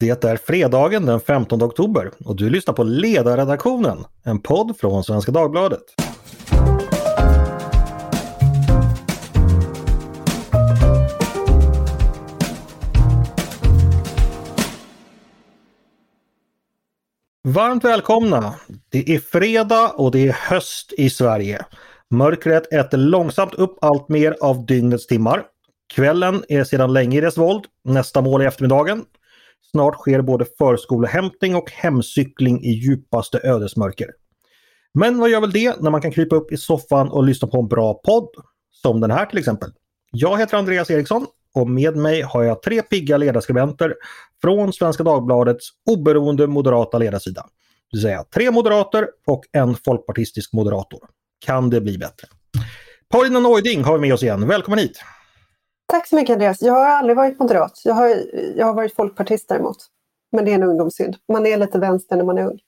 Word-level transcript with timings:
Det 0.00 0.24
är 0.24 0.36
fredagen 0.36 1.06
den 1.06 1.20
15 1.20 1.62
oktober 1.62 2.10
och 2.24 2.36
du 2.36 2.50
lyssnar 2.50 2.74
på 2.74 2.82
Ledarredaktionen, 2.84 4.04
en 4.24 4.40
podd 4.40 4.76
från 4.80 5.04
Svenska 5.04 5.32
Dagbladet. 5.32 5.82
Varmt 17.48 17.84
välkomna! 17.84 18.54
Det 18.88 19.14
är 19.14 19.18
fredag 19.18 19.92
och 19.96 20.10
det 20.10 20.28
är 20.28 20.32
höst 20.32 20.92
i 20.92 21.10
Sverige. 21.10 21.64
Mörkret 22.10 22.72
äter 22.72 22.98
långsamt 22.98 23.54
upp 23.54 23.78
allt 23.80 24.08
mer 24.08 24.36
av 24.40 24.66
dygnets 24.66 25.06
timmar. 25.06 25.42
Kvällen 25.94 26.44
är 26.48 26.64
sedan 26.64 26.92
länge 26.92 27.18
i 27.18 27.20
dess 27.20 27.38
våld. 27.38 27.64
Nästa 27.84 28.20
mål 28.20 28.40
är 28.40 28.46
eftermiddagen. 28.46 29.04
Snart 29.70 29.94
sker 29.94 30.22
både 30.22 30.46
förskolehämtning 30.58 31.56
och 31.56 31.70
hemcykling 31.70 32.64
i 32.64 32.70
djupaste 32.70 33.40
ödesmörker. 33.44 34.08
Men 34.94 35.18
vad 35.18 35.30
gör 35.30 35.40
väl 35.40 35.52
det 35.52 35.80
när 35.80 35.90
man 35.90 36.00
kan 36.02 36.12
krypa 36.12 36.36
upp 36.36 36.52
i 36.52 36.56
soffan 36.56 37.08
och 37.08 37.24
lyssna 37.24 37.48
på 37.48 37.60
en 37.60 37.68
bra 37.68 37.94
podd? 37.94 38.28
Som 38.70 39.00
den 39.00 39.10
här 39.10 39.26
till 39.26 39.38
exempel. 39.38 39.70
Jag 40.10 40.38
heter 40.38 40.56
Andreas 40.56 40.90
Eriksson 40.90 41.26
och 41.54 41.70
med 41.70 41.96
mig 41.96 42.22
har 42.22 42.42
jag 42.42 42.62
tre 42.62 42.82
pigga 42.82 43.16
ledarskribenter 43.16 43.94
från 44.42 44.72
Svenska 44.72 45.02
Dagbladets 45.02 45.68
oberoende 45.90 46.46
moderata 46.46 46.98
ledarsida. 46.98 47.42
Det 47.90 47.96
vill 47.96 48.02
säga 48.02 48.24
tre 48.34 48.50
moderater 48.50 49.08
och 49.26 49.44
en 49.52 49.76
folkpartistisk 49.84 50.52
moderator. 50.52 51.00
Kan 51.46 51.70
det 51.70 51.80
bli 51.80 51.98
bättre? 51.98 52.28
Paulina 53.08 53.40
Neuding 53.40 53.84
har 53.84 53.94
vi 53.94 54.00
med 54.00 54.14
oss 54.14 54.22
igen. 54.22 54.48
Välkommen 54.48 54.78
hit! 54.78 55.00
Tack 55.92 56.06
så 56.06 56.16
mycket 56.16 56.32
Andreas. 56.32 56.62
Jag 56.62 56.72
har 56.72 56.86
aldrig 56.86 57.16
varit 57.16 57.38
moderat. 57.38 57.80
Jag 57.84 57.94
har, 57.94 58.08
jag 58.56 58.66
har 58.66 58.74
varit 58.74 58.94
folkpartist 58.94 59.48
däremot. 59.48 59.76
Men 60.32 60.44
det 60.44 60.50
är 60.50 60.54
en 60.54 60.62
ungdomssynd. 60.62 61.16
Man 61.32 61.46
är 61.46 61.56
lite 61.56 61.78
vänster 61.78 62.16
när 62.16 62.24
man 62.24 62.38
är 62.38 62.46
ung. 62.46 62.58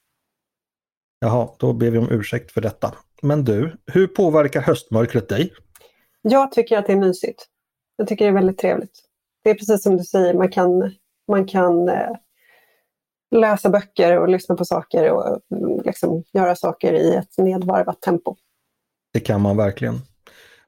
Jaha, 1.18 1.48
då 1.58 1.72
ber 1.72 1.90
vi 1.90 1.98
om 1.98 2.10
ursäkt 2.10 2.52
för 2.52 2.60
detta. 2.60 2.94
Men 3.22 3.44
du, 3.44 3.76
hur 3.86 4.06
påverkar 4.06 4.60
höstmörkret 4.60 5.28
dig? 5.28 5.52
Jag 6.22 6.52
tycker 6.52 6.78
att 6.78 6.86
det 6.86 6.92
är 6.92 6.96
mysigt. 6.96 7.46
Jag 7.96 8.08
tycker 8.08 8.24
det 8.24 8.28
är 8.28 8.34
väldigt 8.34 8.58
trevligt. 8.58 9.00
Det 9.44 9.50
är 9.50 9.54
precis 9.54 9.82
som 9.82 9.96
du 9.96 10.04
säger, 10.04 10.34
man 10.34 10.50
kan, 10.50 10.94
man 11.28 11.46
kan 11.46 11.88
eh, 11.88 12.10
läsa 13.30 13.70
böcker 13.70 14.18
och 14.18 14.28
lyssna 14.28 14.56
på 14.56 14.64
saker 14.64 15.10
och 15.10 15.40
mm, 15.56 15.80
liksom, 15.84 16.24
göra 16.32 16.56
saker 16.56 16.92
i 16.92 17.14
ett 17.14 17.38
nedvarvat 17.38 18.02
tempo. 18.02 18.36
Det 19.12 19.20
kan 19.20 19.40
man 19.40 19.56
verkligen. 19.56 19.94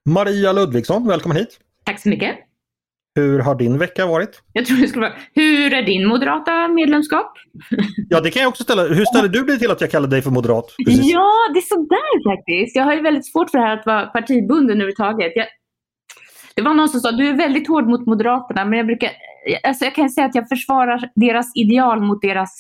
Maria 0.05 0.53
Ludvigsson, 0.53 1.09
välkommen 1.09 1.37
hit! 1.37 1.59
Tack 1.85 2.01
så 2.01 2.09
mycket. 2.09 2.37
Hur 3.15 3.39
har 3.39 3.55
din 3.55 3.79
vecka 3.79 4.07
varit? 4.07 4.43
Jag 4.53 4.67
tror 4.67 4.77
det 4.77 4.89
skulle 4.89 5.07
vara, 5.07 5.19
hur 5.35 5.75
är 5.75 5.83
din 5.83 6.07
moderata 6.07 6.69
medlemskap? 6.69 7.33
Ja, 8.09 8.21
det 8.21 8.31
kan 8.31 8.43
jag 8.43 8.49
också 8.49 8.63
ställa. 8.63 8.83
Hur 8.83 9.05
ställer 9.05 9.29
du 9.29 9.45
dig 9.45 9.59
till 9.59 9.71
att 9.71 9.81
jag 9.81 9.91
kallar 9.91 10.09
dig 10.09 10.23
för 10.23 10.31
moderat? 10.31 10.65
Precis. 10.87 11.13
Ja, 11.13 11.31
det 11.55 11.59
är 11.59 11.75
sådär 11.75 12.37
faktiskt. 12.37 12.77
Jag 12.77 12.85
har 12.85 12.95
ju 12.95 13.03
väldigt 13.03 13.33
svårt 13.33 13.51
för 13.51 13.59
det 13.59 13.65
här 13.65 13.79
att 13.79 13.87
vara 13.87 14.07
partibunden 14.07 14.77
överhuvudtaget. 14.77 15.33
Jag, 15.35 15.47
det 16.55 16.63
var 16.63 16.75
någon 16.75 16.89
som 16.89 17.01
sa, 17.01 17.13
du 17.13 17.29
är 17.29 17.37
väldigt 17.37 17.69
hård 17.69 17.87
mot 17.87 18.07
Moderaterna, 18.07 18.65
men 18.65 18.77
jag 18.79 18.87
brukar, 18.87 19.11
alltså 19.63 19.85
jag 19.85 19.95
kan 19.95 20.11
säga 20.11 20.27
att 20.27 20.35
jag 20.35 20.49
försvarar 20.49 21.11
deras 21.15 21.53
ideal 21.55 22.01
mot 22.01 22.23
deras 22.23 22.51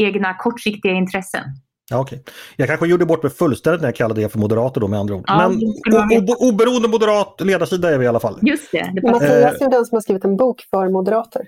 egna 0.00 0.34
kortsiktiga 0.34 0.92
intressen. 0.92 1.44
Ja, 1.90 2.00
okay. 2.00 2.18
Jag 2.56 2.68
kanske 2.68 2.86
gjorde 2.86 3.06
bort 3.06 3.22
mig 3.22 3.32
fullständigt 3.32 3.80
när 3.80 3.88
jag 3.88 3.96
kallade 3.96 4.22
er 4.22 4.28
för 4.28 4.38
moderater 4.38 4.80
då 4.80 4.88
med 4.88 5.00
andra 5.00 5.14
ord. 5.14 5.24
Ja, 5.26 5.48
Men 5.48 6.28
oberoende 6.38 6.88
moderat 6.88 7.40
ledarsida 7.40 7.90
är 7.90 7.98
vi 7.98 8.04
i 8.04 8.08
alla 8.08 8.20
fall. 8.20 8.38
Just 8.42 8.72
det. 8.72 8.92
det 8.94 9.10
Mattias 9.10 9.60
är 9.60 9.70
den 9.70 9.84
som 9.84 9.96
har 9.96 10.00
skrivit 10.00 10.24
en 10.24 10.36
bok 10.36 10.62
för 10.70 10.88
moderater. 10.88 11.42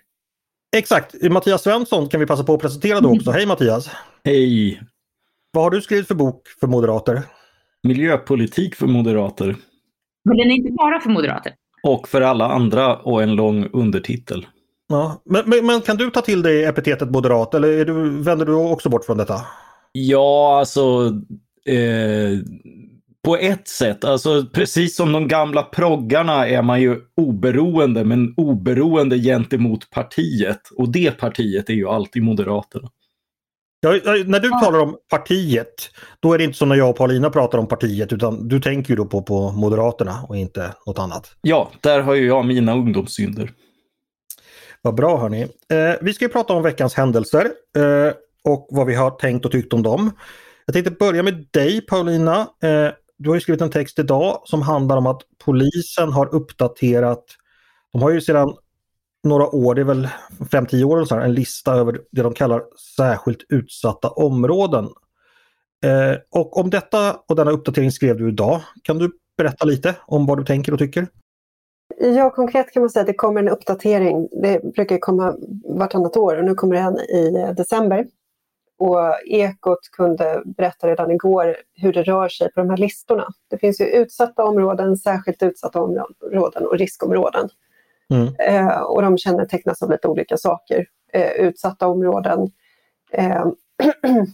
Exakt. 0.76 1.30
Mattias 1.30 1.62
Svensson 1.62 2.08
kan 2.08 2.20
vi 2.20 2.26
passa 2.26 2.44
på 2.44 2.54
att 2.54 2.60
presentera 2.60 3.00
då 3.00 3.14
också. 3.16 3.30
Hej 3.30 3.46
Mattias! 3.46 3.90
Hej! 4.24 4.82
Vad 5.52 5.64
har 5.64 5.70
du 5.70 5.80
skrivit 5.80 6.08
för 6.08 6.14
bok 6.14 6.48
för 6.60 6.66
moderater? 6.66 7.22
Miljöpolitik 7.82 8.74
för 8.74 8.86
moderater. 8.86 9.56
Men 10.24 10.36
den 10.36 10.50
är 10.50 10.54
inte 10.54 10.72
bara 10.72 11.00
för 11.00 11.10
moderater? 11.10 11.52
Och 11.82 12.08
för 12.08 12.20
alla 12.20 12.48
andra 12.48 12.96
och 12.96 13.22
en 13.22 13.34
lång 13.34 13.68
undertitel. 13.72 14.46
Ja, 14.88 15.22
men, 15.24 15.42
men, 15.46 15.66
men 15.66 15.80
kan 15.80 15.96
du 15.96 16.10
ta 16.10 16.20
till 16.20 16.42
dig 16.42 16.64
epitetet 16.64 17.10
moderat 17.10 17.54
eller 17.54 17.68
är 17.68 17.84
du, 17.84 18.22
vänder 18.22 18.46
du 18.46 18.54
också 18.54 18.88
bort 18.88 19.04
från 19.04 19.16
detta? 19.16 19.40
Ja, 19.98 20.58
alltså 20.58 21.12
eh, 21.66 22.38
på 23.24 23.36
ett 23.36 23.68
sätt. 23.68 24.04
Alltså 24.04 24.46
precis 24.52 24.96
som 24.96 25.12
de 25.12 25.28
gamla 25.28 25.62
proggarna 25.62 26.48
är 26.48 26.62
man 26.62 26.80
ju 26.80 27.00
oberoende, 27.16 28.04
men 28.04 28.34
oberoende 28.36 29.18
gentemot 29.18 29.90
partiet. 29.90 30.60
Och 30.76 30.88
det 30.92 31.10
partiet 31.10 31.70
är 31.70 31.74
ju 31.74 31.88
alltid 31.88 32.22
Moderaterna. 32.22 32.90
Ja, 33.80 33.90
när 34.26 34.40
du 34.40 34.50
talar 34.50 34.78
om 34.78 34.96
partiet, 35.10 35.90
då 36.20 36.32
är 36.32 36.38
det 36.38 36.44
inte 36.44 36.58
som 36.58 36.68
när 36.68 36.76
jag 36.76 36.90
och 36.90 36.96
Paulina 36.96 37.30
pratar 37.30 37.58
om 37.58 37.68
partiet, 37.68 38.12
utan 38.12 38.48
du 38.48 38.60
tänker 38.60 38.90
ju 38.90 38.96
då 38.96 39.04
på, 39.04 39.22
på 39.22 39.52
Moderaterna 39.52 40.18
och 40.28 40.36
inte 40.36 40.74
något 40.86 40.98
annat. 40.98 41.36
Ja, 41.40 41.70
där 41.80 42.00
har 42.00 42.14
ju 42.14 42.26
jag 42.26 42.46
mina 42.46 42.74
ungdomssynder. 42.74 43.52
Vad 44.82 44.94
bra 44.94 45.18
hörni. 45.18 45.42
Eh, 45.42 45.94
vi 46.00 46.12
ska 46.12 46.24
ju 46.24 46.28
prata 46.28 46.52
om 46.52 46.62
veckans 46.62 46.94
händelser. 46.94 47.50
Eh, 47.76 48.12
och 48.46 48.68
vad 48.70 48.86
vi 48.86 48.94
har 48.94 49.10
tänkt 49.10 49.44
och 49.44 49.52
tyckt 49.52 49.72
om 49.72 49.82
dem. 49.82 50.10
Jag 50.66 50.72
tänkte 50.72 50.90
börja 50.90 51.22
med 51.22 51.46
dig 51.50 51.80
Paulina. 51.80 52.40
Eh, 52.40 52.90
du 53.18 53.28
har 53.28 53.34
ju 53.34 53.40
skrivit 53.40 53.62
en 53.62 53.70
text 53.70 53.98
idag 53.98 54.42
som 54.44 54.62
handlar 54.62 54.96
om 54.96 55.06
att 55.06 55.22
polisen 55.44 56.12
har 56.12 56.34
uppdaterat, 56.34 57.24
de 57.92 58.02
har 58.02 58.10
ju 58.10 58.20
sedan 58.20 58.54
några 59.24 59.46
år, 59.46 59.74
det 59.74 59.80
är 59.80 59.84
väl 59.84 60.08
5-10 60.38 60.84
år, 60.84 61.04
så 61.04 61.14
här, 61.14 61.22
en 61.22 61.34
lista 61.34 61.74
över 61.74 62.00
det 62.12 62.22
de 62.22 62.34
kallar 62.34 62.62
särskilt 62.96 63.38
utsatta 63.48 64.08
områden. 64.08 64.84
Eh, 65.84 66.18
och 66.30 66.56
om 66.56 66.70
detta 66.70 67.16
och 67.28 67.36
denna 67.36 67.50
uppdatering 67.50 67.92
skrev 67.92 68.16
du 68.16 68.28
idag. 68.28 68.60
Kan 68.82 68.98
du 68.98 69.10
berätta 69.38 69.64
lite 69.64 69.94
om 70.06 70.26
vad 70.26 70.38
du 70.38 70.44
tänker 70.44 70.72
och 70.72 70.78
tycker? 70.78 71.06
Ja, 71.98 72.30
konkret 72.30 72.72
kan 72.72 72.82
man 72.82 72.90
säga 72.90 73.00
att 73.00 73.06
det 73.06 73.14
kommer 73.14 73.40
en 73.40 73.48
uppdatering. 73.48 74.28
Det 74.42 74.74
brukar 74.74 74.98
komma 74.98 75.36
vartannat 75.78 76.16
år 76.16 76.36
och 76.36 76.44
nu 76.44 76.54
kommer 76.54 76.76
den 76.76 76.98
i 76.98 77.34
eh, 77.36 77.54
december. 77.54 78.06
Och 78.78 79.26
Ekot 79.26 79.90
kunde 79.92 80.42
berätta 80.44 80.88
redan 80.88 81.10
igår 81.10 81.56
hur 81.74 81.92
det 81.92 82.02
rör 82.02 82.28
sig 82.28 82.52
på 82.52 82.60
de 82.60 82.70
här 82.70 82.76
listorna. 82.76 83.26
Det 83.48 83.58
finns 83.58 83.80
ju 83.80 83.84
utsatta 83.84 84.44
områden, 84.44 84.96
särskilt 84.96 85.42
utsatta 85.42 85.80
områden 85.80 86.66
och 86.66 86.78
riskområden. 86.78 87.48
Mm. 88.10 88.34
Eh, 88.38 88.80
och 88.80 89.02
de 89.02 89.18
kännetecknas 89.18 89.82
av 89.82 89.90
lite 89.90 90.08
olika 90.08 90.36
saker. 90.36 90.86
Eh, 91.12 91.30
utsatta 91.30 91.86
områden. 91.86 92.50
Eh, 93.12 93.46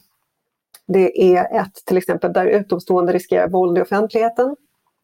det 0.86 1.36
är 1.36 1.60
ett 1.60 1.74
till 1.86 1.96
exempel 1.96 2.32
där 2.32 2.46
utomstående 2.46 3.12
riskerar 3.12 3.48
våld 3.48 3.78
i 3.78 3.82
offentligheten. 3.82 4.56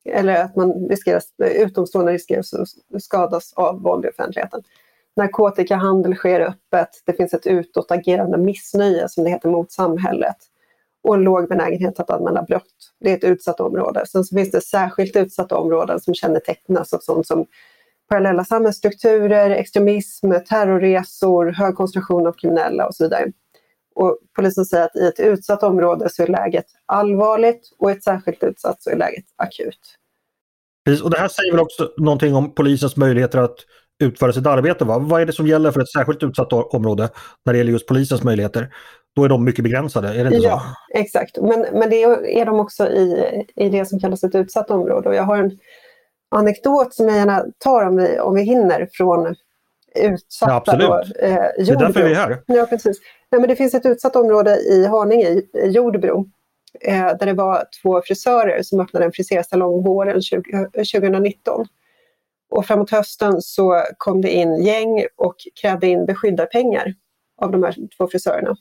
Eller 0.04 0.44
att 0.44 0.56
man 0.56 0.88
riskerar, 0.88 1.22
utomstående 1.38 2.12
riskerar 2.12 2.40
att 2.40 3.02
skadas 3.02 3.52
av 3.52 3.82
våld 3.82 4.04
i 4.04 4.08
offentligheten. 4.08 4.62
Narkotikahandel 5.18 6.14
sker 6.14 6.40
öppet. 6.40 6.88
Det 7.06 7.12
finns 7.12 7.34
ett 7.34 7.46
utåtagerande 7.46 8.38
missnöje 8.38 9.08
som 9.08 9.24
det 9.24 9.30
heter 9.30 9.48
mot 9.48 9.72
samhället. 9.72 10.36
Och 11.02 11.14
en 11.14 11.20
låg 11.20 11.48
benägenhet 11.48 12.00
att 12.00 12.10
anmäla 12.10 12.42
brott. 12.42 12.92
Det 13.00 13.10
är 13.10 13.16
ett 13.16 13.24
utsatt 13.24 13.60
område. 13.60 14.06
Sen 14.06 14.24
så 14.24 14.36
finns 14.36 14.50
det 14.50 14.60
särskilt 14.60 15.16
utsatta 15.16 15.56
områden 15.56 16.00
som 16.00 16.14
kännetecknas 16.14 16.92
av 16.92 16.98
sånt 16.98 17.26
som 17.26 17.46
parallella 18.08 18.44
samhällsstrukturer, 18.44 19.50
extremism, 19.50 20.32
terrorresor, 20.48 21.46
hög 21.46 21.74
koncentration 21.74 22.26
av 22.26 22.32
kriminella 22.32 22.86
och 22.86 22.94
så 22.94 23.04
vidare. 23.04 23.32
Och 23.94 24.18
polisen 24.36 24.64
säger 24.64 24.84
att 24.84 24.96
i 24.96 25.06
ett 25.06 25.20
utsatt 25.20 25.62
område 25.62 26.08
så 26.10 26.22
är 26.22 26.26
läget 26.26 26.66
allvarligt 26.86 27.72
och 27.78 27.90
i 27.90 27.92
ett 27.92 28.04
särskilt 28.04 28.44
utsatt 28.44 28.82
så 28.82 28.90
är 28.90 28.96
läget 28.96 29.24
akut. 29.36 29.98
Precis, 30.84 31.02
och 31.02 31.10
det 31.10 31.18
här 31.18 31.28
säger 31.28 31.52
väl 31.52 31.60
också 31.60 31.90
någonting 31.96 32.34
om 32.34 32.54
polisens 32.54 32.96
möjligheter 32.96 33.38
att 33.38 33.56
utföra 33.98 34.32
sitt 34.32 34.46
arbete. 34.46 34.84
Va? 34.84 34.98
Vad 34.98 35.20
är 35.22 35.26
det 35.26 35.32
som 35.32 35.46
gäller 35.46 35.70
för 35.70 35.80
ett 35.80 35.92
särskilt 35.92 36.22
utsatt 36.22 36.52
område 36.52 37.08
när 37.44 37.52
det 37.52 37.58
gäller 37.58 37.72
just 37.72 37.86
polisens 37.86 38.22
möjligheter? 38.22 38.74
Då 39.16 39.24
är 39.24 39.28
de 39.28 39.44
mycket 39.44 39.62
begränsade, 39.62 40.08
är 40.08 40.24
det 40.24 40.34
inte 40.34 40.48
ja, 40.48 40.60
så? 40.60 40.98
exakt. 40.98 41.38
Men, 41.40 41.66
men 41.72 41.90
det 41.90 42.02
är 42.40 42.46
de 42.46 42.60
också 42.60 42.88
i, 42.88 43.44
i 43.56 43.68
det 43.68 43.86
som 43.86 44.00
kallas 44.00 44.24
ett 44.24 44.34
utsatt 44.34 44.70
område. 44.70 45.08
Och 45.08 45.14
jag 45.14 45.22
har 45.22 45.38
en 45.38 45.58
anekdot 46.30 46.94
som 46.94 47.08
jag 47.08 47.16
gärna 47.16 47.44
tar 47.58 47.86
om 47.86 47.96
vi, 47.96 48.18
om 48.18 48.34
vi 48.34 48.42
hinner 48.42 48.88
från 48.92 49.34
utsatta... 49.94 50.52
Ja, 50.52 50.56
absolut. 50.56 50.88
Då, 50.88 51.26
eh, 51.26 51.34
det 51.56 51.72
är 51.72 51.78
därför 51.78 52.02
vi 52.02 52.12
är 52.12 52.14
här. 52.14 52.42
Ja, 52.46 52.66
precis. 52.66 53.00
Nej, 53.30 53.40
men 53.40 53.48
det 53.48 53.56
finns 53.56 53.74
ett 53.74 53.86
utsatt 53.86 54.16
område 54.16 54.56
i 54.56 54.86
Haninge, 54.86 55.28
i 55.28 55.46
Jordbro, 55.64 56.26
eh, 56.80 57.06
där 57.06 57.26
det 57.26 57.32
var 57.32 57.64
två 57.82 58.02
frisörer 58.04 58.62
som 58.62 58.80
öppnade 58.80 59.06
en 59.06 59.12
frisersalong 59.12 59.84
våren 59.84 60.22
20, 60.22 60.42
2019. 60.72 61.66
Och 62.50 62.66
framåt 62.66 62.90
hösten 62.90 63.42
så 63.42 63.82
kom 63.98 64.20
det 64.20 64.30
in 64.30 64.62
gäng 64.62 65.06
och 65.16 65.34
krävde 65.60 65.86
in 65.86 66.06
beskyddarpengar 66.06 66.94
av 67.42 67.50
de 67.50 67.62
här 67.62 67.74
två 67.96 68.08
frisörerna. 68.08 68.56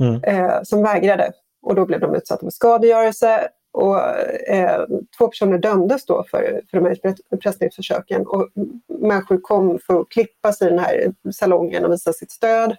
Mm. 0.00 0.24
Eh, 0.24 0.62
som 0.62 0.82
vägrade. 0.82 1.32
Och 1.62 1.74
då 1.74 1.86
blev 1.86 2.00
de 2.00 2.14
utsatta 2.14 2.46
för 2.46 2.50
skadegörelse. 2.50 3.48
Och, 3.72 4.00
eh, 4.48 4.84
två 5.18 5.28
personer 5.28 5.58
dömdes 5.58 6.06
då 6.06 6.24
för, 6.30 6.62
för 6.70 6.80
de 6.80 6.86
här 6.86 7.14
utpressningsförsöken. 7.30 8.26
Och 8.26 8.48
människor 8.88 9.40
kom 9.42 9.78
för 9.78 10.00
att 10.00 10.08
klippa 10.08 10.52
sig 10.52 10.66
i 10.66 10.70
den 10.70 10.78
här 10.78 11.14
salongen 11.32 11.84
och 11.84 11.92
visa 11.92 12.12
sitt 12.12 12.30
stöd. 12.30 12.76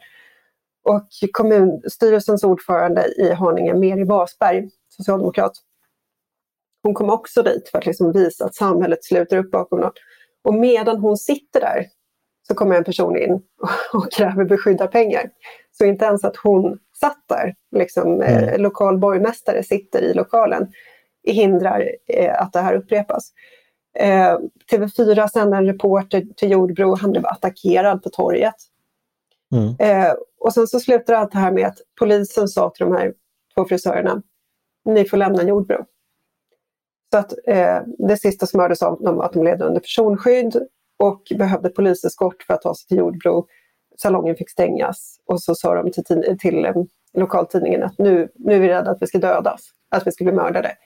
och 0.83 1.07
kommunstyrelsens 1.31 2.43
ordförande 2.43 3.07
i 3.07 3.33
Haninge, 3.33 3.73
Meri 3.73 4.03
Wasberg, 4.03 4.69
socialdemokrat, 4.89 5.51
hon 6.83 6.93
kom 6.93 7.09
också 7.09 7.43
dit 7.43 7.69
för 7.69 7.77
att 7.77 7.85
liksom 7.85 8.11
visa 8.11 8.45
att 8.45 8.55
samhället 8.55 9.03
sluter 9.03 9.37
upp 9.37 9.51
bakom 9.51 9.79
något. 9.79 9.99
Och 10.43 10.53
medan 10.53 10.99
hon 10.99 11.17
sitter 11.17 11.59
där 11.59 11.85
så 12.47 12.55
kommer 12.55 12.75
en 12.75 12.83
person 12.83 13.17
in 13.17 13.41
och 13.93 14.11
kräver 14.11 14.45
beskyddarpengar. 14.45 15.29
Så 15.71 15.85
inte 15.85 16.05
ens 16.05 16.23
att 16.23 16.37
hon 16.37 16.79
satt 16.99 17.23
där, 17.29 17.55
liksom, 17.75 18.13
mm. 18.13 18.43
eh, 18.43 18.59
lokal 18.59 18.97
borgmästare 18.97 19.63
sitter 19.63 20.01
i 20.01 20.13
lokalen, 20.13 20.67
hindrar 21.23 21.91
eh, 22.07 22.41
att 22.41 22.53
det 22.53 22.59
här 22.59 22.75
upprepas. 22.75 23.31
Eh, 23.99 24.37
TV4 24.71 25.27
sände 25.27 25.57
en 25.57 25.65
reporter 25.65 26.25
till 26.37 26.51
Jordbro, 26.51 26.95
han 26.95 27.11
blev 27.11 27.25
attackerad 27.25 28.03
på 28.03 28.09
torget. 28.09 28.55
Mm. 29.51 29.75
Eh, 29.79 30.13
och 30.39 30.53
sen 30.53 30.67
så 30.67 30.79
slutar 30.79 31.13
allt 31.13 31.31
det 31.31 31.37
här 31.37 31.51
med 31.51 31.67
att 31.67 31.77
polisen 31.99 32.47
sa 32.47 32.69
till 32.69 32.85
de 32.85 32.95
här 32.95 33.13
två 33.55 33.65
frisörerna, 33.65 34.21
ni 34.85 35.05
får 35.05 35.17
lämna 35.17 35.43
Jordbro. 35.43 35.85
Så 37.11 37.17
att 37.17 37.33
eh, 37.47 37.81
det 37.97 38.17
sista 38.17 38.45
som 38.45 38.59
hördes 38.59 38.81
av 38.81 39.01
dem 39.01 39.15
var 39.15 39.25
att 39.25 39.33
de 39.33 39.43
levde 39.43 39.65
under 39.65 39.79
personskydd 39.79 40.67
och 40.97 41.21
behövde 41.37 41.69
poliseskort 41.69 42.43
för 42.43 42.53
att 42.53 42.61
ta 42.61 42.75
sig 42.75 42.87
till 42.87 42.97
Jordbro. 42.97 43.47
Salongen 43.97 44.35
fick 44.35 44.49
stängas 44.49 45.19
och 45.25 45.41
så 45.41 45.55
sa 45.55 45.75
de 45.75 45.91
till, 45.91 46.37
till 46.39 46.65
eh, 46.65 46.73
lokaltidningen 47.13 47.83
att 47.83 47.97
nu, 47.97 48.29
nu 48.35 48.53
är 48.53 48.59
vi 48.59 48.67
rädda 48.67 48.91
att 48.91 49.01
vi 49.01 49.07
ska 49.07 49.17
dödas, 49.17 49.69
att 49.89 50.07
vi 50.07 50.11
ska 50.11 50.23
bli 50.23 50.33
mördade. 50.33 50.77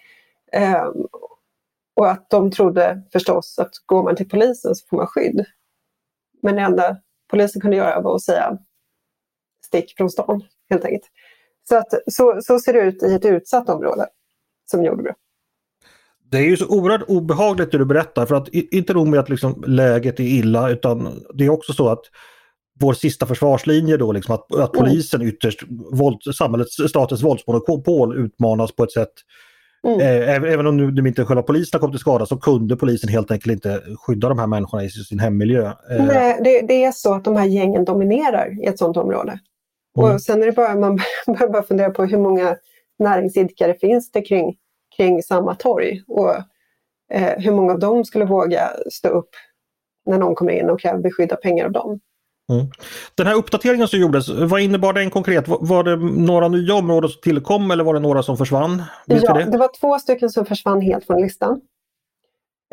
Eh, 0.51 0.89
och 1.95 2.11
att 2.11 2.29
de 2.29 2.51
trodde 2.51 3.01
förstås 3.11 3.59
att 3.59 3.71
går 3.85 4.03
man 4.03 4.15
till 4.15 4.29
polisen 4.29 4.75
så 4.75 4.87
får 4.89 4.97
man 4.97 5.07
skydd. 5.07 5.45
Men 6.41 6.55
det 6.55 6.61
enda 6.61 6.97
polisen 7.29 7.61
kunde 7.61 7.77
göra 7.77 8.01
var 8.01 8.15
att 8.15 8.21
säga 8.21 8.57
stick 9.65 9.97
från 9.97 10.09
stan, 10.09 10.43
helt 10.69 10.85
enkelt. 10.85 11.11
Så, 11.69 11.75
att, 11.77 11.93
så, 12.07 12.41
så 12.41 12.59
ser 12.59 12.73
det 12.73 12.79
ut 12.79 13.03
i 13.03 13.13
ett 13.13 13.25
utsatt 13.25 13.69
område 13.69 14.07
som 14.71 14.83
Jordbro. 14.83 15.13
Det 16.31 16.37
är 16.37 16.41
ju 16.41 16.57
så 16.57 16.67
oerhört 16.67 17.03
obehagligt 17.07 17.71
det 17.71 17.77
du 17.77 17.85
berättar 17.85 18.25
för 18.25 18.35
att 18.35 18.47
inte 18.47 18.93
nog 18.93 19.07
med 19.07 19.19
att 19.19 19.29
liksom 19.29 19.63
läget 19.67 20.19
är 20.19 20.23
illa 20.23 20.69
utan 20.69 21.23
det 21.33 21.45
är 21.45 21.49
också 21.49 21.73
så 21.73 21.89
att 21.89 22.01
vår 22.79 22.93
sista 22.93 23.25
försvarslinje 23.25 23.97
då, 23.97 24.11
liksom 24.11 24.35
att, 24.35 24.55
att 24.55 24.75
mm. 24.75 24.85
polisen 24.85 25.21
ytterst, 25.21 25.63
våld, 25.91 26.21
samhällets, 26.35 26.75
statens 26.89 27.23
våldsmonopol 27.23 28.17
utmanas 28.17 28.75
på 28.75 28.83
ett 28.83 28.91
sätt 28.91 29.13
Mm. 29.87 29.99
Eh, 29.99 30.51
även 30.53 30.67
om 30.67 30.95
de 30.95 31.07
inte 31.07 31.25
själva 31.25 31.43
polisen 31.43 31.79
kom 31.79 31.91
till 31.91 31.99
skada 31.99 32.25
så 32.25 32.37
kunde 32.37 32.75
polisen 32.75 33.09
helt 33.09 33.31
enkelt 33.31 33.53
inte 33.53 33.81
skydda 33.97 34.29
de 34.29 34.39
här 34.39 34.47
människorna 34.47 34.83
i 34.83 34.89
sin 34.89 35.19
hemmiljö. 35.19 35.65
Eh, 35.65 36.05
Nej, 36.05 36.39
det, 36.43 36.61
det 36.61 36.83
är 36.83 36.91
så 36.91 37.13
att 37.13 37.23
de 37.23 37.35
här 37.35 37.45
gängen 37.45 37.85
dominerar 37.85 38.63
i 38.63 38.65
ett 38.65 38.79
sådant 38.79 38.97
område. 38.97 39.39
Mm. 39.97 40.13
Och 40.13 40.21
sen 40.21 40.41
är 40.41 40.45
det 40.45 40.51
bara, 40.51 40.75
man 40.75 40.99
behöver 41.27 41.53
bara 41.53 41.63
fundera 41.63 41.89
på 41.89 42.05
hur 42.05 42.17
många 42.17 42.55
näringsidkare 42.99 43.73
finns 43.73 44.11
det 44.11 44.21
kring, 44.21 44.55
kring 45.01 45.23
samma 45.23 45.55
torg 45.55 46.03
och 46.07 46.35
eh, 47.13 47.33
hur 47.37 47.51
många 47.51 47.73
av 47.73 47.79
dem 47.79 48.05
skulle 48.05 48.25
våga 48.25 48.69
stå 48.91 49.09
upp 49.09 49.29
när 50.05 50.17
någon 50.17 50.35
kommer 50.35 50.53
in 50.53 50.69
och 50.69 50.79
kräver 50.79 50.99
beskydda 50.99 51.35
pengar 51.35 51.65
av 51.65 51.71
dem. 51.71 51.99
Mm. 52.51 52.65
Den 53.15 53.27
här 53.27 53.35
uppdateringen 53.35 53.87
som 53.87 53.99
gjordes, 53.99 54.29
vad 54.29 54.61
innebar 54.61 54.93
den 54.93 55.09
konkret? 55.09 55.45
Var 55.47 55.83
det 55.83 55.95
några 56.25 56.47
nya 56.47 56.73
områden 56.73 57.09
som 57.09 57.21
tillkom 57.21 57.71
eller 57.71 57.83
var 57.83 57.93
det 57.93 57.99
några 57.99 58.23
som 58.23 58.37
försvann? 58.37 58.83
Vet 59.07 59.23
ja, 59.23 59.33
det? 59.33 59.51
det? 59.51 59.57
var 59.57 59.79
två 59.79 59.99
stycken 59.99 60.29
som 60.29 60.45
försvann 60.45 60.81
helt 60.81 61.05
från 61.05 61.21
listan. 61.21 61.61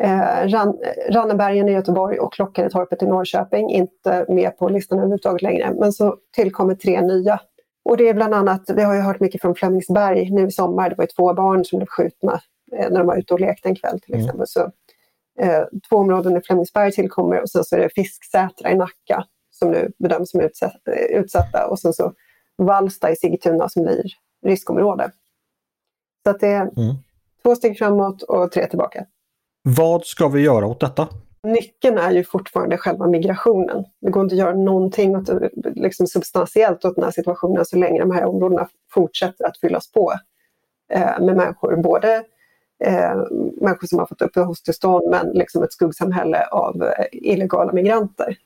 Eh, 0.03 0.47
Ran 0.47 0.77
Rannebergen 1.09 1.69
i 1.69 1.71
Göteborg 1.71 2.19
och 2.19 2.33
Klockaretorpet 2.33 3.03
i 3.03 3.05
Norrköping, 3.05 3.69
inte 3.69 4.25
med 4.29 4.57
på 4.57 4.69
listan 4.69 4.97
överhuvudtaget 4.97 5.41
längre. 5.41 5.73
Men 5.79 5.93
så 5.93 6.15
tillkommer 6.35 6.75
tre 6.75 7.01
nya. 7.01 7.39
Och 7.89 7.97
det 7.97 8.09
är 8.09 8.13
bland 8.13 8.33
annat, 8.33 8.69
vi 8.75 8.83
har 8.83 8.93
ju 8.93 9.01
hört 9.01 9.19
mycket 9.19 9.41
från 9.41 9.55
Flemingsberg 9.55 10.29
nu 10.29 10.47
i 10.47 10.51
sommar, 10.51 10.89
det 10.89 10.95
var 10.95 11.03
ju 11.03 11.07
två 11.07 11.33
barn 11.33 11.65
som 11.65 11.79
blev 11.79 11.87
skjutna 11.87 12.41
eh, 12.71 12.89
när 12.89 12.97
de 12.97 13.07
var 13.07 13.17
ute 13.17 13.33
och 13.33 13.39
lekte 13.39 13.69
en 13.69 13.75
kväll 13.75 13.99
till 13.99 14.13
mm. 14.13 14.25
exempel. 14.25 14.37
Mm. 14.39 14.47
Så, 14.47 14.71
eh, 15.39 15.63
två 15.89 15.95
områden 15.95 16.37
i 16.37 16.41
Flemingsberg 16.41 16.91
tillkommer 16.91 17.41
och 17.41 17.49
sen 17.49 17.63
så 17.63 17.75
är 17.75 17.79
det 17.79 17.89
Fisksätra 17.89 18.71
i 18.71 18.75
Nacka 18.75 19.25
som 19.51 19.71
nu 19.71 19.91
bedöms 19.97 20.31
som 20.31 20.41
utsatta 21.09 21.67
och 21.67 21.79
sen 21.79 21.93
så 21.93 22.13
Vallsta 22.57 23.11
i 23.11 23.15
Sigtuna 23.15 23.69
som 23.69 23.83
blir 23.83 24.03
riskområde. 24.45 25.11
Så 26.23 26.29
att 26.29 26.39
det 26.39 26.47
är 26.47 26.61
mm. 26.61 26.95
två 27.43 27.55
steg 27.55 27.77
framåt 27.77 28.21
och 28.21 28.51
tre 28.51 28.67
tillbaka. 28.67 29.05
Vad 29.63 30.05
ska 30.05 30.27
vi 30.27 30.41
göra 30.41 30.65
åt 30.65 30.79
detta? 30.79 31.07
Nyckeln 31.43 31.97
är 31.97 32.11
ju 32.11 32.23
fortfarande 32.23 32.77
själva 32.77 33.07
migrationen. 33.07 33.85
Det 34.01 34.11
går 34.11 34.23
inte 34.23 34.35
att 34.35 34.39
göra 34.39 34.55
någonting 34.55 35.15
åt, 35.15 35.29
liksom 35.75 36.07
substantiellt 36.07 36.85
åt 36.85 36.95
den 36.95 37.03
här 37.03 37.11
situationen 37.11 37.65
så 37.65 37.77
länge 37.77 37.99
de 37.99 38.11
här 38.11 38.25
områdena 38.25 38.69
fortsätter 38.93 39.45
att 39.45 39.59
fyllas 39.59 39.91
på 39.91 40.13
eh, 40.91 41.19
med 41.19 41.35
människor. 41.35 41.75
Både 41.75 42.23
eh, 42.83 43.15
människor 43.61 43.87
som 43.87 43.99
har 43.99 44.05
fått 44.05 44.21
uppehållstillstånd 44.21 45.09
men 45.09 45.29
liksom 45.33 45.63
ett 45.63 45.73
skuggsamhälle 45.73 46.45
av 46.45 46.83
eh, 46.83 47.05
illegala 47.11 47.73
migranter. 47.73 48.37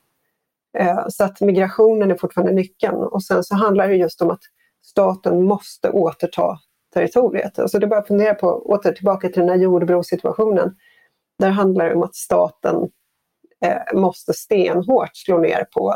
Eh, 0.78 1.06
så 1.08 1.24
att 1.24 1.42
migrationen 1.42 2.12
är 2.12 2.16
fortfarande 2.16 2.54
nyckeln. 2.54 2.98
Och 2.98 3.24
sen 3.24 3.44
så 3.44 3.56
handlar 3.56 3.88
det 3.88 3.96
just 3.96 4.22
om 4.22 4.32
att 4.32 4.42
staten 4.84 5.44
måste 5.44 5.90
återta 5.90 6.60
territoriet. 6.94 7.60
Alltså 7.60 7.80
det 7.80 7.86
är 7.86 7.90
bara 7.90 8.00
att 8.00 8.08
fundera 8.08 8.34
på, 8.34 8.48
åter 8.48 8.92
tillbaka 8.92 9.30
till 9.30 9.40
den 9.40 9.50
här 9.50 9.58
jordbrosituationen. 9.58 10.58
situationen 10.58 10.93
där 11.44 11.50
handlar 11.50 11.86
det 11.86 11.96
om 11.96 12.04
att 12.04 12.16
staten 12.16 12.90
eh, 13.66 14.00
måste 14.00 14.34
stenhårt 14.34 15.16
slå 15.16 15.38
ner 15.38 15.66
på 15.74 15.96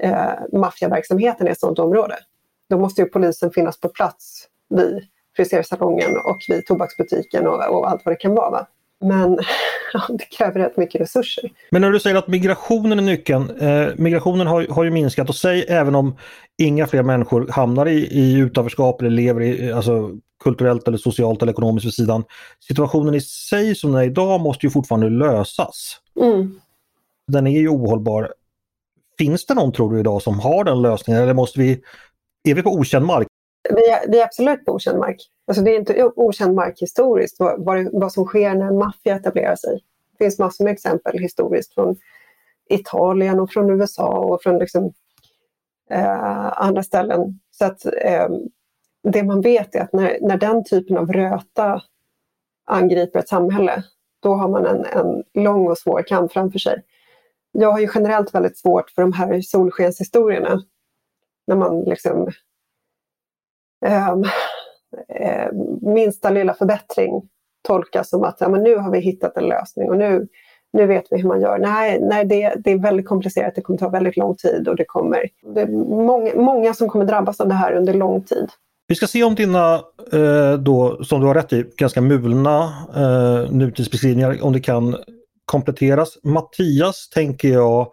eh, 0.00 0.30
maffiaverksamheten 0.52 1.48
i 1.48 1.50
ett 1.50 1.60
sådant 1.60 1.78
område. 1.78 2.18
Då 2.68 2.78
måste 2.78 3.02
ju 3.02 3.08
polisen 3.08 3.50
finnas 3.50 3.80
på 3.80 3.88
plats 3.88 4.48
vid 4.68 5.08
frisersalongen 5.36 6.16
och 6.24 6.38
vid 6.48 6.66
tobaksbutiken 6.66 7.46
och, 7.46 7.68
och 7.68 7.90
allt 7.90 8.04
vad 8.04 8.12
det 8.14 8.16
kan 8.16 8.34
vara. 8.34 8.50
Va? 8.50 8.66
Men 9.02 9.36
det 10.08 10.24
kräver 10.24 10.60
rätt 10.60 10.76
mycket 10.76 11.00
resurser. 11.00 11.50
Men 11.70 11.82
när 11.82 11.90
du 11.90 12.00
säger 12.00 12.16
att 12.16 12.28
migrationen 12.28 12.98
är 12.98 13.02
nyckeln. 13.02 13.50
Eh, 13.50 13.88
migrationen 13.96 14.46
har, 14.46 14.66
har 14.70 14.84
ju 14.84 14.90
minskat 14.90 15.28
och 15.28 15.36
säg 15.36 15.64
även 15.68 15.94
om 15.94 16.16
inga 16.58 16.86
fler 16.86 17.02
människor 17.02 17.48
hamnar 17.50 17.86
i, 17.86 17.98
i 17.98 18.38
utanförskap 18.38 19.00
eller 19.00 19.10
lever 19.10 19.40
i, 19.40 19.72
alltså, 19.72 20.10
kulturellt 20.44 20.88
eller 20.88 20.98
socialt 20.98 21.42
eller 21.42 21.52
ekonomiskt 21.52 21.86
vid 21.86 21.94
sidan. 21.94 22.24
Situationen 22.68 23.14
i 23.14 23.20
sig 23.20 23.74
som 23.74 23.92
den 23.92 24.00
är 24.00 24.04
idag 24.04 24.40
måste 24.40 24.66
ju 24.66 24.70
fortfarande 24.70 25.08
lösas. 25.08 25.96
Mm. 26.20 26.60
Den 27.26 27.46
är 27.46 27.60
ju 27.60 27.68
ohållbar. 27.68 28.32
Finns 29.18 29.46
det 29.46 29.54
någon 29.54 29.72
tror 29.72 29.92
du 29.92 30.00
idag 30.00 30.22
som 30.22 30.40
har 30.40 30.64
den 30.64 30.82
lösningen 30.82 31.22
eller 31.22 31.34
måste 31.34 31.60
vi, 31.60 31.80
är 32.48 32.54
vi 32.54 32.62
på 32.62 32.70
okänd 32.70 33.06
mark? 33.06 33.26
Vi 33.70 33.88
är, 33.90 34.14
är 34.14 34.24
absolut 34.24 34.64
på 34.64 34.72
okänd 34.72 34.98
mark. 34.98 35.16
Alltså 35.46 35.62
det 35.62 35.70
är 35.70 35.78
inte 35.78 36.10
okänd 36.16 36.54
mark 36.54 36.82
historiskt 36.82 37.36
vad, 37.38 37.64
vad, 37.64 37.88
vad 37.92 38.12
som 38.12 38.24
sker 38.24 38.54
när 38.54 38.66
en 38.66 38.78
maffia 38.78 39.16
etablerar 39.16 39.56
sig. 39.56 39.80
Det 40.12 40.24
finns 40.24 40.38
massor 40.38 40.64
med 40.64 40.72
exempel 40.72 41.18
historiskt 41.18 41.74
från 41.74 41.96
Italien 42.68 43.40
och 43.40 43.50
från 43.50 43.70
USA 43.70 44.18
och 44.18 44.42
från 44.42 44.58
liksom, 44.58 44.92
eh, 45.90 46.62
andra 46.62 46.82
ställen. 46.82 47.40
Så 47.50 47.64
att 47.64 47.84
eh, 47.84 48.28
det 49.02 49.22
man 49.22 49.40
vet 49.40 49.74
är 49.74 49.80
att 49.80 49.92
när, 49.92 50.18
när 50.20 50.36
den 50.36 50.64
typen 50.64 50.96
av 50.96 51.12
röta 51.12 51.82
angriper 52.64 53.18
ett 53.18 53.28
samhälle, 53.28 53.84
då 54.20 54.34
har 54.34 54.48
man 54.48 54.66
en, 54.66 54.84
en 54.84 55.22
lång 55.44 55.68
och 55.68 55.78
svår 55.78 56.02
kamp 56.02 56.32
framför 56.32 56.58
sig. 56.58 56.82
Jag 57.52 57.72
har 57.72 57.80
ju 57.80 57.88
generellt 57.94 58.34
väldigt 58.34 58.58
svårt 58.58 58.90
för 58.90 59.02
de 59.02 59.12
här 59.12 59.40
solskenshistorierna. 59.40 60.62
När 61.46 61.56
man 61.56 61.80
liksom 61.80 62.30
Ehm, 63.82 64.24
ehm, 65.08 65.54
minsta 65.94 66.30
lilla 66.30 66.54
förbättring 66.54 67.22
tolkas 67.68 68.10
som 68.10 68.24
att 68.24 68.36
ja, 68.40 68.48
men 68.48 68.62
nu 68.62 68.76
har 68.76 68.90
vi 68.90 68.98
hittat 68.98 69.36
en 69.36 69.44
lösning 69.44 69.90
och 69.90 69.96
nu, 69.96 70.28
nu 70.72 70.86
vet 70.86 71.04
vi 71.10 71.20
hur 71.20 71.28
man 71.28 71.40
gör. 71.40 71.58
Nej, 71.58 71.98
nej 72.00 72.24
det, 72.24 72.54
det 72.64 72.70
är 72.70 72.78
väldigt 72.78 73.06
komplicerat, 73.06 73.54
det 73.54 73.60
kommer 73.60 73.78
ta 73.78 73.88
väldigt 73.88 74.16
lång 74.16 74.36
tid 74.36 74.68
och 74.68 74.76
det 74.76 74.84
kommer 74.84 75.28
det 75.54 75.60
är 75.60 75.66
många, 76.06 76.34
många 76.34 76.74
som 76.74 76.88
kommer 76.88 77.04
drabbas 77.04 77.40
av 77.40 77.48
det 77.48 77.54
här 77.54 77.72
under 77.72 77.94
lång 77.94 78.22
tid. 78.22 78.48
Vi 78.86 78.94
ska 78.94 79.06
se 79.06 79.24
om 79.24 79.34
dina, 79.34 79.74
eh, 80.12 80.54
då, 80.58 81.04
som 81.04 81.20
du 81.20 81.26
har 81.26 81.34
rätt 81.34 81.52
i, 81.52 81.64
ganska 81.76 82.00
mulna 82.00 82.72
eh, 82.96 83.50
nutidsbeskrivningar, 83.50 84.44
om 84.44 84.52
det 84.52 84.60
kan 84.60 84.96
kompletteras. 85.44 86.18
Mattias 86.22 87.08
tänker 87.08 87.48
jag 87.48 87.88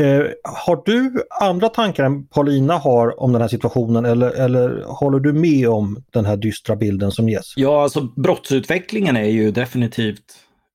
Eh, 0.00 0.26
har 0.42 0.82
du 0.84 1.22
andra 1.40 1.68
tankar 1.68 2.04
än 2.04 2.26
Paulina 2.26 2.74
har 2.74 3.20
om 3.20 3.32
den 3.32 3.40
här 3.40 3.48
situationen 3.48 4.04
eller, 4.04 4.30
eller 4.30 4.84
håller 4.86 5.20
du 5.20 5.32
med 5.32 5.68
om 5.68 6.04
den 6.10 6.24
här 6.24 6.36
dystra 6.36 6.76
bilden 6.76 7.10
som 7.10 7.28
ges? 7.28 7.52
Ja, 7.56 7.82
alltså 7.82 8.00
brottsutvecklingen 8.16 9.16
är 9.16 9.28
ju 9.28 9.50
definitivt 9.50 10.24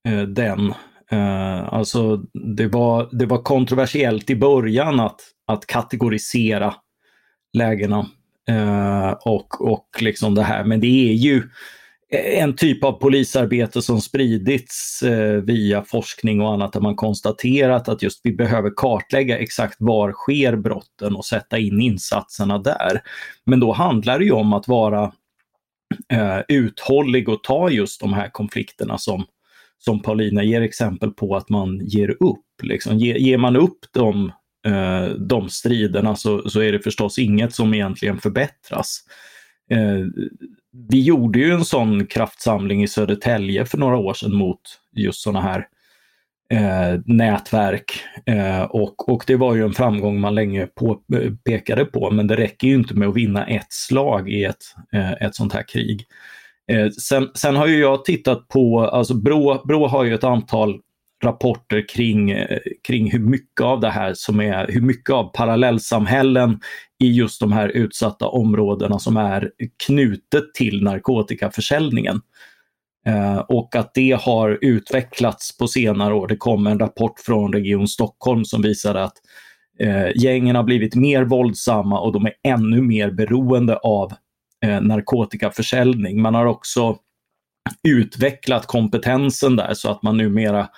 eh, 0.08 0.22
den. 0.22 0.74
Eh, 1.12 1.74
alltså 1.74 2.18
det 2.56 2.68
var, 2.68 3.10
det 3.12 3.26
var 3.26 3.44
kontroversiellt 3.44 4.30
i 4.30 4.36
början 4.36 5.00
att, 5.00 5.22
att 5.48 5.66
kategorisera 5.66 6.74
lägena 7.54 8.08
eh, 8.50 9.12
och, 9.12 9.72
och 9.72 9.88
liksom 10.00 10.36
det 10.36 10.44
här, 10.44 10.64
men 10.64 10.80
det 10.80 11.10
är 11.10 11.14
ju 11.14 11.44
en 12.12 12.56
typ 12.56 12.84
av 12.84 12.92
polisarbete 12.92 13.82
som 13.82 14.02
spridits 14.02 15.04
eh, 15.04 15.34
via 15.34 15.84
forskning 15.84 16.42
och 16.42 16.54
annat 16.54 16.74
där 16.74 16.82
man 16.82 16.96
konstaterat 16.96 17.90
att 17.90 18.04
just 18.04 18.22
vi 18.24 18.34
behöver 18.34 18.72
kartlägga 18.76 19.38
exakt 19.38 19.76
var 19.80 20.12
sker 20.12 20.56
brotten 20.56 21.16
och 21.16 21.26
sätta 21.26 21.58
in 21.58 21.82
insatserna 21.82 22.58
där. 22.58 23.02
Men 23.46 23.60
då 23.60 23.72
handlar 23.72 24.20
det 24.20 24.26
ju 24.26 24.32
om 24.32 24.54
att 24.54 24.68
vara 24.68 25.12
eh, 26.14 26.40
uthållig 26.48 27.30
och 27.30 27.44
ta 27.44 27.70
just 27.70 28.02
de 28.02 28.14
här 28.14 28.30
konflikterna 28.30 28.98
som, 28.98 29.26
som 29.78 30.02
Paulina 30.02 30.44
ger 30.44 30.62
exempel 30.62 31.12
på 31.12 31.36
att 31.36 31.50
man 31.50 31.80
ger 31.88 32.10
upp. 32.10 32.46
Liksom. 32.64 32.98
Ge, 32.98 33.18
ger 33.18 33.38
man 33.38 33.56
upp 33.56 33.80
de, 33.92 34.32
eh, 34.68 35.06
de 35.06 35.50
striderna 35.50 36.16
så, 36.16 36.50
så 36.50 36.62
är 36.62 36.72
det 36.72 36.80
förstås 36.80 37.20
inget 37.20 37.54
som 37.54 37.74
egentligen 37.74 38.20
förbättras. 38.20 39.04
Eh, 39.72 40.06
vi 40.72 41.04
gjorde 41.04 41.40
ju 41.40 41.52
en 41.52 41.66
sån 41.66 42.06
kraftsamling 42.06 42.84
i 42.84 42.88
Södertälje 42.88 43.66
för 43.66 43.78
några 43.78 43.98
år 43.98 44.14
sedan 44.14 44.36
mot 44.36 44.62
just 44.96 45.22
sådana 45.22 45.42
här 45.42 45.68
eh, 46.54 47.00
nätverk. 47.06 48.04
Eh, 48.26 48.62
och, 48.62 49.10
och 49.10 49.24
det 49.28 49.36
var 49.36 49.56
ju 49.56 49.64
en 49.64 49.74
framgång 49.74 50.20
man 50.20 50.36
länge 50.36 50.68
på, 50.68 51.02
eh, 51.14 51.34
pekade 51.46 51.86
på, 51.86 52.12
men 52.12 52.28
det 52.28 52.36
räcker 52.36 52.68
ju 52.68 52.76
inte 52.76 52.94
med 52.94 53.08
att 53.08 53.16
vinna 53.16 53.48
ett 53.48 53.74
slag 53.74 54.30
i 54.30 54.44
ett, 54.44 54.64
eh, 54.94 55.12
ett 55.12 55.36
sånt 55.36 55.54
här 55.54 55.64
krig. 55.64 56.06
Eh, 56.72 56.90
sen, 56.90 57.30
sen, 57.36 57.56
har 57.56 57.68
ju 57.68 57.80
jag 57.80 58.06
tittat 58.06 58.48
på, 58.48 58.80
alltså 58.80 59.14
Brå, 59.14 59.62
Brå 59.68 59.88
har 59.88 60.04
ju 60.04 60.14
ett 60.14 60.24
antal 60.24 60.80
rapporter 61.24 61.88
kring, 61.90 62.36
kring 62.88 63.12
hur 63.12 63.20
mycket 63.20 63.62
av 63.62 63.80
det 63.80 63.90
här 63.90 64.14
som 64.14 64.40
är, 64.40 64.68
hur 64.68 64.82
mycket 64.82 65.10
av 65.10 65.24
parallellsamhällen 65.24 66.60
i 67.04 67.12
just 67.12 67.40
de 67.40 67.52
här 67.52 67.70
utsatta 67.70 68.28
områdena 68.28 69.00
som 69.00 69.18
är 69.18 69.52
knutet 69.86 70.54
till 70.54 70.84
narkotikaförsäljningen. 70.84 72.22
Eh, 73.06 73.38
och 73.38 73.76
att 73.76 73.94
det 73.94 74.12
har 74.22 74.60
utvecklats 74.62 75.58
på 75.58 75.68
senare 75.68 76.14
år. 76.14 76.28
Det 76.28 76.38
kom 76.38 76.68
en 76.68 76.80
rapport 76.80 77.20
från 77.20 77.54
Region 77.54 77.88
Stockholm 77.88 78.46
som 78.46 78.62
visade 78.62 79.04
att 79.04 79.18
eh, 79.80 80.08
gängen 80.16 80.56
har 80.56 80.64
blivit 80.64 80.96
mer 80.96 81.24
våldsamma 81.24 82.00
och 82.00 82.14
de 82.14 82.26
är 82.26 82.34
ännu 82.44 82.82
mer 82.82 83.12
beroende 83.12 83.76
av 83.76 84.14
eh, 84.66 84.82
narkotikaförsäljning. 84.82 86.22
Man 86.22 86.36
har 86.36 86.46
också 86.46 86.98
utvecklat 87.84 88.66
kompetensen 88.66 89.56
där 89.56 89.74
så 89.74 89.92
att 89.92 90.04
man 90.04 90.18
numera 90.18 90.70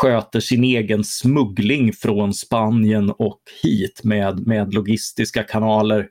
sköter 0.00 0.40
sin 0.40 0.64
egen 0.64 1.04
smuggling 1.04 1.92
från 1.92 2.34
Spanien 2.34 3.10
och 3.10 3.40
hit 3.62 4.00
med, 4.04 4.46
med 4.46 4.74
logistiska 4.74 5.42
kanaler 5.42 6.08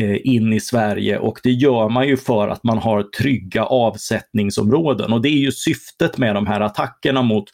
eh, 0.00 0.26
in 0.26 0.52
i 0.52 0.60
Sverige. 0.60 1.18
Och 1.18 1.40
det 1.42 1.52
gör 1.52 1.88
man 1.88 2.08
ju 2.08 2.16
för 2.16 2.48
att 2.48 2.64
man 2.64 2.78
har 2.78 3.02
trygga 3.02 3.64
avsättningsområden. 3.64 5.12
Och 5.12 5.22
det 5.22 5.28
är 5.28 5.38
ju 5.38 5.52
syftet 5.52 6.18
med 6.18 6.34
de 6.34 6.46
här 6.46 6.60
attackerna 6.60 7.22
mot 7.22 7.44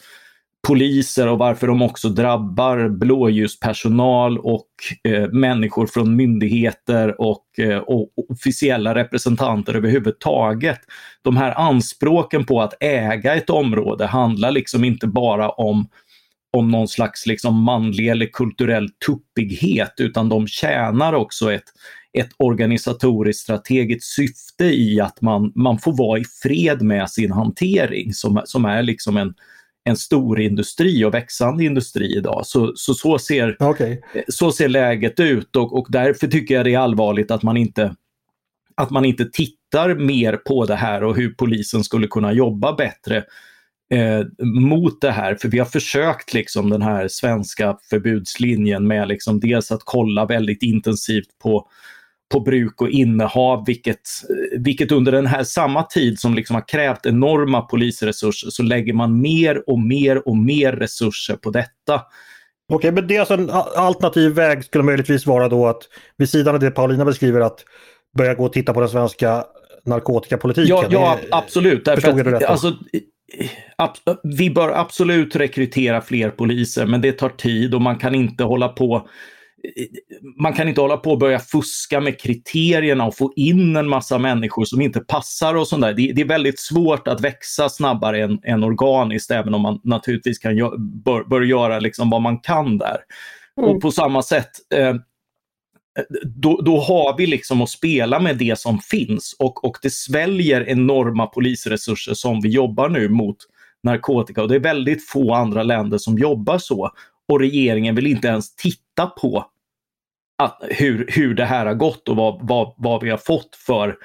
poliser 0.69 1.28
och 1.28 1.38
varför 1.38 1.66
de 1.66 1.83
också 1.83 2.09
drabbar 2.09 2.88
blåljuspersonal 2.88 4.38
och 4.38 4.69
eh, 5.09 5.28
människor 5.28 5.87
från 5.87 6.16
myndigheter 6.16 7.21
och, 7.21 7.45
eh, 7.59 7.78
och, 7.78 8.09
officiella 8.31 8.95
representanter 8.95 9.75
överhuvudtaget. 9.75 10.81
De 11.23 11.37
här 11.37 11.61
anspråken 11.61 12.45
på 12.45 12.61
att 12.61 12.75
äga 12.81 13.35
ett 13.35 13.50
område 13.50 14.07
handlar 14.07 14.50
liksom 14.50 14.85
inte 14.85 15.07
bara 15.07 15.50
om 15.50 15.88
om 16.57 16.71
någon 16.71 16.88
slags 16.88 17.26
liksom 17.26 17.62
manlig 17.62 18.09
eller 18.09 18.26
kulturell 18.26 18.88
tuppighet 19.07 19.95
utan 19.97 20.28
de 20.28 20.47
tjänar 20.47 21.12
också 21.12 21.52
ett, 21.52 21.64
ett 22.12 22.31
organisatoriskt 22.37 23.42
strategiskt 23.42 24.12
syfte 24.12 24.64
i 24.64 25.00
att 25.00 25.21
man, 25.21 25.52
man 25.54 25.78
får 25.78 25.97
vara 25.97 26.19
i 26.19 26.25
fred 26.42 26.83
med 26.83 27.11
sin 27.11 27.33
hantering 27.33 28.12
som, 28.12 28.42
som 28.45 28.64
är 28.64 28.83
liksom 28.83 29.16
en, 29.16 29.35
en 29.84 29.96
stor 29.96 30.40
industri 30.40 31.04
och 31.04 31.14
växande 31.14 31.64
industri 31.64 32.16
idag. 32.16 32.46
Så, 32.46 32.72
så, 32.74 32.94
så, 32.94 33.18
ser, 33.18 33.62
okay. 33.62 34.00
så 34.28 34.52
ser 34.52 34.68
läget 34.68 35.20
ut 35.20 35.56
och, 35.56 35.78
och 35.78 35.86
därför 35.90 36.26
tycker 36.26 36.54
jag 36.54 36.64
det 36.64 36.74
är 36.74 36.78
allvarligt 36.78 37.30
att 37.30 37.42
man 37.42 37.56
inte 37.56 37.94
att 38.74 38.90
man 38.90 39.04
inte 39.04 39.24
tittar 39.24 39.94
mer 39.94 40.36
på 40.36 40.66
det 40.66 40.74
här 40.74 41.04
och 41.04 41.16
hur 41.16 41.34
polisen 41.34 41.84
skulle 41.84 42.06
kunna 42.06 42.32
jobba 42.32 42.72
bättre 42.72 43.16
eh, 43.90 44.22
mot 44.44 45.00
det 45.00 45.10
här. 45.10 45.34
För 45.34 45.48
vi 45.48 45.58
har 45.58 45.66
försökt 45.66 46.34
liksom 46.34 46.70
den 46.70 46.82
här 46.82 47.08
svenska 47.08 47.78
förbudslinjen 47.90 48.86
med 48.86 49.08
liksom 49.08 49.40
dels 49.40 49.72
att 49.72 49.82
kolla 49.84 50.26
väldigt 50.26 50.62
intensivt 50.62 51.38
på 51.42 51.68
på 52.32 52.40
bruk 52.40 52.80
och 52.80 52.88
innehav, 52.88 53.64
vilket, 53.66 54.00
vilket 54.58 54.92
under 54.92 55.12
den 55.12 55.26
här 55.26 55.44
samma 55.44 55.82
tid 55.82 56.18
som 56.18 56.34
liksom 56.34 56.54
har 56.54 56.68
krävt 56.68 57.06
enorma 57.06 57.60
polisresurser 57.60 58.50
så 58.50 58.62
lägger 58.62 58.92
man 58.92 59.20
mer 59.20 59.70
och 59.70 59.78
mer 59.78 60.28
och 60.28 60.36
mer 60.36 60.72
resurser 60.72 61.36
på 61.36 61.50
detta. 61.50 62.02
Okej, 62.72 62.92
men 62.92 63.06
det 63.06 63.16
är 63.16 63.20
alltså 63.20 63.34
en 63.34 63.50
alternativ 63.76 64.32
väg 64.32 64.64
skulle 64.64 64.84
möjligtvis 64.84 65.26
vara 65.26 65.48
då 65.48 65.66
att 65.66 65.82
vid 66.16 66.28
sidan 66.28 66.54
av 66.54 66.60
det 66.60 66.70
Paulina 66.70 67.04
beskriver 67.04 67.40
att 67.40 67.64
börja 68.18 68.34
gå 68.34 68.44
och 68.44 68.52
titta 68.52 68.74
på 68.74 68.80
den 68.80 68.88
svenska 68.88 69.44
narkotikapolitiken. 69.84 70.68
Ja, 70.70 70.86
ja 70.90 71.18
absolut. 71.30 71.84
Därför 71.84 72.34
att, 72.34 72.42
alltså, 72.42 72.76
vi 74.22 74.50
bör 74.50 74.68
absolut 74.68 75.36
rekrytera 75.36 76.00
fler 76.00 76.30
poliser, 76.30 76.86
men 76.86 77.00
det 77.00 77.12
tar 77.12 77.28
tid 77.28 77.74
och 77.74 77.80
man 77.80 77.98
kan 77.98 78.14
inte 78.14 78.44
hålla 78.44 78.68
på 78.68 79.08
man 80.40 80.52
kan 80.52 80.69
inte 80.69 80.81
hålla 80.81 80.97
på 80.97 81.11
och 81.11 81.19
börja 81.19 81.38
fuska 81.38 82.00
med 82.00 82.21
kriterierna 82.21 83.07
och 83.07 83.16
få 83.16 83.33
in 83.37 83.76
en 83.76 83.88
massa 83.88 84.19
människor 84.19 84.64
som 84.64 84.81
inte 84.81 85.00
passar 85.00 85.54
och 85.54 85.69
sånt 85.69 85.83
där. 85.83 85.92
Det, 85.92 86.12
det 86.12 86.23
är 86.23 86.26
väldigt 86.26 86.61
svårt 86.61 87.09
att 87.09 87.21
växa 87.21 87.69
snabbare 87.69 88.23
än, 88.23 88.38
än 88.42 88.64
organiskt, 88.64 89.31
även 89.31 89.54
om 89.54 89.62
man 89.62 89.81
naturligtvis 89.85 90.38
kan 90.38 90.57
bör, 91.04 91.25
bör 91.25 91.40
göra 91.40 91.81
liksom 91.81 92.11
vad 92.11 92.23
man 92.23 92.38
kan 92.38 92.78
där. 92.78 92.97
Mm. 93.61 93.71
Och 93.71 93.83
på 93.83 93.90
samma 93.90 94.23
sätt, 94.23 94.50
eh, 94.75 94.95
då, 96.25 96.61
då, 96.61 96.81
har 96.81 97.16
vi 97.19 97.26
liksom 97.26 97.62
att 97.62 97.69
spela 97.69 98.21
med 98.21 98.38
det 98.38 98.59
som 98.59 98.78
finns 98.78 99.37
och, 99.38 99.64
och 99.64 99.76
det 99.83 99.90
sväljer 99.90 100.69
enorma 100.69 101.26
polisresurser 101.26 102.14
som 102.14 102.40
vi 102.40 102.49
jobbar 102.49 102.88
nu 102.88 103.09
mot 103.09 103.37
narkotika 103.83 104.42
och 104.42 104.49
det 104.49 104.54
är 104.54 104.61
väldigt 104.61 105.09
få 105.09 105.35
andra 105.35 105.62
länder 105.62 105.99
som 105.99 106.19
jobbar 106.19 106.59
så. 106.59 106.90
Och 107.28 107.40
regeringen 107.40 107.95
vill 107.95 108.07
inte 108.07 108.28
ens 108.28 108.57
titta 108.57 109.07
på 109.07 109.47
att, 110.44 110.62
hur, 110.68 111.06
hur 111.08 111.34
det 111.34 111.44
här 111.44 111.66
har 111.66 111.75
gått 111.75 112.08
och 112.08 112.16
vad, 112.16 112.49
vad, 112.49 112.75
vad 112.76 113.02
vi 113.02 113.11
har 113.11 113.18
fått 113.18 113.56
för 113.66 113.96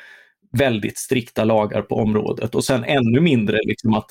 väldigt 0.58 0.98
strikta 0.98 1.44
lagar 1.44 1.82
på 1.82 1.96
området. 1.96 2.56
Och 2.56 2.64
sen 2.64 2.84
ännu 2.84 3.22
mindre 3.22 3.60
liksom 3.64 3.94
att, 3.94 4.10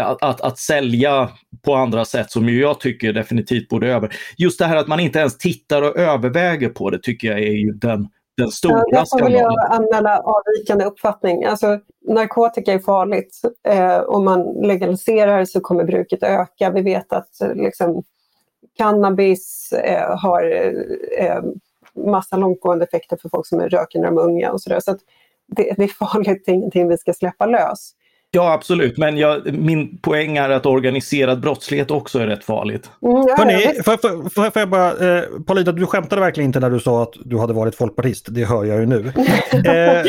att, 0.00 0.22
att, 0.22 0.40
att 0.40 0.58
sälja 0.58 1.30
på 1.64 1.74
andra 1.74 2.04
sätt 2.04 2.30
som 2.30 2.48
jag 2.48 2.80
tycker 2.80 3.12
definitivt 3.12 3.68
borde 3.68 3.92
över. 3.92 4.16
Just 4.38 4.58
det 4.58 4.64
här 4.64 4.76
att 4.76 4.88
man 4.88 5.00
inte 5.00 5.18
ens 5.18 5.38
tittar 5.38 5.82
och 5.82 5.96
överväger 5.96 6.68
på 6.68 6.90
det 6.90 7.02
tycker 7.02 7.28
jag 7.28 7.38
är 7.38 7.52
ju 7.52 7.72
den, 7.72 8.08
den 8.36 8.50
stora 8.50 8.82
ja, 8.86 9.04
Jag 9.10 9.24
vill 9.24 9.34
jag 9.34 9.72
anmäla 9.72 10.18
avvikande 10.18 10.84
uppfattning. 10.84 11.44
Alltså, 11.44 11.78
narkotika 12.08 12.72
är 12.72 12.78
farligt. 12.78 13.40
Eh, 13.68 14.00
om 14.00 14.24
man 14.24 14.42
legaliserar 14.62 15.44
så 15.44 15.60
kommer 15.60 15.84
bruket 15.84 16.22
öka. 16.22 16.70
Vi 16.70 16.82
vet 16.82 17.12
att 17.12 17.28
liksom, 17.54 18.02
cannabis 18.78 19.72
eh, 19.72 20.18
har 20.18 20.42
eh, 21.18 21.42
massa 22.06 22.36
långtgående 22.36 22.84
effekter 22.84 23.18
för 23.22 23.28
folk 23.28 23.46
som 23.46 23.60
röker 23.60 23.98
när 23.98 24.06
de 24.06 24.18
är 24.18 24.22
unga 24.22 24.52
och 24.52 24.60
sådär. 24.60 24.80
Så, 24.80 24.92
så 24.92 24.98
det, 25.56 25.74
det, 25.76 25.84
är 25.84 25.88
farligt, 25.88 26.42
det 26.46 26.52
är 26.52 26.54
ingenting 26.54 26.88
vi 26.88 26.98
ska 26.98 27.12
släppa 27.12 27.46
lös. 27.46 27.92
Ja, 28.30 28.52
absolut. 28.52 28.98
Men 28.98 29.18
jag, 29.18 29.52
min 29.52 29.98
poäng 29.98 30.36
är 30.36 30.50
att 30.50 30.66
organiserad 30.66 31.40
brottslighet 31.40 31.90
också 31.90 32.18
är 32.18 32.26
rätt 32.26 32.44
farligt. 32.44 32.90
Mm, 33.02 33.16
ja, 33.28 33.34
Hörrni, 33.38 33.82
får, 33.84 33.96
får, 33.96 34.30
får, 34.30 34.50
får 34.50 34.60
jag 34.60 34.68
bara, 34.68 35.18
eh, 35.18 35.24
Paulina, 35.46 35.72
du 35.72 35.86
skämtade 35.86 36.20
verkligen 36.20 36.48
inte 36.48 36.60
när 36.60 36.70
du 36.70 36.80
sa 36.80 37.02
att 37.02 37.14
du 37.24 37.38
hade 37.38 37.52
varit 37.52 37.74
folkpartist. 37.74 38.26
Det 38.30 38.44
hör 38.44 38.64
jag 38.64 38.80
ju 38.80 38.86
nu. 38.86 38.98
eh, 39.52 40.04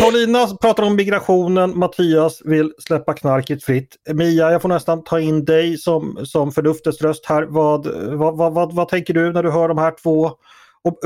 Paulina 0.00 0.46
pratar 0.46 0.82
om 0.82 0.96
migrationen, 0.96 1.78
Mattias 1.78 2.42
vill 2.44 2.72
släppa 2.78 3.14
knarket 3.14 3.64
fritt. 3.64 3.96
Mia, 4.14 4.50
jag 4.50 4.62
får 4.62 4.68
nästan 4.68 5.04
ta 5.04 5.20
in 5.20 5.44
dig 5.44 5.78
som, 5.78 6.18
som 6.24 6.52
förnuftets 6.52 7.02
röst 7.02 7.26
här. 7.26 7.42
Vad, 7.42 7.86
vad, 8.18 8.36
vad, 8.36 8.54
vad, 8.54 8.74
vad 8.74 8.88
tänker 8.88 9.14
du 9.14 9.32
när 9.32 9.42
du 9.42 9.50
hör 9.50 9.68
de 9.68 9.78
här 9.78 9.94
två? 10.02 10.30
Och, 10.84 10.98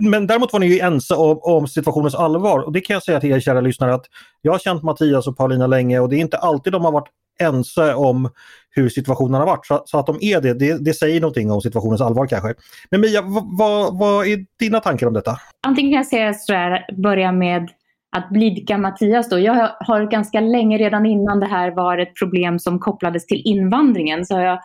men 0.00 0.26
däremot 0.26 0.52
var 0.52 0.60
ni 0.60 0.66
ju 0.66 0.78
ense 0.78 1.14
om, 1.14 1.38
om, 1.42 1.66
situationens 1.66 2.14
allvar 2.14 2.58
och 2.58 2.72
det 2.72 2.80
kan 2.80 2.94
jag 2.94 3.02
säga 3.02 3.20
till 3.20 3.32
er 3.32 3.40
kära 3.40 3.60
lyssnare 3.60 3.94
att 3.94 4.06
jag 4.40 4.52
har 4.52 4.58
känt 4.58 4.82
Mattias 4.82 5.26
och 5.26 5.36
Paulina 5.36 5.66
länge 5.66 6.00
och 6.00 6.08
det 6.08 6.16
är 6.16 6.20
inte 6.20 6.36
alltid 6.36 6.72
de 6.72 6.84
har 6.84 6.92
varit 6.92 7.08
ense 7.40 7.94
om 7.94 8.30
hur 8.70 8.88
situationen 8.88 9.34
har 9.34 9.46
varit. 9.46 9.66
Så, 9.66 9.82
så 9.86 9.98
att 9.98 10.06
de 10.06 10.18
är 10.20 10.40
det, 10.40 10.54
det, 10.54 10.84
det, 10.84 10.94
säger 10.94 11.20
någonting 11.20 11.50
om 11.50 11.60
situationens 11.60 12.00
allvar 12.00 12.26
kanske. 12.26 12.54
Men 12.90 13.00
Mia, 13.00 13.22
vad, 13.58 13.98
vad 13.98 14.26
är 14.26 14.46
dina 14.58 14.80
tankar 14.80 15.06
om 15.06 15.12
detta? 15.12 15.40
Antingen 15.66 15.92
kan 15.92 15.96
jag 15.96 16.06
säga 16.06 16.34
så 16.34 16.52
här, 16.52 17.02
börja 17.02 17.32
med 17.32 17.68
att 18.16 18.30
blidka 18.30 18.78
Mattias 18.78 19.28
då. 19.28 19.38
Jag 19.38 19.70
har 19.80 20.06
ganska 20.06 20.40
länge, 20.40 20.78
redan 20.78 21.06
innan 21.06 21.40
det 21.40 21.46
här 21.46 21.70
var 21.70 21.98
ett 21.98 22.14
problem 22.18 22.58
som 22.58 22.78
kopplades 22.78 23.26
till 23.26 23.42
invandringen, 23.44 24.26
så 24.26 24.34
har 24.34 24.42
jag 24.42 24.58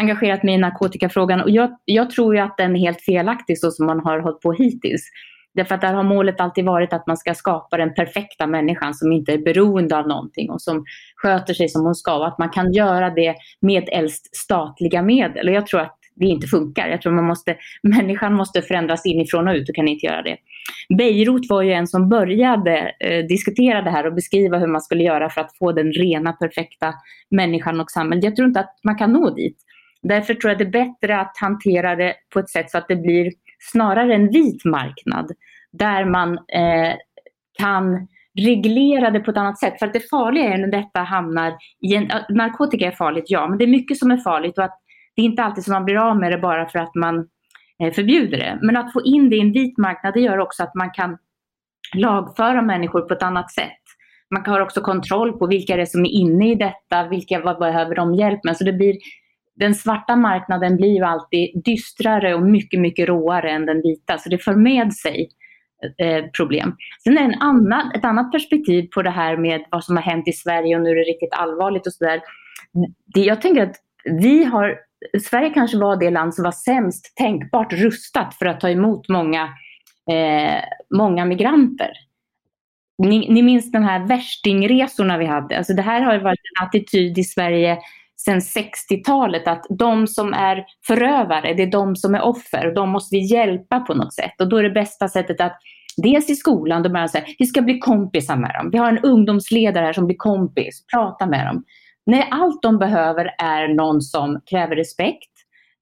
engagerat 0.00 0.42
mig 0.42 0.54
i 0.54 0.58
narkotikafrågan 0.58 1.40
och 1.40 1.50
jag, 1.50 1.76
jag 1.84 2.10
tror 2.10 2.34
ju 2.34 2.40
att 2.40 2.56
den 2.56 2.76
är 2.76 2.80
helt 2.80 3.00
felaktig 3.00 3.58
så 3.58 3.70
som 3.70 3.86
man 3.86 4.00
har 4.00 4.18
hållit 4.18 4.40
på 4.40 4.52
hittills. 4.52 5.02
Därför 5.54 5.74
att 5.74 5.80
där 5.80 5.94
har 5.94 6.02
målet 6.02 6.40
alltid 6.40 6.64
varit 6.64 6.92
att 6.92 7.06
man 7.06 7.16
ska 7.16 7.34
skapa 7.34 7.76
den 7.76 7.94
perfekta 7.94 8.46
människan 8.46 8.94
som 8.94 9.12
inte 9.12 9.32
är 9.32 9.38
beroende 9.38 9.96
av 9.98 10.08
någonting 10.08 10.50
och 10.50 10.62
som 10.62 10.84
sköter 11.16 11.54
sig 11.54 11.68
som 11.68 11.84
hon 11.84 11.94
ska 11.94 12.16
och 12.16 12.26
att 12.26 12.38
man 12.38 12.50
kan 12.50 12.72
göra 12.72 13.10
det 13.10 13.34
med 13.60 13.88
äldst 13.92 14.36
statliga 14.36 15.02
medel. 15.02 15.48
Och 15.48 15.54
jag 15.54 15.66
tror 15.66 15.80
att 15.80 15.99
det 16.20 16.26
inte 16.26 16.46
funkar. 16.46 16.88
Jag 16.88 17.02
tror 17.02 17.12
man 17.12 17.24
måste, 17.24 17.56
människan 17.82 18.34
måste 18.34 18.62
förändras 18.62 19.06
inifrån 19.06 19.48
och 19.48 19.54
ut 19.54 19.68
och 19.68 19.74
kan 19.74 19.88
inte 19.88 20.06
göra 20.06 20.22
det. 20.22 20.36
Beirut 20.98 21.50
var 21.50 21.62
ju 21.62 21.72
en 21.72 21.86
som 21.86 22.08
började 22.08 22.92
eh, 23.00 23.26
diskutera 23.26 23.82
det 23.82 23.90
här 23.90 24.06
och 24.06 24.14
beskriva 24.14 24.58
hur 24.58 24.66
man 24.66 24.80
skulle 24.80 25.04
göra 25.04 25.30
för 25.30 25.40
att 25.40 25.56
få 25.58 25.72
den 25.72 25.92
rena, 25.92 26.32
perfekta 26.32 26.94
människan 27.30 27.80
och 27.80 27.90
samhället. 27.90 28.24
Jag 28.24 28.36
tror 28.36 28.48
inte 28.48 28.60
att 28.60 28.78
man 28.84 28.98
kan 28.98 29.12
nå 29.12 29.30
dit. 29.30 29.56
Därför 30.02 30.34
tror 30.34 30.50
jag 30.50 30.58
det 30.58 30.64
är 30.64 30.84
bättre 30.84 31.20
att 31.20 31.36
hantera 31.40 31.96
det 31.96 32.14
på 32.32 32.38
ett 32.38 32.50
sätt 32.50 32.70
så 32.70 32.78
att 32.78 32.88
det 32.88 32.96
blir 32.96 33.32
snarare 33.72 34.14
en 34.14 34.28
vit 34.28 34.64
marknad 34.64 35.32
där 35.72 36.04
man 36.04 36.34
eh, 36.34 36.94
kan 37.58 38.08
reglera 38.38 39.10
det 39.10 39.20
på 39.20 39.30
ett 39.30 39.36
annat 39.36 39.58
sätt. 39.58 39.78
För 39.78 39.86
att 39.86 39.92
det 39.92 40.10
farliga 40.10 40.44
är 40.44 40.58
när 40.58 40.70
detta 40.70 41.00
hamnar 41.00 41.52
i 41.80 41.94
en... 41.94 42.10
Eh, 42.10 42.16
narkotika 42.28 42.86
är 42.86 42.90
farligt, 42.90 43.24
ja, 43.26 43.48
men 43.48 43.58
det 43.58 43.64
är 43.64 43.68
mycket 43.68 43.98
som 43.98 44.10
är 44.10 44.16
farligt 44.16 44.58
och 44.58 44.64
att 44.64 44.78
det 45.16 45.22
är 45.22 45.26
inte 45.26 45.42
alltid 45.42 45.64
som 45.64 45.72
man 45.72 45.84
blir 45.84 45.96
av 45.96 46.16
med 46.16 46.32
det 46.32 46.38
bara 46.38 46.68
för 46.68 46.78
att 46.78 46.94
man 46.94 47.28
eh, 47.82 47.92
förbjuder 47.92 48.38
det. 48.38 48.58
Men 48.62 48.76
att 48.76 48.92
få 48.92 49.02
in 49.04 49.30
det 49.30 49.36
i 49.36 49.40
en 49.40 49.52
vit 49.52 49.78
marknad, 49.78 50.14
det 50.14 50.20
gör 50.20 50.38
också 50.38 50.62
att 50.62 50.74
man 50.74 50.90
kan 50.90 51.18
lagföra 51.94 52.62
människor 52.62 53.00
på 53.00 53.14
ett 53.14 53.22
annat 53.22 53.50
sätt. 53.50 53.80
Man 54.34 54.46
har 54.46 54.60
också 54.60 54.80
kontroll 54.80 55.32
på 55.38 55.46
vilka 55.46 55.76
det 55.76 55.82
är 55.82 55.86
som 55.86 56.04
är 56.04 56.10
inne 56.10 56.50
i 56.50 56.54
detta, 56.54 57.08
vilka 57.08 57.40
vad 57.40 57.58
behöver 57.58 57.94
de 57.94 58.14
hjälp 58.14 58.44
med. 58.44 58.56
Så 58.56 58.64
det 58.64 58.72
blir 58.72 58.96
den 59.56 59.74
svarta 59.74 60.16
marknaden 60.16 60.76
blir 60.76 60.96
ju 60.96 61.04
alltid 61.04 61.62
dystrare 61.64 62.34
och 62.34 62.42
mycket, 62.42 62.80
mycket 62.80 63.08
råare 63.08 63.50
än 63.50 63.66
den 63.66 63.82
vita. 63.82 64.18
Så 64.18 64.28
det 64.28 64.38
för 64.38 64.54
med 64.54 64.92
sig 64.92 65.28
eh, 65.98 66.24
problem. 66.36 66.76
Sen 67.04 67.18
är 67.18 67.28
det 67.28 67.34
en 67.34 67.40
annan, 67.40 67.92
ett 67.92 68.04
annat 68.04 68.32
perspektiv 68.32 68.88
på 68.94 69.02
det 69.02 69.10
här 69.10 69.36
med 69.36 69.64
vad 69.70 69.84
som 69.84 69.96
har 69.96 70.02
hänt 70.02 70.28
i 70.28 70.32
Sverige 70.32 70.76
och 70.76 70.82
nu 70.82 70.90
är 70.90 70.94
det 70.94 71.00
riktigt 71.00 71.32
allvarligt 71.32 71.86
och 71.86 71.92
sådär. 71.92 72.20
Jag 73.14 73.42
tänker 73.42 73.62
att 73.62 73.76
vi 74.04 74.44
har, 74.44 74.78
Sverige 75.22 75.50
kanske 75.50 75.78
var 75.78 75.96
det 75.96 76.10
land 76.10 76.34
som 76.34 76.44
var 76.44 76.52
sämst 76.52 77.16
tänkbart 77.16 77.72
rustat 77.72 78.34
för 78.34 78.46
att 78.46 78.60
ta 78.60 78.70
emot 78.70 79.08
många, 79.08 79.42
eh, 80.10 80.62
många 80.96 81.24
migranter. 81.24 81.90
Ni, 82.98 83.32
ni 83.32 83.42
minns 83.42 83.72
de 83.72 83.82
här 83.82 84.06
värstingresorna 84.06 85.18
vi 85.18 85.26
hade. 85.26 85.58
Alltså 85.58 85.72
det 85.72 85.82
här 85.82 86.00
har 86.00 86.18
varit 86.18 86.40
en 86.58 86.66
attityd 86.66 87.18
i 87.18 87.24
Sverige 87.24 87.78
sedan 88.16 88.40
60-talet 88.40 89.48
att 89.48 89.66
de 89.68 90.06
som 90.06 90.34
är 90.34 90.64
förövare, 90.86 91.54
det 91.54 91.62
är 91.62 91.70
de 91.70 91.96
som 91.96 92.14
är 92.14 92.22
offer 92.22 92.66
och 92.66 92.74
de 92.74 92.88
måste 92.88 93.16
vi 93.16 93.34
hjälpa 93.34 93.80
på 93.80 93.94
något 93.94 94.14
sätt. 94.14 94.40
Och 94.40 94.48
då 94.48 94.56
är 94.56 94.62
det 94.62 94.70
bästa 94.70 95.08
sättet 95.08 95.40
att 95.40 95.58
dels 95.96 96.30
i 96.30 96.34
skolan, 96.34 96.82
då 96.82 96.88
börjar 96.88 97.06
säga 97.06 97.24
vi 97.38 97.46
ska 97.46 97.62
bli 97.62 97.78
kompisar 97.78 98.36
med 98.36 98.54
dem. 98.54 98.70
Vi 98.72 98.78
har 98.78 98.88
en 98.88 98.98
ungdomsledare 98.98 99.84
här 99.84 99.92
som 99.92 100.06
blir 100.06 100.16
kompis, 100.16 100.86
prata 100.92 101.26
med 101.26 101.46
dem. 101.46 101.64
Nej, 102.06 102.28
allt 102.30 102.62
de 102.62 102.78
behöver 102.78 103.30
är 103.38 103.68
någon 103.68 104.00
som 104.00 104.40
kräver 104.50 104.76
respekt, 104.76 105.30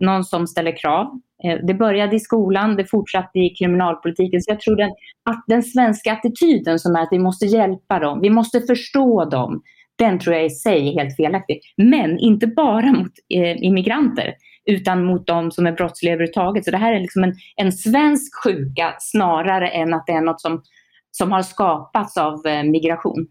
någon 0.01 0.25
som 0.25 0.47
ställer 0.47 0.77
krav. 0.77 1.21
Eh, 1.45 1.59
det 1.67 1.75
började 1.75 2.17
i 2.17 2.21
skolan, 2.21 2.77
det 2.77 2.85
fortsatte 2.85 3.39
i 3.39 3.55
kriminalpolitiken. 3.59 4.43
Så 4.43 4.51
jag 4.51 4.61
tror 4.61 4.77
den, 4.77 4.91
att 5.31 5.45
den 5.47 5.63
svenska 5.63 6.13
attityden 6.13 6.79
som 6.79 6.97
är 6.97 7.03
att 7.03 7.09
vi 7.11 7.19
måste 7.19 7.47
hjälpa 7.47 7.99
dem, 7.99 8.21
vi 8.21 8.31
måste 8.31 8.61
förstå 8.61 9.25
dem, 9.25 9.63
den 9.99 10.19
tror 10.19 10.37
jag 10.37 10.45
i 10.45 10.51
sig 10.51 10.89
är 10.89 10.93
helt 10.93 11.17
felaktig. 11.17 11.61
Men 11.77 12.19
inte 12.19 12.47
bara 12.47 12.93
mot 12.93 13.13
eh, 13.35 13.63
immigranter, 13.63 14.35
utan 14.65 15.05
mot 15.05 15.27
de 15.27 15.51
som 15.51 15.67
är 15.67 15.73
brottsliga 15.73 16.15
överhuvudtaget. 16.15 16.65
Så 16.65 16.71
det 16.71 16.77
här 16.77 16.93
är 16.93 17.01
liksom 17.01 17.25
en, 17.25 17.35
en 17.57 17.73
svensk 17.73 18.45
sjuka 18.45 18.95
snarare 18.99 19.69
än 19.69 19.95
att 19.95 20.07
det 20.07 20.13
är 20.13 20.21
något 20.21 20.41
som, 20.41 20.63
som 21.11 21.33
har 21.33 21.43
skapats 21.43 22.17
av 22.17 22.47
eh, 22.47 22.63
migration. 22.63 23.27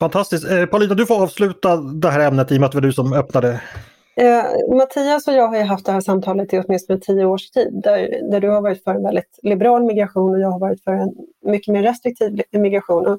Fantastiskt. 0.00 0.50
Eh, 0.50 0.66
Paulina, 0.66 0.94
du 0.94 1.06
får 1.06 1.22
avsluta 1.22 1.76
det 1.76 2.10
här 2.10 2.20
ämnet 2.20 2.52
i 2.52 2.56
och 2.56 2.60
med 2.60 2.66
att 2.66 2.72
det 2.72 2.76
var 2.76 2.82
du 2.82 2.92
som 2.92 3.12
öppnade. 3.12 3.60
Eh, 4.16 4.76
Mattias 4.76 5.28
och 5.28 5.34
jag 5.34 5.48
har 5.48 5.64
haft 5.64 5.86
det 5.86 5.92
här 5.92 6.00
samtalet 6.00 6.52
i 6.52 6.58
åtminstone 6.58 7.00
tio 7.00 7.24
års 7.24 7.50
tid 7.50 7.80
där, 7.84 8.30
där 8.30 8.40
du 8.40 8.48
har 8.48 8.60
varit 8.60 8.84
för 8.84 8.94
en 8.94 9.02
väldigt 9.02 9.38
liberal 9.42 9.82
migration 9.82 10.34
och 10.34 10.40
jag 10.40 10.50
har 10.50 10.58
varit 10.58 10.84
för 10.84 10.92
en 10.92 11.14
mycket 11.42 11.72
mer 11.72 11.82
restriktiv 11.82 12.42
migration. 12.50 13.06
Och, 13.06 13.18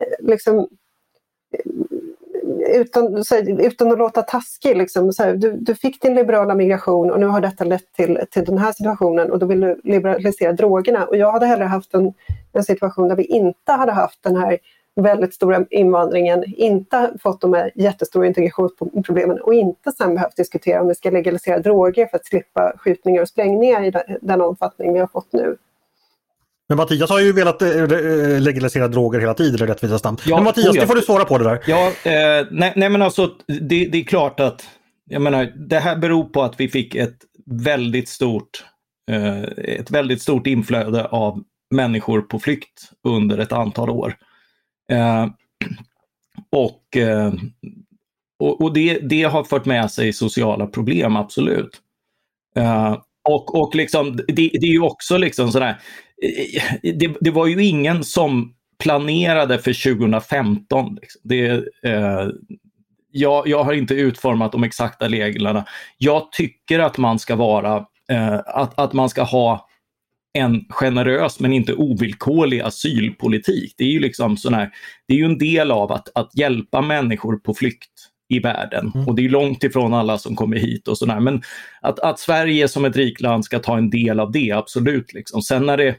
eh, 0.00 0.28
liksom, 0.28 0.58
eh, 0.58 2.80
utan, 2.80 3.24
här, 3.30 3.60
utan 3.60 3.92
att 3.92 3.98
låta 3.98 4.22
taskig, 4.22 4.76
liksom, 4.76 5.12
här, 5.18 5.34
du, 5.34 5.52
du, 5.52 5.74
fick 5.74 6.02
din 6.02 6.14
liberala 6.14 6.54
migration 6.54 7.10
och 7.10 7.20
nu 7.20 7.26
har 7.26 7.40
detta 7.40 7.64
lett 7.64 7.92
till, 7.92 8.20
till 8.30 8.44
den 8.44 8.58
här 8.58 8.72
situationen 8.72 9.32
och 9.32 9.38
då 9.38 9.46
vill 9.46 9.60
du 9.60 9.80
liberalisera 9.84 10.52
drogerna. 10.52 11.06
Och 11.06 11.16
jag 11.16 11.32
hade 11.32 11.46
hellre 11.46 11.64
haft 11.64 11.94
en, 11.94 12.14
en 12.52 12.64
situation 12.64 13.08
där 13.08 13.16
vi 13.16 13.24
inte 13.24 13.72
hade 13.72 13.92
haft 13.92 14.22
den 14.22 14.36
här 14.36 14.58
väldigt 15.00 15.34
stora 15.34 15.64
invandringen, 15.70 16.44
inte 16.56 17.12
fått 17.22 17.40
de 17.40 17.54
här 17.54 17.70
jättestora 17.74 18.26
integrationsproblemen 18.26 19.40
och 19.40 19.54
inte 19.54 19.92
sen 19.92 20.14
behövt 20.14 20.36
diskutera 20.36 20.80
om 20.80 20.88
vi 20.88 20.94
ska 20.94 21.10
legalisera 21.10 21.58
droger 21.58 22.06
för 22.06 22.16
att 22.16 22.26
slippa 22.26 22.72
skjutningar 22.78 23.22
och 23.22 23.28
sprängningar 23.28 23.84
i 23.84 23.92
den 24.20 24.40
omfattning 24.40 24.92
vi 24.92 24.98
har 24.98 25.06
fått 25.06 25.32
nu. 25.32 25.56
Men 26.68 26.76
Mattias 26.76 27.10
har 27.10 27.20
ju 27.20 27.32
velat 27.32 27.62
eh, 27.62 27.68
eh, 27.68 28.40
legalisera 28.40 28.88
droger 28.88 29.20
hela 29.20 29.34
tiden 29.34 29.68
i 29.68 29.70
rättvisans 29.70 30.04
namn. 30.04 30.18
Ja, 30.24 30.36
men 30.36 30.44
Mattias, 30.44 30.74
det 30.74 30.86
får 30.86 30.94
du 30.94 31.02
svara 31.02 31.24
på 31.24 31.38
det 31.38 31.44
där. 31.44 31.60
Ja, 31.66 31.86
eh, 31.86 32.46
nej, 32.50 32.72
nej, 32.76 32.88
men 32.88 33.02
alltså 33.02 33.30
det, 33.46 33.86
det, 33.86 33.98
är 33.98 34.04
klart 34.04 34.40
att 34.40 34.64
jag 35.10 35.22
menar, 35.22 35.52
det 35.68 35.78
här 35.78 35.96
beror 35.96 36.24
på 36.24 36.42
att 36.42 36.60
vi 36.60 36.68
fick 36.68 36.94
ett 36.94 37.16
väldigt 37.46 38.08
stort, 38.08 38.64
eh, 39.10 39.42
ett 39.78 39.90
väldigt 39.90 40.22
stort 40.22 40.46
inflöde 40.46 41.04
av 41.04 41.42
människor 41.70 42.20
på 42.20 42.38
flykt 42.38 42.90
under 43.08 43.38
ett 43.38 43.52
antal 43.52 43.90
år. 43.90 44.16
Eh, 44.92 45.26
och 46.50 46.96
eh, 46.96 47.32
och, 48.42 48.60
och 48.60 48.72
det, 48.72 48.98
det, 48.98 49.22
har 49.22 49.44
fört 49.44 49.64
med 49.64 49.90
sig 49.90 50.12
sociala 50.12 50.66
problem, 50.66 51.16
absolut. 51.16 51.80
Eh, 52.56 52.96
och 53.28 53.60
och 53.60 53.74
liksom, 53.74 54.16
det, 54.16 54.34
det 54.34 54.66
är 54.66 54.72
ju 54.72 54.82
också 54.82 55.16
liksom 55.16 55.52
sådär, 55.52 55.80
eh, 56.22 56.92
det, 56.94 57.16
det, 57.20 57.30
var 57.30 57.46
ju 57.46 57.64
ingen 57.64 58.04
som 58.04 58.54
planerade 58.82 59.58
för 59.58 59.94
2015. 59.94 60.98
Liksom. 61.00 61.20
Det, 61.24 61.48
eh, 61.82 62.28
jag, 63.10 63.48
jag, 63.48 63.64
har 63.64 63.72
inte 63.72 63.94
utformat 63.94 64.52
de 64.52 64.64
exakta 64.64 65.08
reglerna. 65.08 65.64
Jag 65.98 66.32
tycker 66.32 66.78
att 66.78 66.98
man 66.98 67.18
ska 67.18 67.36
vara, 67.36 67.86
eh, 68.10 68.40
att, 68.46 68.78
att 68.78 68.92
man 68.92 69.08
ska 69.08 69.22
ha 69.22 69.68
en 70.32 70.64
generös 70.68 71.40
men 71.40 71.52
inte 71.52 71.74
ovillkorlig 71.74 72.60
asylpolitik. 72.60 73.74
Det 73.76 73.84
är 73.84 73.88
ju 73.88 74.00
liksom 74.00 74.36
sån 74.36 74.54
här, 74.54 74.70
det 75.08 75.14
är 75.14 75.18
ju 75.18 75.24
en 75.24 75.38
del 75.38 75.70
av 75.70 75.92
att, 75.92 76.08
att 76.14 76.36
hjälpa 76.36 76.80
människor 76.80 77.36
på 77.36 77.54
flykt 77.54 77.90
i 78.28 78.38
världen. 78.38 78.92
Mm. 78.94 79.08
Och 79.08 79.14
det 79.14 79.24
är 79.24 79.28
långt 79.28 79.64
ifrån 79.64 79.94
alla 79.94 80.18
som 80.18 80.36
kommer 80.36 80.56
hit 80.56 80.88
och 80.88 80.98
sådär. 80.98 81.20
Men 81.20 81.42
att, 81.80 81.98
att 81.98 82.18
Sverige 82.18 82.68
som 82.68 82.84
ett 82.84 82.96
rikt 82.96 83.20
land 83.20 83.44
ska 83.44 83.58
ta 83.58 83.78
en 83.78 83.90
del 83.90 84.20
av 84.20 84.32
det, 84.32 84.52
absolut. 84.52 85.12
Liksom. 85.12 85.42
Sen 85.42 85.66
när 85.66 85.76
det 85.76 85.96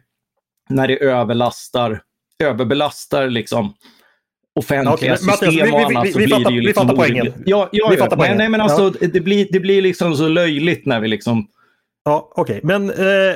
när 0.70 0.88
det 0.88 1.04
överlastar, 1.04 2.02
överbelastar 2.44 3.30
liksom 3.30 3.74
offentliga 4.56 4.94
okay, 4.94 5.18
system 5.18 5.48
Mattias, 5.48 5.72
och 5.72 5.80
annat 5.80 6.12
så 6.12 6.18
blir 6.18 6.46
det 6.46 6.54
ju 6.54 6.62
liksom... 6.62 6.88
Vi 6.88 6.94
fattar 6.94 6.96
poängen. 6.96 7.34
Ja, 7.46 7.70
ja, 7.72 7.88
vi 7.92 7.98
fattar 7.98 8.18
poängen. 8.18 8.38
Nej, 8.38 8.50
men 8.50 8.62
alltså 8.62 8.94
ja. 9.02 9.08
det, 9.14 9.20
blir, 9.20 9.48
det 9.52 9.60
blir 9.60 9.82
liksom 9.82 10.16
så 10.16 10.28
löjligt 10.28 10.86
när 10.86 11.00
vi 11.00 11.08
liksom 11.08 11.48
Ja, 12.06 12.32
Okej, 12.36 12.58
okay. 12.58 12.62
men 12.64 12.90
eh, 12.90 13.36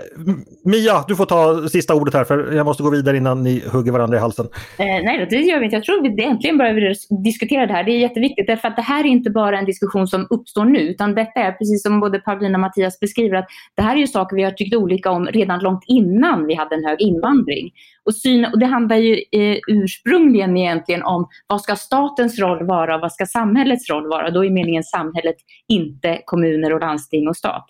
Mia, 0.63 1.03
du 1.08 1.15
får 1.15 1.25
ta 1.25 1.69
sista 1.69 1.95
ordet 1.95 2.13
här 2.13 2.23
för 2.23 2.53
jag 2.53 2.65
måste 2.65 2.84
gå 2.84 2.89
vidare 2.89 3.17
innan 3.17 3.43
ni 3.43 3.63
hugger 3.71 3.91
varandra 3.91 4.17
i 4.17 4.19
halsen. 4.19 4.45
Eh, 4.77 4.86
nej, 4.86 5.27
det 5.30 5.36
gör 5.36 5.60
vi 5.60 5.65
inte. 5.65 5.75
Jag 5.75 5.84
tror 5.84 6.15
vi 6.15 6.23
äntligen 6.23 6.58
börjar 6.58 7.23
diskutera 7.23 7.65
det 7.65 7.73
här. 7.73 7.84
Det 7.84 7.91
är 7.91 7.99
jätteviktigt 7.99 8.47
därför 8.47 8.67
att 8.67 8.75
det 8.75 8.82
här 8.82 9.03
är 9.03 9.08
inte 9.08 9.30
bara 9.30 9.60
en 9.60 9.65
diskussion 9.65 10.08
som 10.08 10.27
uppstår 10.30 10.65
nu 10.65 10.80
utan 10.80 11.15
detta 11.15 11.39
är 11.39 11.51
precis 11.51 11.84
som 11.84 11.99
både 11.99 12.19
Paulina 12.19 12.56
och 12.56 12.60
Mattias 12.60 12.99
beskriver 12.99 13.38
att 13.38 13.47
det 13.75 13.82
här 13.82 13.95
är 13.95 13.99
ju 13.99 14.08
saker 14.08 14.36
vi 14.36 14.43
har 14.43 14.51
tyckt 14.51 14.75
olika 14.75 15.12
om 15.12 15.25
redan 15.25 15.60
långt 15.60 15.84
innan 15.88 16.47
vi 16.47 16.56
hade 16.56 16.75
en 16.75 16.86
hög 16.86 17.01
invandring. 17.01 17.71
Och, 18.06 18.15
syn, 18.15 18.45
och 18.45 18.60
det 18.60 18.65
handlar 18.65 18.97
ju 18.97 19.13
eh, 19.13 19.58
ursprungligen 19.67 20.58
egentligen 20.58 21.03
om 21.03 21.27
vad 21.47 21.62
ska 21.62 21.75
statens 21.75 22.39
roll 22.39 22.65
vara 22.65 22.95
och 22.95 23.01
vad 23.01 23.13
ska 23.13 23.25
samhällets 23.25 23.89
roll 23.89 24.08
vara? 24.08 24.30
Då 24.30 24.45
är 24.45 24.49
meningen 24.49 24.84
samhället, 24.84 25.36
inte 25.67 26.21
kommuner 26.25 26.73
och 26.73 26.80
landsting 26.80 27.27
och 27.27 27.38
stat. 27.38 27.65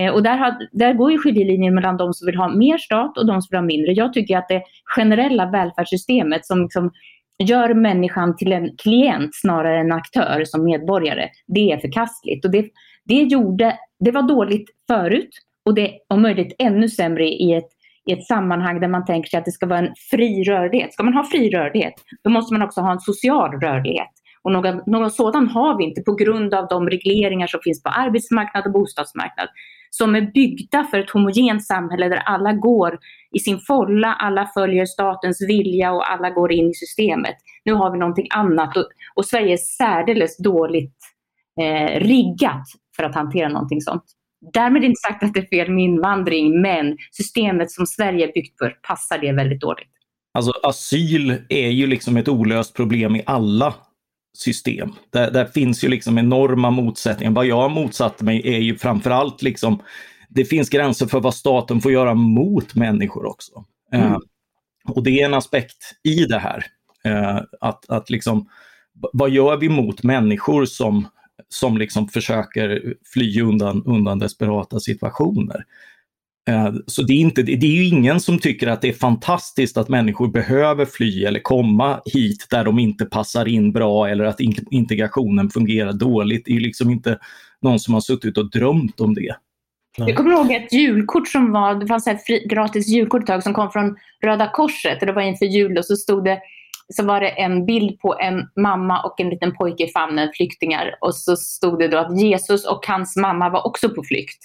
Eh, 0.00 0.12
och 0.12 0.22
där, 0.22 0.36
har, 0.36 0.56
där 0.72 0.92
går 0.92 1.12
ju 1.12 1.18
skiljelinjen 1.18 1.74
mellan 1.74 1.96
de 1.96 2.12
som 2.12 2.26
vill 2.26 2.36
ha 2.36 2.48
mer 2.48 2.78
stat 2.78 3.18
och 3.18 3.26
de 3.26 3.42
som 3.42 3.48
vill 3.50 3.58
ha 3.58 3.66
mindre. 3.66 3.92
Jag 3.92 4.12
tycker 4.12 4.38
att 4.38 4.48
det 4.48 4.62
generella 4.96 5.50
välfärdssystemet 5.50 6.46
som 6.46 6.62
liksom 6.62 6.90
gör 7.38 7.74
människan 7.74 8.36
till 8.36 8.52
en 8.52 8.76
klient 8.76 9.30
snarare 9.32 9.80
än 9.80 9.86
en 9.86 9.92
aktör 9.92 10.42
som 10.44 10.64
medborgare, 10.64 11.28
det 11.46 11.72
är 11.72 11.78
förkastligt. 11.78 12.44
Och 12.44 12.50
det, 12.50 12.66
det, 13.04 13.22
gjorde, 13.22 13.78
det 14.04 14.10
var 14.10 14.22
dåligt 14.22 14.70
förut 14.88 15.30
och 15.64 15.74
det 15.74 15.88
är 15.88 15.98
om 16.08 16.22
möjligt 16.22 16.56
ännu 16.58 16.88
sämre 16.88 17.28
i 17.28 17.52
ett, 17.52 17.68
i 18.06 18.12
ett 18.12 18.26
sammanhang 18.26 18.80
där 18.80 18.88
man 18.88 19.04
tänker 19.04 19.28
sig 19.28 19.38
att 19.38 19.44
det 19.44 19.52
ska 19.52 19.66
vara 19.66 19.78
en 19.78 19.94
fri 20.10 20.44
rörlighet. 20.44 20.92
Ska 20.92 21.02
man 21.02 21.14
ha 21.14 21.24
fri 21.24 21.50
rörlighet, 21.50 21.94
då 22.24 22.30
måste 22.30 22.54
man 22.54 22.62
också 22.62 22.80
ha 22.80 22.92
en 22.92 23.00
social 23.00 23.60
rörlighet. 23.60 24.10
Och 24.42 24.52
någon, 24.52 24.82
någon 24.86 25.10
sådan 25.10 25.48
har 25.48 25.78
vi 25.78 25.84
inte 25.84 26.02
på 26.02 26.14
grund 26.14 26.54
av 26.54 26.68
de 26.68 26.88
regleringar 26.88 27.46
som 27.46 27.60
finns 27.64 27.82
på 27.82 27.88
arbetsmarknad 27.88 28.66
och 28.66 28.72
bostadsmarknad 28.72 29.48
som 29.98 30.14
är 30.14 30.20
byggda 30.20 30.84
för 30.84 30.98
ett 30.98 31.10
homogent 31.10 31.66
samhälle 31.66 32.08
där 32.08 32.16
alla 32.16 32.52
går 32.52 32.98
i 33.36 33.38
sin 33.38 33.60
folla, 33.60 34.14
alla 34.14 34.50
följer 34.54 34.86
statens 34.86 35.48
vilja 35.48 35.92
och 35.92 36.12
alla 36.12 36.30
går 36.30 36.52
in 36.52 36.70
i 36.70 36.74
systemet. 36.74 37.36
Nu 37.64 37.72
har 37.72 37.92
vi 37.92 37.98
någonting 37.98 38.26
annat 38.30 38.76
och, 38.76 38.86
och 39.14 39.26
Sverige 39.26 39.52
är 39.52 39.56
särdeles 39.56 40.38
dåligt 40.38 40.98
eh, 41.60 42.00
riggat 42.00 42.64
för 42.96 43.02
att 43.02 43.14
hantera 43.14 43.48
någonting 43.48 43.80
sånt. 43.80 44.04
Därmed 44.52 44.84
inte 44.84 45.00
sagt 45.08 45.22
att 45.22 45.34
det 45.34 45.40
är 45.40 45.46
fel 45.46 45.70
med 45.70 45.84
invandring, 45.84 46.60
men 46.62 46.96
systemet 47.10 47.70
som 47.70 47.86
Sverige 47.86 48.28
är 48.28 48.32
byggt 48.32 48.58
för 48.58 48.70
passar 48.70 49.18
det 49.18 49.32
väldigt 49.32 49.60
dåligt. 49.60 49.90
Alltså 50.34 50.52
asyl 50.62 51.42
är 51.48 51.68
ju 51.68 51.86
liksom 51.86 52.16
ett 52.16 52.28
olöst 52.28 52.76
problem 52.76 53.16
i 53.16 53.22
alla 53.26 53.74
system. 54.36 54.92
Där, 55.10 55.30
där 55.30 55.44
finns 55.44 55.84
ju 55.84 55.88
liksom 55.88 56.18
enorma 56.18 56.70
motsättningar. 56.70 57.32
Vad 57.32 57.46
jag 57.46 57.56
har 57.56 57.68
motsatt 57.68 58.22
mig 58.22 58.42
är 58.44 58.58
ju 58.58 58.76
framförallt 58.76 59.42
liksom 59.42 59.82
det 60.28 60.44
finns 60.44 60.68
gränser 60.68 61.06
för 61.06 61.20
vad 61.20 61.34
staten 61.34 61.80
får 61.80 61.92
göra 61.92 62.14
mot 62.14 62.74
människor 62.74 63.26
också. 63.26 63.64
Mm. 63.92 64.12
Uh, 64.12 64.18
och 64.88 65.02
det 65.02 65.20
är 65.20 65.24
en 65.24 65.34
aspekt 65.34 65.76
i 66.02 66.24
det 66.24 66.38
här. 66.38 66.64
Uh, 67.06 67.42
att, 67.60 67.90
att 67.90 68.10
liksom, 68.10 68.48
vad 69.12 69.30
gör 69.30 69.56
vi 69.56 69.68
mot 69.68 70.02
människor 70.02 70.64
som, 70.64 71.08
som 71.48 71.78
liksom 71.78 72.08
försöker 72.08 72.94
fly 73.14 73.40
undan, 73.40 73.82
undan 73.86 74.18
desperata 74.18 74.80
situationer? 74.80 75.64
Eh, 76.48 76.72
så 76.86 77.02
det 77.02 77.12
är, 77.12 77.20
inte, 77.20 77.42
det 77.42 77.66
är 77.66 77.76
ju 77.76 77.84
ingen 77.84 78.20
som 78.20 78.38
tycker 78.38 78.66
att 78.66 78.82
det 78.82 78.88
är 78.88 78.92
fantastiskt 78.92 79.76
att 79.76 79.88
människor 79.88 80.28
behöver 80.28 80.84
fly 80.84 81.24
eller 81.24 81.40
komma 81.40 82.00
hit 82.04 82.46
där 82.50 82.64
de 82.64 82.78
inte 82.78 83.04
passar 83.04 83.48
in 83.48 83.72
bra 83.72 84.08
eller 84.08 84.24
att 84.24 84.40
integrationen 84.70 85.50
fungerar 85.50 85.92
dåligt. 85.92 86.44
Det 86.44 86.56
är 86.56 86.60
liksom 86.60 86.90
inte 86.90 87.18
någon 87.62 87.78
som 87.78 87.94
har 87.94 88.00
suttit 88.00 88.38
och 88.38 88.50
drömt 88.50 89.00
om 89.00 89.14
det. 89.14 89.36
Jag 89.98 90.16
kommer 90.16 90.32
ihåg 90.32 90.52
ett 90.52 90.72
julkort 90.72 91.28
som 91.28 91.52
var, 91.52 91.74
det 91.74 91.86
fanns 91.86 92.06
ett 92.06 92.26
fri, 92.26 92.46
gratis 92.50 92.88
julkort 92.88 93.20
ett 93.22 93.26
tag 93.26 93.42
som 93.42 93.54
kom 93.54 93.70
från 93.70 93.96
Röda 94.24 94.50
Korset 94.50 95.00
och 95.00 95.06
det 95.06 95.12
var 95.12 95.22
inför 95.22 95.46
jul 95.46 95.78
och 95.78 95.84
så 95.84 95.96
stod 95.96 96.24
det 96.24 96.40
så 96.94 97.04
var 97.04 97.20
det 97.20 97.28
en 97.28 97.66
bild 97.66 97.98
på 98.00 98.18
en 98.18 98.48
mamma 98.56 99.02
och 99.02 99.20
en 99.20 99.30
liten 99.30 99.54
pojke 99.54 99.84
i 99.84 99.92
famnen, 99.92 100.28
flyktingar. 100.36 100.94
Och 101.00 101.14
så 101.14 101.36
stod 101.36 101.78
det 101.78 101.88
då 101.88 101.98
att 101.98 102.20
Jesus 102.20 102.66
och 102.66 102.86
hans 102.86 103.16
mamma 103.16 103.50
var 103.50 103.66
också 103.66 103.88
på 103.88 104.02
flykt. 104.02 104.38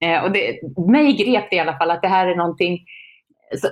Eh, 0.00 0.24
och 0.24 0.32
det, 0.32 0.60
mig 0.88 1.12
grep 1.12 1.50
det 1.50 1.56
i 1.56 1.60
alla 1.60 1.78
fall 1.78 1.90
att 1.90 2.02
det 2.02 2.08
här 2.08 2.26
är 2.26 2.36
någonting 2.36 2.78
så, 3.60 3.68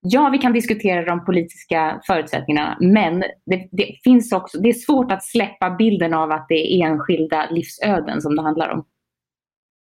Ja, 0.00 0.28
vi 0.32 0.38
kan 0.38 0.52
diskutera 0.52 1.04
de 1.04 1.24
politiska 1.24 2.00
förutsättningarna, 2.06 2.76
men 2.80 3.20
det, 3.20 3.68
det, 3.72 3.98
finns 4.04 4.32
också, 4.32 4.58
det 4.58 4.68
är 4.68 4.74
svårt 4.74 5.12
att 5.12 5.24
släppa 5.24 5.70
bilden 5.70 6.14
av 6.14 6.30
att 6.30 6.46
det 6.48 6.54
är 6.54 6.86
enskilda 6.86 7.50
livsöden 7.50 8.22
som 8.22 8.36
det 8.36 8.42
handlar 8.42 8.68
om. 8.68 8.84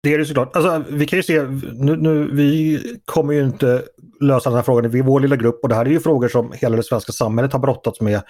Det 0.03 0.13
är 0.13 0.17
det 0.17 0.25
såklart. 0.25 0.55
Alltså, 0.55 0.83
vi 0.89 1.05
kan 1.05 1.19
ju 1.19 1.23
se, 1.23 1.41
nu, 1.73 1.95
nu, 1.95 2.29
vi 2.31 2.79
kommer 3.05 3.33
ju 3.33 3.43
inte 3.43 3.83
lösa 4.21 4.49
den 4.49 4.55
här 4.57 4.63
frågan 4.63 4.95
i 4.95 5.01
vår 5.01 5.19
lilla 5.19 5.35
grupp 5.35 5.59
och 5.63 5.69
det 5.69 5.75
här 5.75 5.85
är 5.85 5.89
ju 5.89 5.99
frågor 5.99 6.27
som 6.27 6.51
hela 6.51 6.75
det 6.75 6.83
svenska 6.83 7.11
samhället 7.11 7.53
har 7.53 7.59
brottats 7.59 8.01
med 8.01 8.21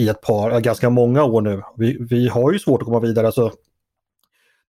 i 0.00 0.08
ett 0.08 0.20
par, 0.20 0.60
ganska 0.60 0.90
många 0.90 1.24
år 1.24 1.40
nu. 1.40 1.62
Vi, 1.76 1.98
vi 2.10 2.28
har 2.28 2.52
ju 2.52 2.58
svårt 2.58 2.82
att 2.82 2.86
komma 2.86 3.00
vidare. 3.00 3.26
Alltså, 3.26 3.52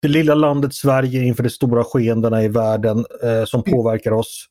det 0.03 0.09
lilla 0.09 0.35
landet 0.35 0.73
Sverige 0.73 1.23
inför 1.23 1.43
de 1.43 1.49
stora 1.49 1.83
skeendena 1.83 2.43
i 2.43 2.47
världen 2.47 3.05
eh, 3.23 3.45
som 3.45 3.63
mm. 3.65 3.77
påverkar 3.77 4.11
oss. 4.11 4.45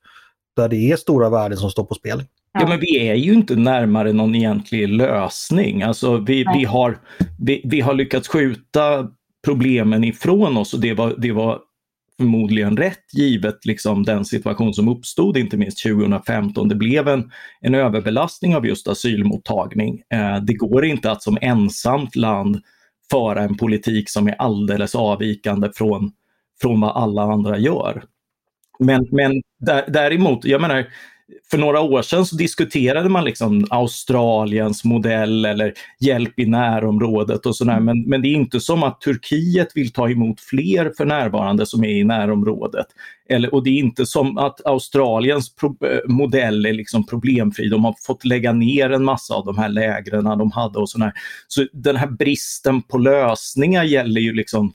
Där 0.56 0.68
det 0.68 0.90
är 0.90 0.96
stora 0.96 1.30
värden 1.30 1.58
som 1.58 1.70
står 1.70 1.84
på 1.84 1.94
spel. 1.94 2.24
Ja, 2.52 2.68
men 2.68 2.80
vi 2.80 3.08
är 3.08 3.14
ju 3.14 3.32
inte 3.32 3.56
närmare 3.56 4.12
någon 4.12 4.34
egentlig 4.34 4.88
lösning. 4.88 5.82
Alltså 5.82 6.16
vi, 6.16 6.44
vi, 6.54 6.64
har, 6.64 6.98
vi, 7.38 7.62
vi 7.64 7.80
har 7.80 7.94
lyckats 7.94 8.28
skjuta 8.28 9.08
problemen 9.44 10.04
ifrån 10.04 10.56
oss 10.56 10.74
och 10.74 10.80
det 10.80 10.94
var, 10.94 11.14
det 11.18 11.32
var 11.32 11.58
förmodligen 12.16 12.76
rätt 12.76 13.14
givet 13.14 13.66
liksom 13.66 14.02
den 14.02 14.24
situation 14.24 14.74
som 14.74 14.88
uppstod, 14.88 15.36
inte 15.36 15.56
minst 15.56 15.82
2015. 15.82 16.68
Det 16.68 16.74
blev 16.74 17.08
en, 17.08 17.30
en 17.60 17.74
överbelastning 17.74 18.56
av 18.56 18.66
just 18.66 18.88
asylmottagning. 18.88 20.02
Eh, 20.14 20.36
det 20.36 20.54
går 20.54 20.84
inte 20.84 21.10
att 21.10 21.22
som 21.22 21.38
ensamt 21.40 22.16
land 22.16 22.62
föra 23.12 23.42
en 23.42 23.56
politik 23.56 24.10
som 24.10 24.28
är 24.28 24.34
alldeles 24.38 24.94
avvikande 24.94 25.70
från, 25.74 26.12
från 26.60 26.80
vad 26.80 26.96
alla 26.96 27.22
andra 27.22 27.58
gör. 27.58 28.04
Men, 28.78 29.08
men 29.10 29.32
däremot, 29.88 30.44
jag 30.44 30.60
menar, 30.60 30.86
för 31.50 31.58
några 31.58 31.80
år 31.80 32.02
sedan 32.02 32.26
så 32.26 32.36
diskuterade 32.36 33.08
man 33.08 33.24
liksom 33.24 33.66
Australiens 33.70 34.84
modell 34.84 35.44
eller 35.44 35.74
hjälp 36.00 36.38
i 36.38 36.46
närområdet 36.46 37.46
och 37.46 37.56
sådär. 37.56 37.80
Men, 37.80 38.02
men 38.02 38.22
det 38.22 38.28
är 38.28 38.34
inte 38.34 38.60
som 38.60 38.82
att 38.82 39.00
Turkiet 39.00 39.68
vill 39.74 39.92
ta 39.92 40.10
emot 40.10 40.40
fler 40.40 40.92
för 40.96 41.04
närvarande 41.04 41.66
som 41.66 41.84
är 41.84 41.88
i 41.88 42.04
närområdet. 42.04 42.86
Eller, 43.28 43.54
och 43.54 43.64
det 43.64 43.70
är 43.70 43.78
inte 43.78 44.06
som 44.06 44.38
att 44.38 44.66
Australiens 44.66 45.54
pro, 45.54 45.76
eh, 45.86 45.98
modell 46.08 46.66
är 46.66 46.72
liksom 46.72 47.06
problemfri. 47.06 47.68
De 47.68 47.84
har 47.84 47.94
fått 48.06 48.24
lägga 48.24 48.52
ner 48.52 48.90
en 48.90 49.04
massa 49.04 49.34
av 49.34 49.44
de 49.44 49.58
här 49.58 49.68
lägren 49.68 50.24
de 50.24 50.50
hade 50.50 50.78
och 50.78 50.90
sådär. 50.90 51.12
Så 51.48 51.66
den 51.72 51.96
här 51.96 52.10
bristen 52.10 52.82
på 52.82 52.98
lösningar 52.98 53.84
gäller 53.84 54.20
ju 54.20 54.32
liksom, 54.32 54.72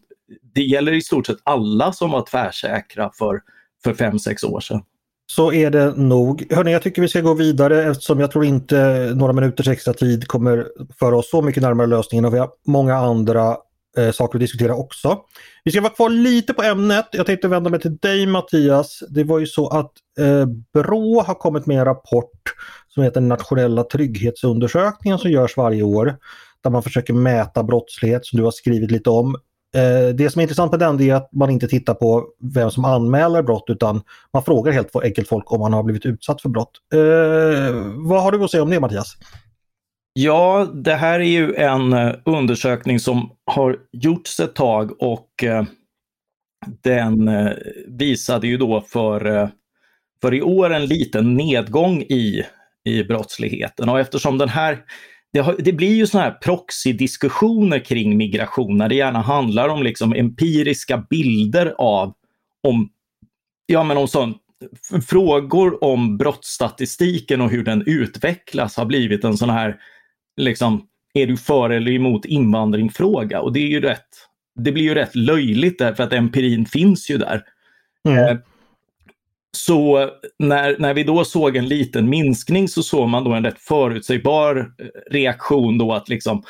det 0.54 0.64
gäller 0.64 0.92
i 0.92 1.02
stort 1.02 1.28
sett 1.28 1.40
alla 1.44 1.94
som 1.94 2.12
var 2.12 2.26
tvärsäkra 2.32 3.12
för, 3.14 3.42
för 3.84 3.94
fem, 3.94 4.20
sex 4.20 4.44
år 4.44 4.60
sedan 4.60 4.82
så 5.30 5.54
är 5.54 5.70
det 5.70 5.94
nog. 5.96 6.48
Hörni, 6.50 6.72
jag 6.72 6.82
tycker 6.82 7.02
vi 7.02 7.08
ska 7.08 7.22
gå 7.22 7.34
vidare 7.34 7.84
eftersom 7.84 8.20
jag 8.20 8.32
tror 8.32 8.46
inte 8.46 9.12
några 9.16 9.34
minuters 9.34 9.68
extra 9.68 9.94
tid 9.94 10.28
kommer 10.28 10.68
föra 11.00 11.16
oss 11.16 11.30
så 11.30 11.42
mycket 11.42 11.64
närmare 11.64 11.88
lösningen 11.88 12.26
och 12.26 12.34
vi 12.34 12.38
har 12.38 12.50
många 12.68 12.96
andra 12.96 13.58
eh, 13.98 14.12
saker 14.12 14.38
att 14.38 14.42
diskutera 14.42 14.76
också. 14.76 15.20
Vi 15.64 15.72
ska 15.72 15.82
vara 15.82 15.94
kvar 15.94 16.10
lite 16.10 16.54
på 16.54 16.64
ämnet. 16.64 17.06
Jag 17.12 17.26
tänkte 17.26 17.48
vända 17.48 17.70
mig 17.70 17.80
till 17.80 17.98
dig 17.98 18.26
Mattias. 18.26 19.04
Det 19.10 19.24
var 19.24 19.40
ju 19.40 19.46
så 19.46 19.68
att 19.68 19.92
eh, 20.20 20.46
Brå 20.74 21.22
har 21.22 21.34
kommit 21.34 21.66
med 21.66 21.80
en 21.80 21.86
rapport 21.86 22.42
som 22.88 23.04
heter 23.04 23.22
Nationella 23.22 23.84
trygghetsundersökningen 23.84 25.20
som 25.20 25.32
görs 25.32 25.58
varje 25.58 25.84
år. 25.84 26.18
Där 26.64 26.70
man 26.70 26.84
försöker 26.84 27.14
mäta 27.14 27.64
brottslighet 27.64 28.26
som 28.26 28.38
du 28.38 28.44
har 28.44 28.52
skrivit 28.52 28.92
lite 28.92 29.10
om. 29.10 29.36
Eh, 29.76 30.16
det 30.16 30.30
som 30.30 30.40
är 30.40 30.44
intressant 30.44 30.72
med 30.72 30.80
den 30.80 31.02
är 31.02 31.14
att 31.14 31.30
man 31.32 31.50
inte 31.50 31.68
tittar 31.68 31.94
på 31.94 32.28
vem 32.54 32.72
som 32.72 32.86
anmäler 32.86 33.44
brott 33.44 33.66
utan 33.68 34.02
man 34.34 34.44
frågar 34.44 34.72
helt 34.72 34.96
enkelt 34.96 35.28
folk 35.28 35.52
om 35.52 35.60
man 35.60 35.74
har 35.74 35.84
blivit 35.84 36.06
utsatt 36.06 36.42
för 36.42 36.50
brott. 36.50 36.72
Eh, 36.94 37.76
vad 37.96 38.24
har 38.24 38.32
du 38.32 38.44
att 38.44 38.52
säga 38.52 38.64
om 38.64 38.70
det 38.70 38.80
Mattias? 38.80 39.18
Ja, 40.14 40.68
det 40.74 40.96
här 40.96 41.20
är 41.20 41.24
ju 41.24 41.56
en 41.56 41.94
eh, 41.94 42.14
undersökning 42.26 43.00
som 43.00 43.32
har 43.46 43.78
gjorts 43.92 44.40
ett 44.40 44.56
tag 44.56 45.02
och 45.02 45.44
eh, 45.44 45.64
den 46.84 47.30
visade 47.88 48.48
ju 48.48 48.58
då 48.58 48.82
för, 48.82 49.50
för 50.22 50.34
i 50.34 50.42
år 50.42 50.74
en 50.74 50.86
liten 50.86 51.34
nedgång 51.34 52.02
i, 52.02 52.44
i 52.84 53.04
brottsligheten. 53.04 53.90
Och 53.90 54.00
eftersom 54.00 54.38
den 54.38 54.50
här 54.50 54.84
det, 55.38 55.44
har, 55.44 55.56
det, 55.60 55.74
blir 55.74 55.96
ju 55.96 56.08
såna 56.08 56.24
här 56.24 56.32
proxy-diskussioner 56.32 57.80
kring 57.80 58.18
migration 58.18 58.78
när 58.78 58.90
det 58.90 58.96
gärna 58.96 59.22
handlar 59.22 59.70
om 59.70 59.84
liksom 59.84 60.14
empiriska 60.14 60.98
bilder 61.10 61.76
av 61.78 62.14
om, 62.64 62.90
ja, 63.66 63.84
men 63.84 63.98
om 63.98 64.08
sånt, 64.08 64.38
frågor 65.08 65.84
om 65.84 66.18
brottsstatistiken 66.18 67.42
och 67.42 67.50
hur 67.50 67.64
den 67.64 67.84
utvecklas 67.86 68.78
har 68.78 68.86
blivit 68.86 69.24
en 69.24 69.38
sån 69.38 69.50
här, 69.50 69.76
liksom, 70.38 70.86
är 71.14 71.28
du 71.28 71.38
för 71.38 71.70
eller 71.70 71.92
emot 71.92 72.26
invandring-fråga? 72.26 73.42
Och 73.42 73.54
det 73.54 73.60
är 73.60 73.68
ju 73.68 73.82
rätt, 73.82 74.10
det 74.60 74.72
blir 74.72 74.84
ju 74.84 74.96
rätt 74.96 75.16
löjligt 75.16 75.80
därför 75.80 76.04
att 76.04 76.14
empirin 76.14 76.66
finns 76.66 77.10
ju 77.10 77.18
där. 77.18 77.44
Mm. 78.10 78.38
Så 79.58 80.10
när, 80.40 80.76
när 80.80 80.94
vi 80.94 81.04
då 81.04 81.26
såg 81.26 81.56
en 81.56 81.68
liten 81.68 82.10
minskning 82.10 82.68
så 82.68 82.84
såg 82.84 83.10
man 83.10 83.24
då 83.24 83.34
en 83.34 83.46
rätt 83.46 83.60
förutsägbar 83.60 84.58
eh, 84.58 85.12
reaktion 85.12 85.78
då 85.78 85.94
att 85.94 86.10
liksom 86.10 86.44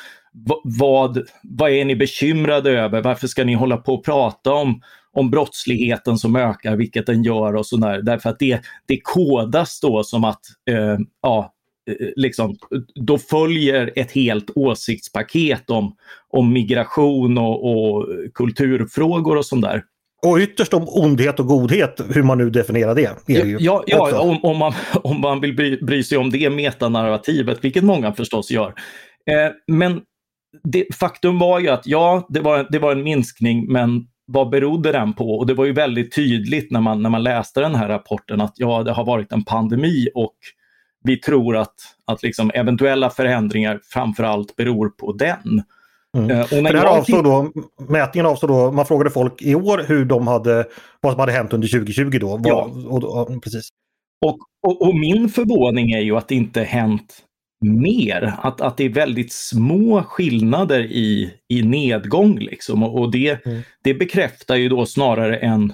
vad, 0.64 1.28
vad 1.42 1.70
är 1.70 1.84
ni 1.84 1.96
bekymrade 1.96 2.70
över? 2.70 3.02
Varför 3.02 3.26
ska 3.26 3.44
ni 3.44 3.54
hålla 3.54 3.76
på 3.76 3.94
och 3.94 4.04
prata 4.04 4.52
om, 4.52 4.82
om 5.12 5.30
brottsligheten 5.30 6.18
som 6.18 6.36
ökar, 6.36 6.76
vilket 6.76 7.06
den 7.06 7.22
gör 7.22 7.56
och 7.56 7.66
sådär. 7.66 8.02
Därför 8.02 8.30
att 8.30 8.38
det, 8.38 8.60
det 8.86 9.00
kodas 9.02 9.80
då 9.80 10.04
som 10.04 10.24
att 10.24 10.40
eh, 10.70 10.98
ja, 11.22 11.54
eh, 11.90 12.08
liksom, 12.16 12.56
då 12.94 13.18
följer 13.18 13.92
ett 13.96 14.12
helt 14.12 14.50
åsiktspaket 14.54 15.70
om, 15.70 15.96
om 16.30 16.52
migration 16.52 17.38
och, 17.38 17.70
och 17.70 18.06
kulturfrågor 18.34 19.36
och 19.36 19.46
sånt 19.46 19.62
där. 19.62 19.82
Och 20.26 20.38
ytterst 20.38 20.74
om 20.74 20.84
ondhet 20.88 21.40
och 21.40 21.46
godhet, 21.46 22.00
hur 22.14 22.22
man 22.22 22.38
nu 22.38 22.50
definierar 22.50 22.94
det. 22.94 23.10
det 23.26 23.48
ja, 23.60 23.84
ja 23.86 24.20
om, 24.20 24.44
om, 24.44 24.56
man, 24.56 24.72
om 25.02 25.20
man 25.20 25.40
vill 25.40 25.56
bry, 25.56 25.76
bry 25.76 26.02
sig 26.02 26.18
om 26.18 26.30
det 26.30 26.50
metanarrativet, 26.50 27.64
vilket 27.64 27.84
många 27.84 28.12
förstås 28.12 28.50
gör. 28.50 28.74
Eh, 29.30 29.52
men 29.66 30.00
det, 30.64 30.94
faktum 30.94 31.38
var 31.38 31.60
ju 31.60 31.68
att 31.68 31.86
ja, 31.86 32.26
det 32.28 32.40
var, 32.40 32.66
det 32.70 32.78
var 32.78 32.92
en 32.92 33.02
minskning, 33.02 33.72
men 33.72 34.06
vad 34.26 34.50
berodde 34.50 34.92
den 34.92 35.12
på? 35.12 35.38
Och 35.38 35.46
det 35.46 35.54
var 35.54 35.64
ju 35.64 35.72
väldigt 35.72 36.14
tydligt 36.14 36.70
när 36.70 36.80
man, 36.80 37.02
när 37.02 37.10
man 37.10 37.22
läste 37.22 37.60
den 37.60 37.74
här 37.74 37.88
rapporten 37.88 38.40
att 38.40 38.54
ja, 38.56 38.82
det 38.82 38.92
har 38.92 39.04
varit 39.04 39.32
en 39.32 39.44
pandemi 39.44 40.08
och 40.14 40.36
vi 41.04 41.16
tror 41.16 41.56
att, 41.56 41.74
att 42.04 42.22
liksom 42.22 42.50
eventuella 42.54 43.10
förändringar 43.10 43.80
framförallt 43.92 44.56
beror 44.56 44.88
på 44.88 45.12
den. 45.12 45.62
Mm. 46.16 46.30
Eh, 46.30 46.40
och 46.40 46.62
när 46.62 46.74
jag 46.74 46.86
avsåg 46.86 47.24
då, 47.24 47.52
mätningen 47.88 48.26
avsåg 48.26 48.50
då, 48.50 48.72
man 48.72 48.86
frågade 48.86 49.10
folk 49.10 49.42
i 49.42 49.54
år 49.54 49.84
hur 49.88 50.04
de 50.04 50.26
hade, 50.26 50.64
vad 51.00 51.12
som 51.12 51.20
hade 51.20 51.32
hänt 51.32 51.52
under 51.52 51.68
2020 51.68 52.18
då. 52.20 52.28
Vad, 52.28 52.46
Ja. 52.46 52.70
och, 52.88 53.04
och, 53.04 53.42
precis. 53.42 53.68
Och, 54.26 54.38
och, 54.66 54.82
och 54.88 54.94
min 54.98 55.28
förvåning 55.28 55.92
är 55.92 56.00
ju 56.00 56.16
att 56.16 56.28
det 56.28 56.34
inte 56.34 56.62
hänt 56.62 57.24
mer. 57.64 58.34
Att, 58.38 58.60
att 58.60 58.76
det 58.76 58.84
är 58.84 58.88
väldigt 58.88 59.32
små 59.32 60.02
skillnader 60.02 60.80
i, 60.80 61.34
i 61.48 61.62
nedgång. 61.62 62.38
Liksom. 62.38 62.82
Och, 62.82 63.00
och 63.00 63.10
det, 63.12 63.46
Mm. 63.46 63.62
det 63.84 63.94
bekräftar 63.94 64.56
ju 64.56 64.68
då 64.68 64.86
snarare 64.86 65.36
en, 65.36 65.72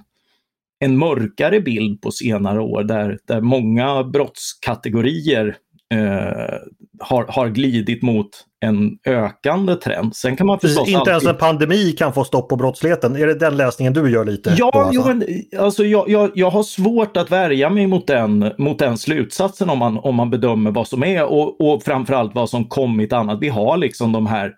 en 0.84 0.98
mörkare 0.98 1.60
bild 1.60 2.02
på 2.02 2.10
senare 2.10 2.60
år 2.60 2.82
där, 2.84 3.18
där 3.26 3.40
många 3.40 4.04
brottskategorier 4.04 5.56
eh, 5.94 6.58
har, 7.00 7.24
har 7.28 7.48
glidit 7.48 8.02
mot 8.02 8.28
en 8.64 8.98
ökande 9.06 9.74
trend. 9.74 10.16
Sen 10.16 10.36
kan 10.36 10.46
man 10.46 10.58
Precis, 10.58 10.78
förstås 10.78 10.88
inte 10.88 11.10
ens 11.10 11.26
alltid... 11.26 11.28
en 11.28 11.36
pandemi 11.36 11.92
kan 11.92 12.12
få 12.12 12.24
stopp 12.24 12.48
på 12.48 12.56
brottsligheten. 12.56 13.16
Är 13.16 13.26
det 13.26 13.34
den 13.34 13.56
läsningen 13.56 13.92
du 13.92 14.10
gör 14.10 14.24
lite? 14.24 14.54
Ja, 14.58 14.70
alltså? 14.74 14.92
jo, 14.94 15.02
men, 15.06 15.24
alltså, 15.64 15.84
jag, 15.84 16.08
jag, 16.08 16.30
jag 16.34 16.50
har 16.50 16.62
svårt 16.62 17.16
att 17.16 17.30
värja 17.30 17.70
mig 17.70 17.86
mot 17.86 18.06
den, 18.06 18.52
mot 18.58 18.78
den 18.78 18.98
slutsatsen 18.98 19.70
om 19.70 19.78
man, 19.78 19.98
om 19.98 20.14
man 20.14 20.30
bedömer 20.30 20.70
vad 20.70 20.88
som 20.88 21.04
är 21.04 21.24
och, 21.24 21.60
och 21.60 21.82
framförallt 21.82 22.34
vad 22.34 22.50
som 22.50 22.64
kommit 22.64 23.12
annat. 23.12 23.38
Vi 23.40 23.48
har 23.48 23.76
liksom 23.76 24.12
de 24.12 24.26
här 24.26 24.52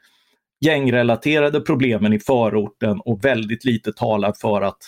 gängrelaterade 0.61 1.61
problemen 1.61 2.13
i 2.13 2.19
förorten 2.19 3.01
och 3.05 3.25
väldigt 3.25 3.65
lite 3.65 3.93
talar 3.93 4.33
för 4.41 4.63
att, 4.63 4.79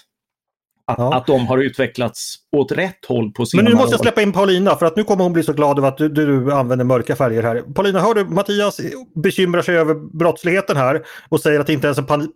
att, 0.89 0.99
Ja. 0.99 1.15
att 1.15 1.27
de 1.27 1.47
har 1.47 1.59
utvecklats 1.59 2.37
åt 2.57 2.73
rätt 2.73 3.05
håll 3.09 3.33
på 3.33 3.41
Men 3.43 3.47
senare 3.47 3.69
nu 3.69 3.75
måste 3.75 3.93
jag 3.93 4.01
släppa 4.01 4.23
in 4.23 4.33
Paulina 4.33 4.77
för 4.77 4.87
att 4.87 4.97
nu 4.97 5.05
kommer 5.05 5.23
hon 5.25 5.33
bli 5.33 5.43
så 5.43 5.53
glad 5.53 5.79
över 5.79 5.89
att 5.89 5.97
du, 5.99 6.09
du 6.09 6.53
använder 6.53 6.85
mörka 6.85 7.17
färger 7.17 7.43
här. 7.43 7.63
Paulina, 7.75 8.01
hör 8.01 8.15
du 8.15 8.25
Mattias 8.25 8.81
bekymrar 9.23 9.63
sig 9.63 9.77
över 9.77 9.95
brottsligheten 10.19 10.77
här 10.77 11.03
och 11.29 11.41
säger 11.41 11.61
att 11.61 11.69
inte 11.69 11.87
ens 11.87 11.99
en, 11.99 12.07
pan- 12.07 12.29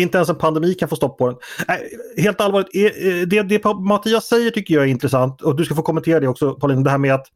inte 0.00 0.18
ens 0.18 0.28
en 0.28 0.36
pandemi 0.38 0.74
kan 0.74 0.88
få 0.88 0.96
stopp 0.96 1.18
på 1.18 1.26
den. 1.26 1.36
Nej, 1.68 1.88
helt 2.16 2.40
allvarligt, 2.40 2.68
eh, 2.74 3.28
det, 3.28 3.42
det 3.42 3.64
Mattias 3.64 4.24
säger 4.26 4.50
tycker 4.50 4.74
jag 4.74 4.84
är 4.84 4.88
intressant 4.88 5.42
och 5.42 5.56
du 5.56 5.64
ska 5.64 5.74
få 5.74 5.82
kommentera 5.82 6.20
det 6.20 6.28
också 6.28 6.54
Paulina, 6.54 6.80
det 6.80 6.90
här 6.90 6.98
med 6.98 7.14
att 7.14 7.26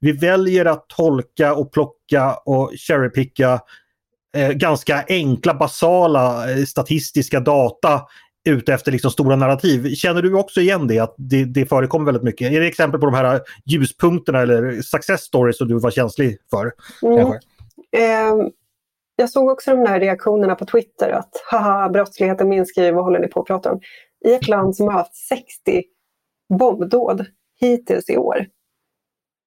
vi 0.00 0.12
väljer 0.12 0.64
att 0.64 0.88
tolka 0.88 1.54
och 1.54 1.72
plocka 1.72 2.34
och 2.44 2.72
cherrypicka 2.88 3.60
eh, 4.36 4.48
ganska 4.50 5.04
enkla 5.08 5.54
basala 5.54 6.50
eh, 6.50 6.64
statistiska 6.64 7.40
data 7.40 8.00
ute 8.48 8.74
efter 8.74 8.92
liksom 8.92 9.10
stora 9.10 9.36
narrativ. 9.36 9.94
Känner 9.94 10.22
du 10.22 10.34
också 10.34 10.60
igen 10.60 10.86
det, 10.86 10.98
att 10.98 11.14
det, 11.18 11.44
det 11.44 11.66
förekommer 11.66 12.04
väldigt 12.04 12.22
mycket? 12.22 12.52
Är 12.52 12.60
det 12.60 12.66
exempel 12.66 13.00
på 13.00 13.06
de 13.06 13.14
här 13.14 13.40
ljuspunkterna 13.64 14.40
eller 14.40 14.82
success 14.82 15.20
stories 15.20 15.58
som 15.58 15.68
du 15.68 15.78
var 15.78 15.90
känslig 15.90 16.38
för? 16.50 16.72
Mm. 17.02 17.18
kanske? 17.18 17.38
Eh, 17.96 18.34
jag 19.16 19.30
såg 19.30 19.48
också 19.48 19.70
de 19.70 19.84
där 19.84 20.00
reaktionerna 20.00 20.54
på 20.54 20.66
Twitter 20.66 21.10
att 21.10 21.30
haha, 21.50 21.88
brottsligheten 21.88 22.48
minskar 22.48 22.84
ju, 22.84 22.92
vad 22.92 23.04
håller 23.04 23.18
ni 23.18 23.28
på 23.28 23.40
att 23.40 23.46
prata 23.46 23.72
om? 23.72 23.80
I 24.24 24.34
ett 24.34 24.48
land 24.48 24.76
som 24.76 24.86
har 24.86 24.92
haft 24.92 25.14
60 25.14 25.82
bombdåd 26.58 27.26
hittills 27.60 28.10
i 28.10 28.16
år. 28.16 28.46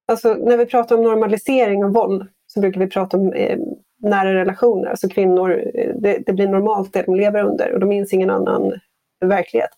Alltså 0.08 0.34
när 0.34 0.58
vi 0.58 0.66
pratar 0.66 0.98
om 0.98 1.04
normalisering 1.04 1.84
av 1.84 1.94
våld 1.94 2.28
så 2.48 2.60
brukar 2.60 2.80
vi 2.80 2.88
prata 2.88 3.18
om 3.18 3.34
eh, 3.34 3.60
nära 4.04 4.34
relationer, 4.34 4.90
alltså 4.90 5.10
kvinnor, 5.10 5.72
eh, 5.74 5.92
det, 5.96 6.24
det 6.26 6.34
blir 6.34 6.48
normalt 6.48 6.94
det 6.94 7.04
de 7.04 7.16
lever 7.16 7.44
under 7.44 7.72
och 7.72 7.80
de 7.80 7.90
minns 7.90 8.14
ingen 8.14 8.30
annan 8.30 8.80
verklighet. 9.26 9.70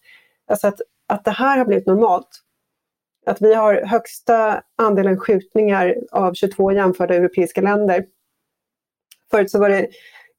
Alltså 0.47 0.67
att, 0.67 0.81
att 1.07 1.25
det 1.25 1.31
här 1.31 1.57
har 1.57 1.65
blivit 1.65 1.85
normalt. 1.85 2.41
Att 3.25 3.41
vi 3.41 3.53
har 3.53 3.81
högsta 3.85 4.61
andelen 4.75 5.19
skjutningar 5.19 5.95
av 6.11 6.33
22 6.33 6.71
jämförda 6.71 7.15
europeiska 7.15 7.61
länder. 7.61 8.05
Förut 9.31 9.51
så 9.51 9.59
var 9.59 9.69
det 9.69 9.87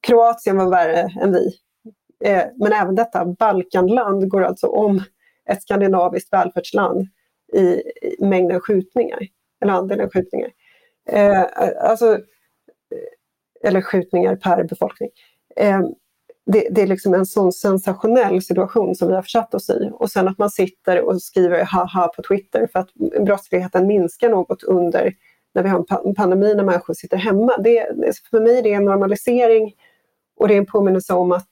Kroatien 0.00 0.56
var 0.56 0.70
värre 0.70 1.10
än 1.20 1.32
vi. 1.32 1.54
Eh, 2.24 2.44
men 2.56 2.72
även 2.72 2.94
detta 2.94 3.24
Balkanland 3.24 4.28
går 4.28 4.44
alltså 4.44 4.66
om 4.66 5.02
ett 5.50 5.62
skandinaviskt 5.62 6.32
välfärdsland 6.32 7.08
i, 7.52 7.82
i 8.02 8.16
mängden 8.20 8.60
skjutningar, 8.60 9.18
eller 9.62 9.72
andelen 9.72 10.10
skjutningar. 10.10 10.50
Eh, 11.08 11.44
alltså, 11.80 12.18
eller 13.64 13.80
skjutningar 13.80 14.36
per 14.36 14.64
befolkning. 14.64 15.10
Eh, 15.56 15.80
det, 16.46 16.68
det 16.70 16.82
är 16.82 16.86
liksom 16.86 17.14
en 17.14 17.26
sån 17.26 17.52
sensationell 17.52 18.42
situation 18.42 18.94
som 18.94 19.08
vi 19.08 19.14
har 19.14 19.22
försatt 19.22 19.54
oss 19.54 19.70
i. 19.70 19.90
Och 19.92 20.10
sen 20.10 20.28
att 20.28 20.38
man 20.38 20.50
sitter 20.50 21.00
och 21.00 21.22
skriver 21.22 21.64
haha 21.64 22.08
på 22.08 22.22
Twitter 22.22 22.68
för 22.72 22.78
att 22.78 22.94
brottsligheten 23.26 23.86
minskar 23.86 24.30
något 24.30 24.62
under 24.62 25.14
när 25.54 25.62
vi 25.62 25.68
har 25.68 26.04
en 26.04 26.14
pandemi 26.14 26.54
när 26.54 26.64
människor 26.64 26.94
sitter 26.94 27.16
hemma. 27.16 27.56
Det, 27.58 27.90
det, 27.92 28.12
för 28.30 28.40
mig 28.40 28.62
det 28.62 28.72
är 28.72 28.76
en 28.76 28.84
normalisering 28.84 29.74
och 30.36 30.48
det 30.48 30.54
är 30.54 30.58
en 30.58 30.66
påminnelse 30.66 31.14
om 31.14 31.32
att 31.32 31.48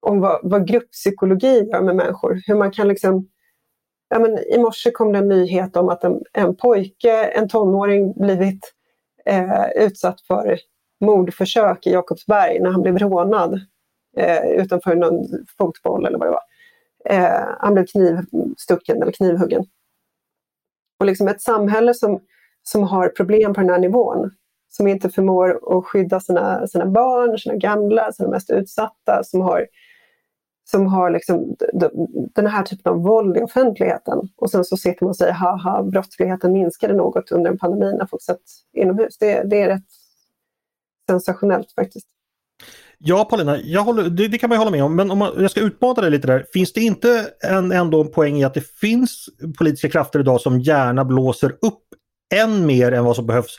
om 0.00 0.20
vad, 0.20 0.40
vad 0.42 0.66
grupppsykologi 0.66 1.68
gör 1.72 1.82
med 1.82 1.96
människor. 1.96 2.42
Hur 2.46 2.54
man 2.54 2.70
kan 2.70 2.88
liksom 2.88 3.28
Ja, 4.14 4.18
men 4.18 4.38
I 4.38 4.58
morse 4.58 4.90
kom 4.90 5.12
det 5.12 5.18
en 5.18 5.28
nyhet 5.28 5.76
om 5.76 5.88
att 5.88 6.04
en, 6.04 6.20
en 6.32 6.56
pojke, 6.56 7.24
en 7.24 7.48
tonåring, 7.48 8.12
blivit 8.12 8.74
eh, 9.26 9.70
utsatt 9.76 10.20
för 10.20 10.58
mordförsök 11.00 11.86
i 11.86 11.92
Jakobsberg 11.92 12.60
när 12.60 12.70
han 12.70 12.82
blev 12.82 12.98
rånad 12.98 13.60
eh, 14.16 14.50
utanför 14.50 14.94
någon 14.94 15.26
fotboll 15.58 16.06
eller 16.06 16.18
vad 16.18 16.28
det 16.28 16.32
var. 16.32 16.42
Eh, 17.04 17.48
han 17.58 17.74
blev 17.74 17.86
knivstucken 17.86 19.02
eller 19.02 19.12
knivhuggen. 19.12 19.64
Och 20.98 21.06
liksom 21.06 21.28
ett 21.28 21.42
samhälle 21.42 21.94
som, 21.94 22.20
som 22.62 22.82
har 22.82 23.08
problem 23.08 23.54
på 23.54 23.60
den 23.60 23.70
här 23.70 23.78
nivån, 23.78 24.30
som 24.68 24.86
inte 24.86 25.10
förmår 25.10 25.78
att 25.78 25.84
skydda 25.84 26.20
sina, 26.20 26.66
sina 26.66 26.86
barn, 26.86 27.38
sina 27.38 27.54
gamla, 27.54 28.12
sina 28.12 28.28
mest 28.28 28.50
utsatta, 28.50 29.24
som 29.24 29.40
har, 29.40 29.66
som 30.70 30.86
har 30.86 31.10
liksom 31.10 31.56
den 32.34 32.46
här 32.46 32.62
typen 32.62 32.92
av 32.92 33.02
våld 33.02 33.36
i 33.36 33.40
offentligheten. 33.40 34.18
Och 34.36 34.50
sen 34.50 34.64
så 34.64 34.76
sitter 34.76 35.04
man 35.04 35.10
och 35.10 35.16
säger 35.16 35.32
haha, 35.32 35.82
brottsligheten 35.82 36.52
minskade 36.52 36.94
något 36.94 37.32
under 37.32 37.50
en 37.50 37.58
pandemi 37.58 37.92
när 37.98 38.06
folk 38.06 38.22
satt 38.22 38.40
inomhus. 38.72 39.18
Det, 39.18 39.42
det 39.42 39.62
är 39.62 39.68
rätt 39.68 39.99
sensationellt 41.10 41.72
faktiskt. 41.72 42.06
Ja 42.98 43.24
Paulina, 43.24 43.58
jag 43.60 43.82
håller, 43.82 44.02
det, 44.02 44.28
det 44.28 44.38
kan 44.38 44.48
man 44.48 44.56
ju 44.56 44.58
hålla 44.58 44.70
med 44.70 44.84
om. 44.84 44.96
Men 44.96 45.10
om 45.10 45.18
man, 45.18 45.32
jag 45.38 45.50
ska 45.50 45.60
utmana 45.60 46.02
dig 46.02 46.10
lite 46.10 46.26
där. 46.26 46.46
Finns 46.52 46.72
det 46.72 46.80
inte 46.80 47.30
en, 47.44 47.72
ändå 47.72 48.00
en 48.00 48.10
poäng 48.10 48.36
i 48.36 48.44
att 48.44 48.54
det 48.54 48.66
finns 48.66 49.28
politiska 49.58 49.88
krafter 49.88 50.20
idag 50.20 50.40
som 50.40 50.60
gärna 50.60 51.04
blåser 51.04 51.50
upp 51.50 51.82
än 52.34 52.66
mer 52.66 52.92
än 52.92 53.04
vad 53.04 53.16
som 53.16 53.26
behövs 53.26 53.56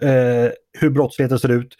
eh, 0.00 0.50
hur 0.78 0.90
brottsligheten 0.90 1.38
ser 1.38 1.48
ut? 1.48 1.76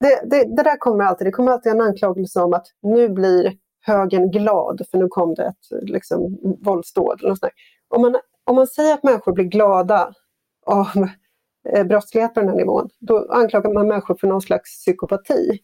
Det, 0.00 0.30
det, 0.30 0.56
det 0.56 0.62
där 0.62 0.78
kommer 0.78 1.04
alltid. 1.04 1.26
Det 1.26 1.30
kommer 1.30 1.52
alltid 1.52 1.72
en 1.72 1.80
anklagelse 1.80 2.40
om 2.40 2.52
att 2.52 2.66
nu 2.82 3.08
blir 3.08 3.52
högern 3.80 4.30
glad 4.30 4.82
för 4.90 4.98
nu 4.98 5.08
kom 5.08 5.34
det 5.34 5.44
ett 5.46 5.88
liksom, 5.88 6.38
våldsdåd. 6.64 7.18
Eller 7.20 7.28
något 7.28 7.38
sånt 7.38 7.52
där. 7.52 7.96
om, 7.96 8.02
man, 8.02 8.16
om 8.44 8.56
man 8.56 8.66
säger 8.66 8.94
att 8.94 9.02
människor 9.02 9.32
blir 9.32 9.44
glada 9.44 10.12
av 10.66 11.08
brottslighet 11.84 12.34
på 12.34 12.40
den 12.40 12.48
här 12.48 12.56
nivån, 12.56 12.88
då 13.00 13.26
anklagar 13.32 13.72
man 13.72 13.88
människor 13.88 14.14
för 14.20 14.26
någon 14.28 14.40
slags 14.42 14.78
psykopati. 14.80 15.58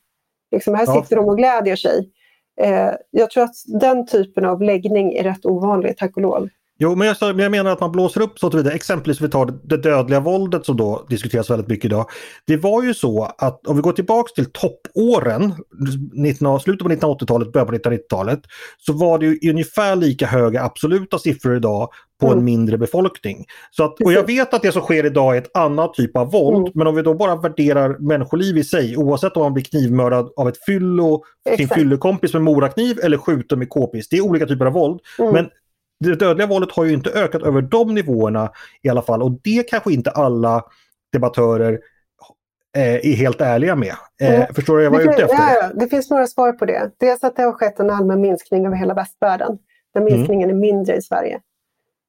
Liksom, 0.50 0.74
här 0.74 0.86
Ja. 0.86 1.02
sitter 1.02 1.16
de 1.16 1.28
och 1.28 1.36
glädjer 1.36 1.76
sig. 1.76 2.10
Eh, 2.60 2.90
jag 3.10 3.30
tror 3.30 3.44
att 3.44 3.54
den 3.80 4.06
typen 4.06 4.44
av 4.44 4.62
läggning 4.62 5.12
är 5.14 5.22
rätt 5.22 5.46
ovanlig, 5.46 5.96
tack 5.96 6.16
och 6.16 6.22
lov. 6.22 6.48
Jo, 6.82 6.94
men 6.94 7.06
jag, 7.20 7.40
jag 7.40 7.50
menar 7.50 7.70
att 7.70 7.80
man 7.80 7.92
blåser 7.92 8.20
upp 8.22 8.38
så 8.38 8.50
vidare. 8.50 8.74
Exempelvis 8.74 9.20
vi 9.20 9.28
tar 9.28 9.46
det 9.68 9.76
dödliga 9.76 10.20
våldet 10.20 10.66
som 10.66 10.76
då 10.76 11.06
diskuteras 11.08 11.50
väldigt 11.50 11.68
mycket 11.68 11.84
idag. 11.84 12.06
Det 12.46 12.56
var 12.56 12.82
ju 12.82 12.94
så 12.94 13.24
att 13.38 13.66
om 13.66 13.76
vi 13.76 13.82
går 13.82 13.92
tillbaks 13.92 14.32
till 14.32 14.46
toppåren, 14.52 15.54
19, 16.12 16.60
slutet 16.60 16.82
på 16.86 16.92
1980-talet, 16.92 17.52
början 17.52 17.66
på 17.66 17.72
1990-talet, 17.74 18.40
så 18.78 18.92
var 18.92 19.18
det 19.18 19.26
ju 19.26 19.50
ungefär 19.50 19.96
lika 19.96 20.26
höga 20.26 20.62
absoluta 20.64 21.18
siffror 21.18 21.56
idag 21.56 21.88
på 22.20 22.26
en 22.26 22.32
Mm. 22.32 22.44
mindre 22.44 22.78
befolkning. 22.78 23.44
Så 23.70 23.84
att, 23.84 24.00
och 24.00 24.12
jag 24.12 24.26
vet 24.26 24.54
att 24.54 24.62
det 24.62 24.72
som 24.72 24.82
sker 24.82 25.06
idag 25.06 25.36
är 25.36 25.40
ett 25.40 25.56
annat 25.56 25.94
typ 25.94 26.16
av 26.16 26.30
våld, 26.30 26.56
Mm. 26.56 26.72
men 26.74 26.86
om 26.86 26.94
vi 26.94 27.02
då 27.02 27.14
bara 27.14 27.36
värderar 27.36 27.98
människoliv 27.98 28.58
i 28.58 28.64
sig, 28.64 28.96
oavsett 28.96 29.36
om 29.36 29.42
man 29.42 29.52
blir 29.54 29.64
knivmördad 29.64 30.32
av 30.36 30.48
ett 30.48 30.64
fyllo, 30.66 31.22
sin 31.56 31.68
fyllekompis 31.68 32.32
med 32.32 32.42
morakniv 32.42 32.98
eller 33.02 33.16
skjuten 33.18 33.58
med 33.58 33.68
k-pist. 33.68 34.10
Det 34.10 34.16
är 34.16 34.20
olika 34.20 34.46
typer 34.46 34.66
av 34.66 34.72
våld. 34.72 35.00
Mm. 35.18 35.32
Men 35.32 35.48
det 36.10 36.16
dödliga 36.16 36.46
våldet 36.46 36.72
har 36.72 36.84
ju 36.84 36.92
inte 36.92 37.10
ökat 37.10 37.42
över 37.42 37.62
de 37.62 37.94
nivåerna 37.94 38.52
i 38.82 38.88
alla 38.88 39.02
fall 39.02 39.22
och 39.22 39.30
det 39.42 39.68
kanske 39.68 39.92
inte 39.92 40.10
alla 40.10 40.64
debattörer 41.12 41.80
eh, 42.76 42.94
är 42.94 43.16
helt 43.16 43.40
ärliga 43.40 43.76
med. 43.76 43.94
Mm. 44.20 44.54
Förstår 44.54 44.78
du 44.78 44.88
vad 44.88 45.00
jag 45.00 45.06
är 45.06 45.12
ute 45.12 45.22
efter? 45.22 45.36
ja, 45.36 45.70
det 45.74 45.88
finns 45.88 46.10
några 46.10 46.26
svar 46.26 46.52
på 46.52 46.64
det. 46.66 46.90
Dels 46.98 47.24
att 47.24 47.36
det 47.36 47.42
har 47.42 47.52
skett 47.52 47.80
en 47.80 47.90
allmän 47.90 48.20
minskning 48.20 48.66
över 48.66 48.76
hela 48.76 48.94
västvärlden. 48.94 49.58
Den 49.94 50.02
Mm. 50.02 50.14
minskningen 50.14 50.50
är 50.50 50.54
mindre 50.54 50.96
i 50.96 51.02
Sverige. 51.02 51.40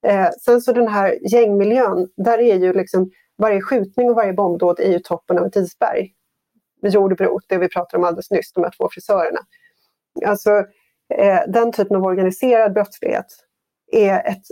Eh, 0.06 0.30
sen 0.42 0.62
så 0.62 0.74
den 0.74 0.88
här 0.88 1.18
gängmiljön, 1.34 2.10
där 2.18 2.38
är 2.40 2.56
ju 2.56 2.74
liksom 2.74 3.12
varje 3.38 3.62
skjutning 3.62 4.10
och 4.10 4.16
varje 4.16 4.34
bombdåd 4.34 4.80
är 4.80 4.92
ju 4.92 5.00
toppen 5.00 5.40
av 5.40 5.46
ett 5.46 5.56
isberg. 5.56 6.14
Jordbro, 6.82 7.40
det 7.48 7.58
vi 7.58 7.70
pratade 7.70 7.98
om 7.98 8.04
alldeles 8.04 8.32
nyss, 8.32 8.54
de 8.54 8.64
här 8.64 8.72
två 8.78 8.90
frisörerna. 8.92 9.40
Alltså 10.26 10.52
eh, 11.14 11.40
den 11.48 11.72
typen 11.72 11.98
av 11.98 12.04
organiserad 12.04 12.74
brottslighet 12.74 13.26
är 13.96 14.30
ett 14.32 14.44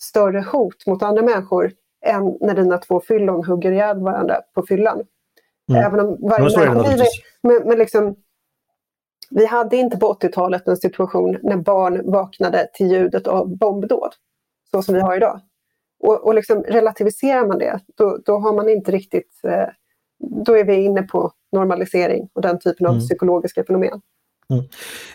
större 0.00 0.40
hot 0.40 0.86
mot 0.86 1.02
andra 1.02 1.22
människor 1.22 1.72
än 2.06 2.38
när 2.40 2.54
dina 2.54 2.78
två 2.78 3.00
fyllon 3.00 3.44
hugger 3.44 3.72
ihjäl 3.72 4.00
varandra 4.00 4.40
på 4.54 4.66
fyllan. 4.68 5.04
Mm. 5.70 5.84
Även 5.84 6.00
om 6.00 6.16
varje 6.20 6.74
naturligtvis. 6.74 7.22
men, 7.42 7.62
men 7.68 7.78
liksom, 7.78 8.16
vi 9.30 9.46
hade 9.46 9.76
inte 9.76 9.96
på 9.96 10.12
80-talet 10.12 10.68
en 10.68 10.76
situation 10.76 11.38
när 11.42 11.56
barn 11.56 12.10
vaknade 12.10 12.68
till 12.74 12.92
ljudet 12.92 13.26
av 13.26 13.56
bombdåd, 13.56 14.14
så 14.70 14.82
som 14.82 14.94
vi 14.94 15.00
har 15.00 15.16
idag. 15.16 15.40
Och, 16.00 16.26
och 16.26 16.34
liksom 16.34 16.62
relativiserar 16.62 17.46
man 17.46 17.58
det, 17.58 17.80
då, 17.94 18.18
då 18.24 18.38
har 18.38 18.52
man 18.52 18.68
inte 18.68 18.92
riktigt... 18.92 19.40
Eh, 19.44 19.68
då 20.44 20.56
är 20.56 20.64
vi 20.64 20.74
inne 20.74 21.02
på 21.02 21.32
normalisering 21.52 22.28
och 22.32 22.42
den 22.42 22.58
typen 22.58 22.86
av 22.86 22.92
mm. 22.92 23.06
psykologiska 23.06 23.64
fenomen. 23.64 24.00
Mm. 24.52 24.64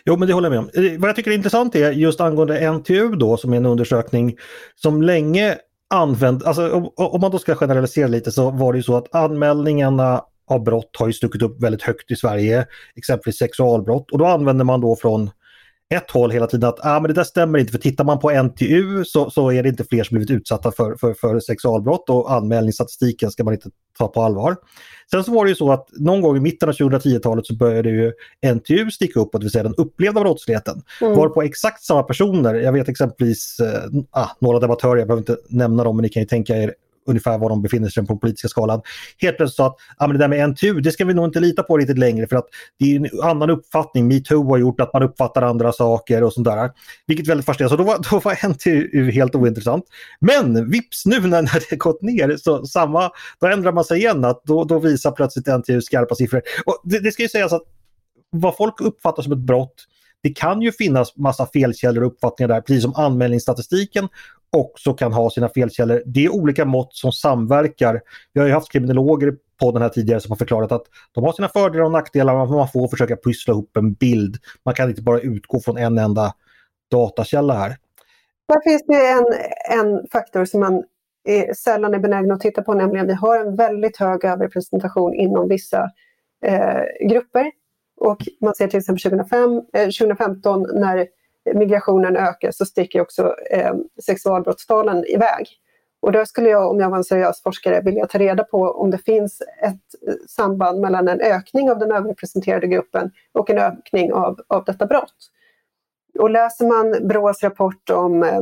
Jo 0.05 0.17
men 0.17 0.27
det 0.27 0.33
håller 0.33 0.51
jag 0.51 0.63
med 0.63 0.73
om. 0.75 0.85
Eh, 0.85 0.99
vad 0.99 1.09
jag 1.09 1.15
tycker 1.15 1.31
är 1.31 1.35
intressant 1.35 1.75
är 1.75 1.91
just 1.91 2.21
angående 2.21 2.71
NTU 2.71 3.15
då 3.15 3.37
som 3.37 3.53
är 3.53 3.57
en 3.57 3.65
undersökning 3.65 4.37
som 4.75 5.01
länge 5.01 5.57
använt, 5.89 6.43
alltså 6.43 6.71
om, 6.71 6.89
om 6.95 7.21
man 7.21 7.31
då 7.31 7.39
ska 7.39 7.55
generalisera 7.55 8.07
lite 8.07 8.31
så 8.31 8.51
var 8.51 8.73
det 8.73 8.77
ju 8.77 8.83
så 8.83 8.95
att 8.97 9.15
anmälningarna 9.15 10.23
av 10.47 10.63
brott 10.63 10.95
har 10.99 11.07
ju 11.07 11.13
stuckit 11.13 11.41
upp 11.41 11.63
väldigt 11.63 11.81
högt 11.81 12.11
i 12.11 12.15
Sverige, 12.15 12.67
exempelvis 12.95 13.37
sexualbrott 13.37 14.11
och 14.11 14.17
då 14.17 14.25
använder 14.25 14.65
man 14.65 14.81
då 14.81 14.95
från 14.95 15.29
ett 15.93 16.11
håll 16.11 16.31
hela 16.31 16.47
tiden 16.47 16.69
att 16.69 16.85
ah, 16.85 16.99
men 16.99 17.07
det 17.07 17.13
där 17.13 17.23
stämmer 17.23 17.59
inte 17.59 17.71
för 17.71 17.79
tittar 17.79 18.03
man 18.03 18.19
på 18.19 18.43
NTU 18.43 19.05
så, 19.05 19.29
så 19.29 19.51
är 19.51 19.63
det 19.63 19.69
inte 19.69 19.83
fler 19.83 20.03
som 20.03 20.15
blivit 20.15 20.31
utsatta 20.31 20.71
för, 20.71 20.95
för, 20.95 21.13
för 21.13 21.39
sexualbrott 21.39 22.09
och 22.09 22.33
anmälningsstatistiken 22.33 23.31
ska 23.31 23.43
man 23.43 23.53
inte 23.53 23.69
ta 23.97 24.07
på 24.07 24.21
allvar. 24.21 24.55
Sen 25.11 25.23
så 25.23 25.31
var 25.31 25.45
det 25.45 25.49
ju 25.49 25.55
så 25.55 25.71
att 25.71 25.87
någon 25.91 26.21
gång 26.21 26.37
i 26.37 26.39
mitten 26.39 26.69
av 26.69 26.75
2010-talet 26.75 27.45
så 27.45 27.55
började 27.55 27.89
ju 27.89 28.11
NTU 28.55 28.91
sticka 28.91 29.19
upp, 29.19 29.29
det 29.31 29.39
vill 29.39 29.51
säga 29.51 29.63
den 29.63 29.75
upplevda 29.75 30.21
brottsligheten. 30.21 30.81
Mm. 31.01 31.15
Var 31.15 31.29
på 31.29 31.41
exakt 31.41 31.83
samma 31.83 32.03
personer, 32.03 32.53
jag 32.53 32.73
vet 32.73 32.89
exempelvis 32.89 33.59
eh, 33.59 33.83
ah, 34.11 34.29
några 34.39 34.59
debattörer, 34.59 34.97
jag 34.97 35.07
behöver 35.07 35.21
inte 35.21 35.37
nämna 35.49 35.83
dem 35.83 35.95
men 35.95 36.03
ni 36.03 36.09
kan 36.09 36.21
ju 36.21 36.27
tänka 36.27 36.57
er 36.57 36.73
ungefär 37.05 37.37
var 37.37 37.49
de 37.49 37.61
befinner 37.61 37.89
sig 37.89 38.05
på 38.05 38.13
den 38.13 38.19
politiska 38.19 38.47
skalan. 38.47 38.81
Helt 39.17 39.37
plötsligt 39.37 39.55
sa 39.55 39.67
att 39.67 39.75
ah, 39.97 40.07
men 40.07 40.17
det 40.17 40.23
där 40.23 40.27
med 40.27 40.49
NTU, 40.49 40.81
det 40.81 40.91
ska 40.91 41.05
vi 41.05 41.13
nog 41.13 41.25
inte 41.25 41.39
lita 41.39 41.63
på 41.63 41.77
riktigt 41.77 41.97
längre 41.97 42.27
för 42.27 42.35
att 42.35 42.45
det 42.79 42.95
är 42.95 42.95
en 42.95 43.21
annan 43.23 43.49
uppfattning. 43.49 44.07
Metoo 44.07 44.49
har 44.49 44.57
gjort 44.57 44.81
att 44.81 44.93
man 44.93 45.03
uppfattar 45.03 45.41
andra 45.41 45.71
saker 45.71 46.23
och 46.23 46.33
sånt 46.33 46.45
där. 46.45 46.71
Vilket 47.07 47.25
är 47.25 47.27
väldigt 47.27 47.45
fascinerande. 47.45 47.77
Så 47.77 47.83
då 47.83 47.83
var, 47.83 48.11
då 48.11 48.19
var 48.19 48.49
NTU 48.49 49.11
helt 49.11 49.35
ointressant. 49.35 49.85
Men 50.19 50.69
vips 50.71 51.05
nu 51.05 51.19
när, 51.19 51.41
när 51.41 51.69
det 51.69 51.75
gått 51.75 52.01
ner 52.01 52.37
så 52.37 52.65
samma, 52.65 53.11
då 53.39 53.47
ändrar 53.47 53.71
man 53.71 53.85
sig 53.85 53.99
igen. 53.99 54.25
Att 54.25 54.43
då, 54.43 54.63
då 54.63 54.79
visar 54.79 55.11
plötsligt 55.11 55.47
NTU 55.47 55.81
skarpa 55.81 56.15
siffror. 56.15 56.41
Och 56.65 56.81
det, 56.83 56.99
det 56.99 57.11
ska 57.11 57.23
ju 57.23 57.29
sägas 57.29 57.53
att 57.53 57.63
vad 58.29 58.57
folk 58.57 58.81
uppfattar 58.81 59.23
som 59.23 59.31
ett 59.31 59.39
brott 59.39 59.87
det 60.23 60.29
kan 60.29 60.61
ju 60.61 60.71
finnas 60.71 61.17
massa 61.17 61.47
felkällor 61.53 62.03
och 62.03 62.11
uppfattningar 62.11 62.47
där, 62.47 62.61
precis 62.61 62.83
som 62.83 62.95
anmälningsstatistiken 62.95 64.07
också 64.53 64.93
kan 64.93 65.13
ha 65.13 65.29
sina 65.29 65.49
felkällor. 65.49 66.03
Det 66.05 66.25
är 66.25 66.29
olika 66.29 66.65
mått 66.65 66.93
som 66.93 67.11
samverkar. 67.11 68.01
Vi 68.33 68.39
har 68.39 68.47
ju 68.47 68.53
haft 68.53 68.71
kriminologer 68.71 69.33
på 69.59 69.71
den 69.71 69.81
här 69.81 69.89
tidigare 69.89 70.19
som 70.19 70.31
har 70.31 70.37
förklarat 70.37 70.71
att 70.71 70.83
de 71.11 71.23
har 71.23 71.33
sina 71.33 71.49
fördelar 71.49 71.85
och 71.85 71.91
nackdelar, 71.91 72.35
men 72.35 72.57
man 72.57 72.67
får 72.67 72.87
försöka 72.87 73.15
pyssla 73.15 73.53
ihop 73.53 73.77
en 73.77 73.93
bild. 73.93 74.37
Man 74.65 74.75
kan 74.75 74.89
inte 74.89 75.01
bara 75.01 75.19
utgå 75.19 75.59
från 75.59 75.77
en 75.77 75.97
enda 75.97 76.33
datakälla 76.91 77.53
här. 77.53 77.77
Där 78.47 78.61
finns 78.61 78.85
det 78.87 79.07
en, 79.07 79.25
en 79.79 80.07
faktor 80.11 80.45
som 80.45 80.59
man 80.59 80.83
är, 81.23 81.53
sällan 81.53 81.93
är 81.93 81.99
benägen 81.99 82.31
att 82.31 82.39
titta 82.39 82.61
på, 82.61 82.73
nämligen 82.73 83.07
vi 83.07 83.13
har 83.13 83.39
en 83.39 83.55
väldigt 83.55 83.97
hög 83.97 84.25
överrepresentation 84.25 85.13
inom 85.13 85.47
vissa 85.47 85.89
eh, 86.45 87.07
grupper. 87.09 87.51
Och 87.97 88.17
man 88.41 88.55
ser 88.55 88.67
till 88.67 88.79
exempel 88.79 89.01
2005, 89.01 89.61
eh, 89.73 89.85
2015 89.85 90.65
när 90.73 91.07
migrationen 91.53 92.17
ökar 92.17 92.51
så 92.51 92.65
sticker 92.65 93.01
också 93.01 93.35
eh, 93.51 93.73
sexualbrottstalen 94.05 95.05
iväg. 95.05 95.47
Och 96.01 96.11
där 96.11 96.25
skulle 96.25 96.49
jag, 96.49 96.71
om 96.71 96.79
jag 96.79 96.89
var 96.89 96.97
en 96.97 97.03
seriös 97.03 97.41
forskare, 97.41 97.81
vilja 97.81 98.07
ta 98.07 98.17
reda 98.17 98.43
på 98.43 98.57
om 98.57 98.91
det 98.91 98.97
finns 98.97 99.41
ett 99.41 100.07
eh, 100.07 100.13
samband 100.27 100.79
mellan 100.79 101.07
en 101.07 101.21
ökning 101.21 101.71
av 101.71 101.79
den 101.79 101.91
överrepresenterade 101.91 102.67
gruppen 102.67 103.11
och 103.31 103.49
en 103.49 103.57
ökning 103.57 104.13
av, 104.13 104.39
av 104.47 104.63
detta 104.63 104.85
brott. 104.85 105.15
Och 106.19 106.29
läser 106.29 106.67
man 106.67 107.07
Brås 107.07 107.43
rapport 107.43 107.89
om 107.89 108.23
eh, 108.23 108.41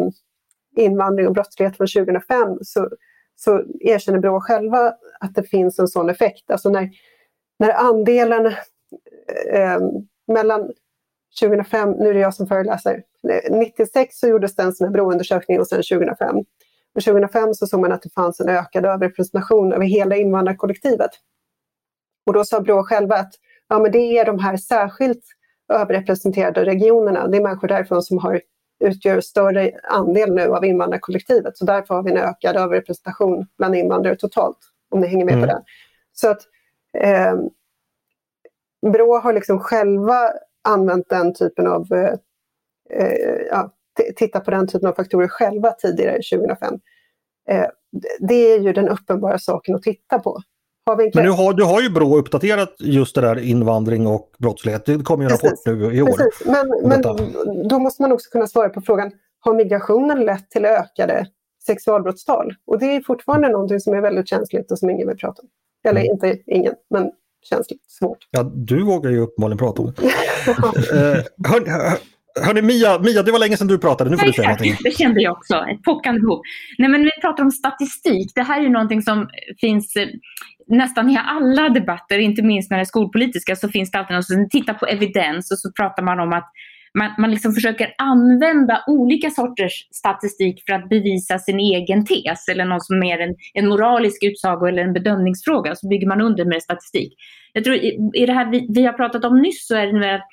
invandring 0.75 1.27
och 1.27 1.33
brottslighet 1.33 1.77
från 1.77 1.87
2005 1.87 2.57
så, 2.61 2.89
så 3.35 3.63
erkänner 3.79 4.19
Brå 4.19 4.41
själva 4.41 4.93
att 5.19 5.35
det 5.35 5.43
finns 5.43 5.79
en 5.79 5.87
sån 5.87 6.09
effekt. 6.09 6.51
Alltså 6.51 6.69
när, 6.69 6.89
när 7.59 7.73
andelen 7.73 8.45
eh, 9.51 9.79
mellan 10.27 10.71
2005, 11.39 11.91
nu 11.91 12.09
är 12.09 12.13
det 12.13 12.19
jag 12.19 12.33
som 12.33 12.47
föreläser, 12.47 13.03
96 13.51 14.19
så 14.19 14.27
gjordes 14.27 14.55
det 14.55 14.63
en 14.63 14.73
sån 14.73 14.87
här 14.87 14.93
broundersökning 14.93 15.59
och 15.59 15.67
sen 15.67 15.77
2005. 15.77 16.37
Och 16.95 17.03
2005 17.03 17.53
så 17.53 17.67
såg 17.67 17.79
man 17.79 17.91
att 17.91 18.01
det 18.01 18.13
fanns 18.13 18.39
en 18.39 18.49
ökad 18.49 18.85
överrepresentation 18.85 19.73
över 19.73 19.85
hela 19.85 20.15
invandrarkollektivet. 20.15 21.11
Och 22.25 22.33
då 22.33 22.43
sa 22.43 22.59
Brå 22.59 22.83
själva 22.83 23.15
att 23.15 23.33
ja, 23.67 23.79
men 23.79 23.91
det 23.91 24.17
är 24.17 24.25
de 24.25 24.39
här 24.39 24.57
särskilt 24.57 25.23
överrepresenterade 25.73 26.65
regionerna, 26.65 27.27
det 27.27 27.37
är 27.37 27.41
människor 27.41 27.67
därifrån 27.67 28.01
som 28.01 28.17
har, 28.17 28.41
utgör 28.79 29.21
större 29.21 29.71
andel 29.83 30.33
nu 30.33 30.47
av 30.47 30.65
invandrarkollektivet. 30.65 31.57
Så 31.57 31.65
därför 31.65 31.95
har 31.95 32.03
vi 32.03 32.11
en 32.11 32.17
ökad 32.17 32.55
överrepresentation 32.55 33.47
bland 33.57 33.75
invandrare 33.75 34.15
totalt, 34.15 34.57
om 34.89 35.01
ni 35.01 35.07
hänger 35.07 35.25
med 35.25 35.33
mm. 35.33 35.49
på 35.49 35.55
det. 35.55 35.63
Så 36.13 36.29
att 36.29 36.41
eh, 36.97 37.35
Brå 38.91 39.19
har 39.19 39.33
liksom 39.33 39.59
själva 39.59 40.29
använt 40.63 41.09
den 41.09 41.33
typen 41.33 41.67
av, 41.67 41.93
eh, 41.93 42.13
eh 42.99 43.41
ja, 43.49 43.71
titta 44.15 44.39
på 44.39 44.51
den 44.51 44.67
typen 44.67 44.89
av 44.89 44.93
faktorer 44.93 45.27
själva 45.27 45.71
tidigare 45.71 46.19
2005. 46.31 46.79
Eh, 47.49 47.65
det 48.19 48.53
är 48.53 48.59
ju 48.59 48.73
den 48.73 48.89
uppenbara 48.89 49.39
saken 49.39 49.75
att 49.75 49.81
titta 49.81 50.19
på. 50.19 50.41
Men 51.13 51.23
nu 51.23 51.29
har, 51.29 51.53
du 51.53 51.63
har 51.63 51.81
ju 51.81 51.89
Brå 51.89 52.17
uppdaterat 52.17 52.75
just 52.79 53.15
det 53.15 53.21
där 53.21 53.39
invandring 53.39 54.07
och 54.07 54.29
brottslighet. 54.37 54.85
Det 54.85 55.03
kommer 55.03 55.23
ju 55.23 55.25
en 55.25 55.37
rapport 55.37 55.59
nu 55.65 55.95
i 55.95 56.01
år. 56.01 56.07
Precis. 56.07 56.45
Men, 56.45 56.89
men 56.89 57.01
då 57.67 57.79
måste 57.79 58.01
man 58.01 58.11
också 58.11 58.29
kunna 58.29 58.47
svara 58.47 58.69
på 58.69 58.81
frågan, 58.81 59.11
har 59.39 59.53
migrationen 59.53 60.25
lett 60.25 60.49
till 60.49 60.65
ökade 60.65 61.27
sexualbrottstal? 61.65 62.53
Och 62.65 62.79
det 62.79 62.85
är 62.85 63.01
fortfarande 63.01 63.49
någonting 63.49 63.79
som 63.79 63.93
är 63.93 64.01
väldigt 64.01 64.27
känsligt 64.27 64.71
och 64.71 64.79
som 64.79 64.89
ingen 64.89 65.07
vill 65.07 65.17
prata 65.17 65.41
om. 65.41 65.47
Eller 65.89 66.01
mm. 66.01 66.11
inte 66.11 66.37
ingen, 66.45 66.73
men 66.89 67.11
känns 67.41 67.69
lite 67.69 67.83
svårt. 67.87 68.17
Ja, 68.31 68.43
du 68.43 68.83
vågar 68.83 69.11
ju 69.11 69.17
uppenbarligen 69.17 69.57
prata 69.57 69.81
om 69.81 69.93
det. 69.97 70.01
hör, 71.47 71.65
hör, 71.65 71.97
hörni, 72.45 72.61
Mia, 72.61 72.99
Mia, 72.99 73.23
det 73.23 73.31
var 73.31 73.39
länge 73.39 73.57
sedan 73.57 73.67
du 73.67 73.77
pratade. 73.77 74.09
Nu 74.09 74.17
får 74.17 74.25
du 74.25 74.33
säga 74.33 74.47
någonting. 74.47 74.75
Det 74.83 74.91
kände 74.91 75.21
jag 75.21 75.31
också. 75.31 75.55
Ett 75.55 75.83
pockande 75.83 76.21
behov. 76.21 76.41
Nej, 76.77 76.89
men 76.89 77.03
vi 77.03 77.11
pratar 77.21 77.43
om 77.43 77.51
statistik. 77.51 78.31
Det 78.35 78.43
här 78.43 78.59
är 78.59 78.63
ju 78.63 78.69
någonting 78.69 79.01
som 79.01 79.29
finns 79.61 79.95
eh, 79.95 80.07
nästan 80.67 81.09
i 81.09 81.19
alla 81.25 81.69
debatter, 81.69 82.19
inte 82.19 82.41
minst 82.41 82.71
när 82.71 82.77
det 82.77 82.83
är 82.83 82.85
skolpolitiska, 82.85 83.55
så 83.55 83.69
finns 83.69 83.91
det 83.91 83.99
alltid 83.99 84.13
någon 84.13 84.23
som 84.23 84.49
tittar 84.49 84.73
på 84.73 84.85
evidens 84.85 85.51
och 85.51 85.59
så 85.59 85.71
pratar 85.71 86.03
man 86.03 86.19
om 86.19 86.33
att 86.33 86.51
man, 86.97 87.11
man 87.17 87.31
liksom 87.31 87.53
försöker 87.53 87.93
använda 87.97 88.83
olika 88.87 89.29
sorters 89.29 89.87
statistik 89.91 90.63
för 90.65 90.73
att 90.73 90.89
bevisa 90.89 91.39
sin 91.39 91.59
egen 91.59 92.05
tes 92.05 92.47
eller 92.47 92.65
något 92.65 92.85
som 92.85 93.03
är 93.03 93.19
en, 93.19 93.35
en 93.53 93.67
moralisk 93.67 94.23
utsago 94.23 94.65
eller 94.65 94.83
en 94.83 94.93
bedömningsfråga. 94.93 95.75
Så 95.75 95.87
bygger 95.87 96.07
man 96.07 96.21
under 96.21 96.45
med 96.45 96.63
statistik. 96.63 97.13
Jag 97.53 97.63
tror 97.63 97.75
i, 97.75 98.11
i 98.13 98.25
det 98.25 98.33
här 98.33 98.51
vi, 98.51 98.67
vi 98.69 98.85
har 98.85 98.93
pratat 98.93 99.25
om 99.25 99.41
nyss 99.41 99.67
så 99.67 99.75
är 99.75 99.87
det 99.87 100.15
att 100.15 100.27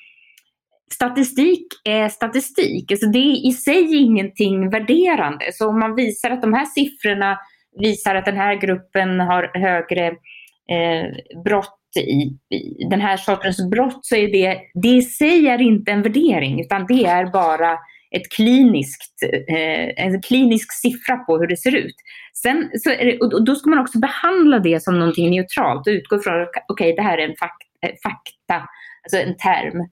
statistik 0.93 1.67
är 1.83 2.09
statistik. 2.09 2.91
Alltså 2.91 3.07
det 3.07 3.19
är 3.19 3.47
i 3.47 3.51
sig 3.51 3.95
ingenting 3.95 4.69
värderande. 4.69 5.45
Så 5.53 5.69
om 5.69 5.79
man 5.79 5.95
visar 5.95 6.29
att 6.29 6.41
de 6.41 6.53
här 6.53 6.65
siffrorna 6.65 7.37
visar 7.81 8.15
att 8.15 8.25
den 8.25 8.37
här 8.37 8.55
gruppen 8.55 9.19
har 9.19 9.51
högre 9.53 10.07
eh, 10.07 11.41
brott 11.43 11.78
i, 11.97 12.37
i 12.55 12.87
den 12.89 13.01
här 13.01 13.17
sortens 13.17 13.69
brott 13.69 14.05
så 14.05 14.15
är 14.15 14.31
det, 14.31 14.59
det 14.73 14.87
i 14.87 15.01
sig 15.01 15.47
är 15.47 15.61
inte 15.61 15.91
en 15.91 16.01
värdering 16.01 16.61
utan 16.61 16.85
det 16.87 17.05
är 17.05 17.25
bara 17.25 17.77
ett 18.11 18.31
kliniskt, 18.35 19.23
eh, 19.49 20.05
en 20.05 20.21
klinisk 20.21 20.73
siffra 20.81 21.17
på 21.17 21.37
hur 21.37 21.47
det 21.47 21.57
ser 21.57 21.75
ut. 21.75 21.95
Sen 22.41 22.69
så 22.73 22.89
det, 22.89 23.19
och 23.19 23.45
då 23.45 23.55
ska 23.55 23.69
man 23.69 23.79
också 23.79 23.99
behandla 23.99 24.59
det 24.59 24.83
som 24.83 24.99
någonting 24.99 25.31
neutralt 25.31 25.87
och 25.87 25.91
utgå 25.91 26.19
från 26.19 26.41
att 26.41 26.49
okay, 26.67 26.95
det 26.95 27.01
här 27.01 27.17
är 27.17 27.29
en 27.29 27.35
fak, 27.35 27.57
eh, 27.85 27.89
fakta, 28.03 28.69
alltså 29.03 29.17
en 29.17 29.37
term. 29.37 29.89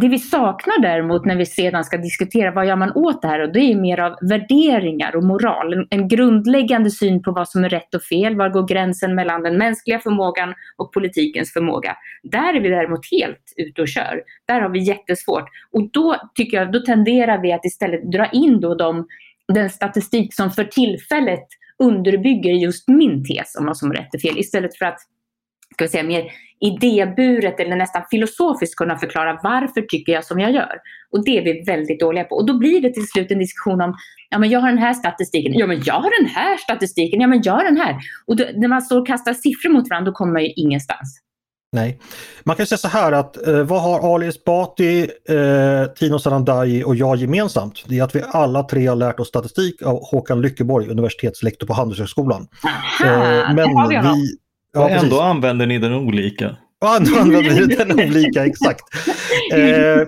Det 0.00 0.08
vi 0.08 0.18
saknar 0.18 0.82
däremot 0.82 1.24
när 1.24 1.36
vi 1.36 1.46
sedan 1.46 1.84
ska 1.84 1.96
diskutera 1.96 2.50
vad 2.50 2.66
gör 2.66 2.76
man 2.76 2.92
åt 2.94 3.22
det 3.22 3.28
här 3.28 3.40
och 3.40 3.52
det 3.52 3.60
är 3.60 3.76
mer 3.76 4.00
av 4.00 4.16
värderingar 4.28 5.16
och 5.16 5.24
moral. 5.24 5.86
En, 5.90 6.08
grundläggande 6.08 6.90
syn 6.90 7.22
på 7.22 7.32
vad 7.32 7.48
som 7.48 7.64
är 7.64 7.68
rätt 7.68 7.94
och 7.94 8.02
fel. 8.02 8.36
Var 8.36 8.48
går 8.48 8.68
gränsen 8.68 9.14
mellan 9.14 9.42
den 9.42 9.58
mänskliga 9.58 9.98
förmågan 9.98 10.54
och 10.76 10.92
politikens 10.92 11.52
förmåga? 11.52 11.96
Där 12.22 12.54
är 12.54 12.60
vi 12.60 12.68
däremot 12.68 13.00
helt 13.10 13.52
ute 13.56 13.82
och 13.82 13.88
kör. 13.88 14.22
Där 14.46 14.60
har 14.60 14.68
vi 14.68 14.82
jättesvårt. 14.82 15.48
Och 15.72 15.90
då 15.90 16.16
tycker 16.34 16.56
jag, 16.56 16.72
då 16.72 16.80
tenderar 16.80 17.42
vi 17.42 17.52
att 17.52 17.64
istället 17.64 18.12
dra 18.12 18.26
in 18.26 18.60
då 18.60 18.74
de, 18.74 19.06
den 19.52 19.70
statistik 19.70 20.34
som 20.34 20.50
för 20.50 20.64
tillfället 20.64 21.46
underbygger 21.78 22.52
just 22.52 22.88
min 22.88 23.24
tes 23.24 23.56
om 23.56 23.66
vad 23.66 23.76
som 23.76 23.90
är 23.90 23.94
rätt 23.94 24.14
och 24.14 24.20
fel 24.20 24.38
istället 24.38 24.78
för 24.78 24.84
att 24.84 24.98
ska 25.74 25.84
vi 25.84 25.88
säga, 25.88 26.02
mer 26.02 26.24
idéburet 26.60 27.60
eller 27.60 27.76
nästan 27.76 28.02
filosofiskt 28.10 28.76
kunna 28.76 28.98
förklara 28.98 29.40
varför 29.42 29.82
tycker 29.82 30.12
jag 30.12 30.24
som 30.24 30.40
jag 30.40 30.52
gör. 30.52 30.78
Och 31.10 31.24
det 31.24 31.38
är 31.38 31.44
vi 31.44 31.62
väldigt 31.66 32.00
dåliga 32.00 32.24
på. 32.24 32.34
Och 32.34 32.46
då 32.46 32.58
blir 32.58 32.80
det 32.80 32.92
till 32.92 33.08
slut 33.08 33.30
en 33.30 33.38
diskussion 33.38 33.80
om, 33.80 33.94
ja 34.30 34.38
men 34.38 34.50
jag 34.50 34.60
har 34.60 34.68
den 34.68 34.78
här 34.78 34.94
statistiken, 34.94 35.54
ja 35.54 35.66
men 35.66 35.82
jag 35.84 35.94
har 35.94 36.22
den 36.22 36.30
här 36.30 36.56
statistiken, 36.56 37.20
ja 37.20 37.26
men 37.26 37.42
jag 37.42 37.52
har 37.52 37.64
den 37.64 37.76
här. 37.76 37.96
Och 38.26 38.36
då, 38.36 38.44
när 38.54 38.68
man 38.68 38.82
står 38.82 39.00
och 39.00 39.06
kastar 39.06 39.34
siffror 39.34 39.70
mot 39.70 39.90
varandra 39.90 40.10
då 40.10 40.14
kommer 40.14 40.32
man 40.32 40.42
ju 40.42 40.52
ingenstans. 40.56 41.20
Nej. 41.74 42.00
Man 42.44 42.56
kan 42.56 42.66
säga 42.66 42.78
så 42.78 42.88
här 42.88 43.12
att 43.12 43.46
eh, 43.46 43.62
vad 43.62 43.82
har 43.82 44.14
Ali 44.14 44.26
Esbati, 44.26 45.00
eh, 45.28 45.92
Tino 45.96 46.18
Sanandaji 46.18 46.84
och 46.84 46.96
jag 46.96 47.16
gemensamt? 47.16 47.84
Det 47.86 47.98
är 47.98 48.02
att 48.02 48.14
vi 48.14 48.22
alla 48.28 48.62
tre 48.62 48.86
har 48.86 48.96
lärt 48.96 49.20
oss 49.20 49.28
statistik 49.28 49.82
av 49.82 49.98
Håkan 50.10 50.40
Lyckeborg, 50.40 50.88
universitetslektor 50.88 51.66
på 51.66 51.72
Handelshögskolan. 51.72 52.46
Aha, 52.64 53.10
eh, 53.10 53.54
men 53.54 53.68
vi, 53.88 54.36
ja, 54.74 54.84
och 54.84 54.90
ändå 54.90 55.20
använder 55.20 55.66
ni 55.66 55.78
den 55.78 55.94
olika. 55.94 56.56
Ja, 56.80 56.96
ändå 56.96 57.18
använder 57.18 57.66
vi 57.66 57.74
den 57.74 58.00
olika, 58.08 58.46
exakt. 58.46 58.84
Eh, 59.54 60.06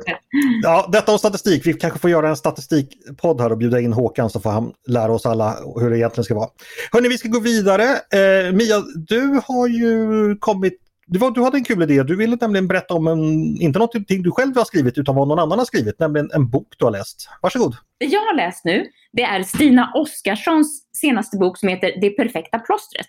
ja, 0.63 0.89
detta 0.93 1.13
om 1.13 1.19
statistik. 1.19 1.67
Vi 1.67 1.75
kanske 1.75 1.99
får 1.99 2.11
göra 2.11 2.29
en 2.29 2.37
statistikpodd 2.37 3.41
här 3.41 3.53
och 3.53 3.59
bjuda 3.59 3.81
in 3.81 3.93
Håkan 3.93 4.31
så 4.31 4.41
får 4.41 4.51
han 4.51 4.73
lära 4.87 5.13
oss 5.13 5.27
alla 5.27 5.57
hur 5.81 5.91
det 5.91 5.99
egentligen 5.99 6.25
ska 6.25 6.35
vara. 6.35 6.49
Hörni, 6.93 7.09
vi 7.09 7.19
ska 7.19 7.29
gå 7.29 7.41
vidare. 7.41 7.85
Eh, 7.85 8.53
Mia, 8.53 8.83
du 9.09 9.41
har 9.47 9.69
ju 9.69 10.37
kommit 10.39 10.81
du, 11.07 11.19
var, 11.19 11.31
du 11.31 11.43
hade 11.43 11.59
en 11.59 11.65
kul 11.65 11.83
idé. 11.83 12.03
Du 12.03 12.17
ville 12.17 12.37
nämligen 12.41 12.69
berätta 12.69 12.95
om 12.95 13.07
en, 13.07 13.21
inte 13.61 13.79
någonting 13.79 14.23
du 14.23 14.31
själv 14.31 14.57
har 14.57 14.65
skrivit 14.65 14.99
utan 14.99 15.15
vad 15.15 15.29
någon 15.29 15.39
annan 15.39 15.59
har 15.59 15.67
skrivit, 15.67 15.99
nämligen 15.99 16.31
en 16.35 16.51
bok 16.51 16.75
du 16.79 16.85
har 16.85 16.93
läst. 16.93 17.29
Varsågod. 17.43 17.77
Det 17.99 18.07
jag 18.07 18.21
har 18.21 18.35
läst 18.35 18.65
nu, 18.65 18.87
det 19.13 19.23
är 19.23 19.43
Stina 19.43 19.93
Oskarssons 19.95 20.83
senaste 20.93 21.37
bok 21.37 21.59
som 21.59 21.69
heter 21.69 22.01
Det 22.01 22.11
perfekta 22.11 22.59
plåstret. 22.59 23.07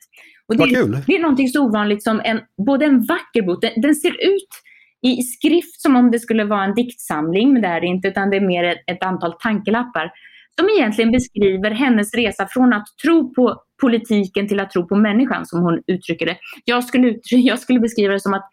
Och 0.48 0.56
det, 0.56 0.60
vad 0.60 0.70
kul. 0.70 0.98
det 1.08 1.16
är 1.16 1.20
någonting 1.20 1.48
så 1.48 1.66
ovanligt 1.66 2.04
som 2.04 2.22
en, 2.24 2.40
både 2.66 2.86
en 2.86 3.06
vacker 3.06 3.42
bok, 3.42 3.62
den, 3.62 3.72
den, 3.82 3.96
ser 3.96 4.12
ut 4.12 4.48
i 5.02 5.22
skrift 5.22 5.82
som 5.82 5.96
om 5.96 6.12
det 6.12 6.20
skulle 6.20 6.44
vara 6.44 6.64
en 6.64 6.76
diktsamling, 6.76 7.54
men 7.54 7.62
det 7.62 7.68
är 7.68 7.82
det 7.82 7.88
inte, 7.88 8.08
utan 8.08 8.30
det 8.30 8.38
är 8.38 8.48
mer 8.48 8.64
ett, 8.64 8.84
ett 8.88 9.04
antal 9.04 9.34
tankelappar 9.34 10.12
som 10.60 10.70
egentligen 10.70 11.12
beskriver 11.12 11.72
hennes 11.72 12.14
resa 12.14 12.48
från 12.50 12.74
att 12.74 12.86
tro 13.04 13.34
på 13.34 13.62
politiken 13.82 14.48
till 14.48 14.60
att 14.60 14.72
tro 14.72 14.88
på 14.88 14.96
människan, 14.96 15.46
som 15.46 15.62
hon 15.62 15.84
uttrycker 15.88 16.26
det. 16.26 16.38
Jag 16.66 16.84
skulle, 16.84 17.16
jag 17.30 17.60
skulle 17.60 17.80
beskriva 17.80 18.14
det 18.14 18.20
som 18.20 18.34
att 18.34 18.50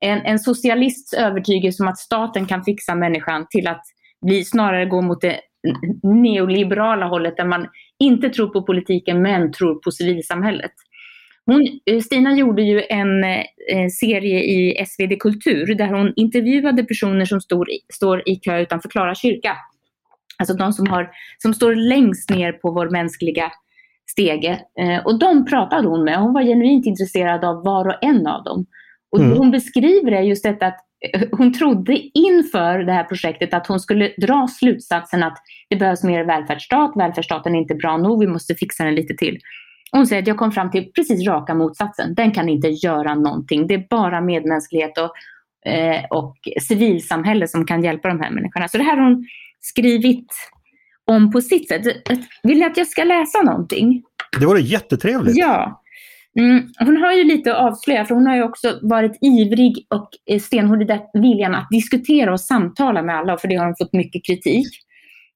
en, 0.00 0.18
en 0.18 0.38
socialists 0.38 1.12
övertygelse 1.14 1.82
om 1.82 1.88
att 1.88 1.98
staten 1.98 2.46
kan 2.46 2.64
fixa 2.64 2.94
människan 2.94 3.46
till 3.50 3.68
att 3.68 3.82
bli, 4.26 4.44
snarare 4.44 4.86
gå 4.86 5.02
mot 5.02 5.20
det 5.20 5.40
neoliberala 6.02 7.06
hållet 7.06 7.36
där 7.36 7.44
man 7.44 7.66
inte 7.98 8.28
tror 8.28 8.48
på 8.48 8.62
politiken 8.62 9.22
men 9.22 9.52
tror 9.52 9.74
på 9.74 9.90
civilsamhället. 9.90 10.72
Hon, 11.46 11.80
Stina 12.02 12.36
gjorde 12.36 12.62
ju 12.62 12.82
en 12.88 13.24
eh, 13.24 13.88
serie 14.00 14.38
i 14.38 14.86
SvD 14.86 15.20
Kultur 15.20 15.74
där 15.74 15.88
hon 15.88 16.12
intervjuade 16.16 16.84
personer 16.84 17.24
som 17.24 17.40
stod, 17.40 17.66
står 17.94 18.28
i 18.28 18.36
kö 18.36 18.60
utanför 18.60 18.88
Klara 18.88 19.14
kyrka. 19.14 19.56
Alltså 20.38 20.54
de 20.54 20.72
som, 20.72 20.86
har, 20.86 21.10
som 21.38 21.54
står 21.54 21.74
längst 21.74 22.30
ner 22.30 22.52
på 22.52 22.70
vår 22.70 22.90
mänskliga 22.90 23.52
stege. 24.10 24.60
Eh, 24.80 25.06
och 25.06 25.18
de 25.18 25.44
pratade 25.44 25.88
hon 25.88 26.04
med. 26.04 26.18
Hon 26.18 26.32
var 26.32 26.42
genuint 26.42 26.86
intresserad 26.86 27.44
av 27.44 27.64
var 27.64 27.88
och 27.88 28.04
en 28.04 28.26
av 28.26 28.44
dem. 28.44 28.66
Och 29.12 29.20
mm. 29.20 29.38
hon 29.38 29.50
beskriver 29.50 30.12
är 30.12 30.22
just 30.22 30.42
detta 30.42 30.66
att 30.66 30.78
eh, 31.12 31.22
hon 31.32 31.52
trodde 31.52 31.98
inför 32.14 32.78
det 32.78 32.92
här 32.92 33.04
projektet 33.04 33.54
att 33.54 33.66
hon 33.66 33.80
skulle 33.80 34.12
dra 34.16 34.48
slutsatsen 34.48 35.22
att 35.22 35.38
det 35.70 35.76
behövs 35.76 36.04
mer 36.04 36.24
välfärdsstat, 36.24 36.92
välfärdsstaten 36.96 37.54
är 37.54 37.58
inte 37.58 37.74
bra 37.74 37.96
nog, 37.96 38.20
vi 38.20 38.26
måste 38.26 38.54
fixa 38.54 38.84
den 38.84 38.94
lite 38.94 39.14
till. 39.14 39.38
Hon 39.96 40.06
säger 40.06 40.22
att 40.22 40.28
jag 40.28 40.36
kom 40.36 40.52
fram 40.52 40.70
till 40.70 40.92
precis 40.92 41.26
raka 41.26 41.54
motsatsen. 41.54 42.14
Den 42.14 42.32
kan 42.32 42.48
inte 42.48 42.68
göra 42.68 43.14
någonting. 43.14 43.66
Det 43.66 43.74
är 43.74 43.86
bara 43.90 44.20
medmänsklighet 44.20 44.98
och, 44.98 45.12
eh, 45.70 46.04
och 46.10 46.36
civilsamhälle 46.62 47.48
som 47.48 47.66
kan 47.66 47.84
hjälpa 47.84 48.08
de 48.08 48.20
här 48.20 48.30
människorna. 48.30 48.68
Så 48.68 48.78
det 48.78 48.84
här 48.84 48.96
har 48.96 49.04
hon 49.04 49.26
skrivit 49.60 50.26
om 51.04 51.32
på 51.32 51.40
sitt 51.40 51.68
sätt. 51.68 51.82
Vill 52.42 52.58
ni 52.58 52.64
att 52.64 52.76
jag 52.76 52.86
ska 52.86 53.04
läsa 53.04 53.42
någonting? 53.42 54.02
Det 54.40 54.46
vore 54.46 54.60
jättetrevligt. 54.60 55.36
Ja. 55.36 55.82
Mm, 56.38 56.68
hon 56.78 56.96
har 56.96 57.12
ju 57.12 57.24
lite 57.24 57.56
att 57.56 57.72
avslöja, 57.72 58.04
för 58.04 58.14
hon 58.14 58.26
har 58.26 58.36
ju 58.36 58.42
också 58.42 58.78
varit 58.82 59.18
ivrig 59.20 59.86
och 59.90 60.10
stenhård 60.40 60.82
i 60.82 61.00
viljan 61.18 61.54
att 61.54 61.68
diskutera 61.70 62.32
och 62.32 62.40
samtala 62.40 63.02
med 63.02 63.16
alla, 63.16 63.34
och 63.34 63.40
för 63.40 63.48
det 63.48 63.56
har 63.56 63.66
hon 63.66 63.74
fått 63.78 63.92
mycket 63.92 64.26
kritik. 64.26 64.66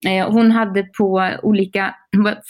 Eh, 0.07 0.31
hon 0.31 0.51
hade 0.51 0.83
på 0.83 1.31
olika 1.43 1.95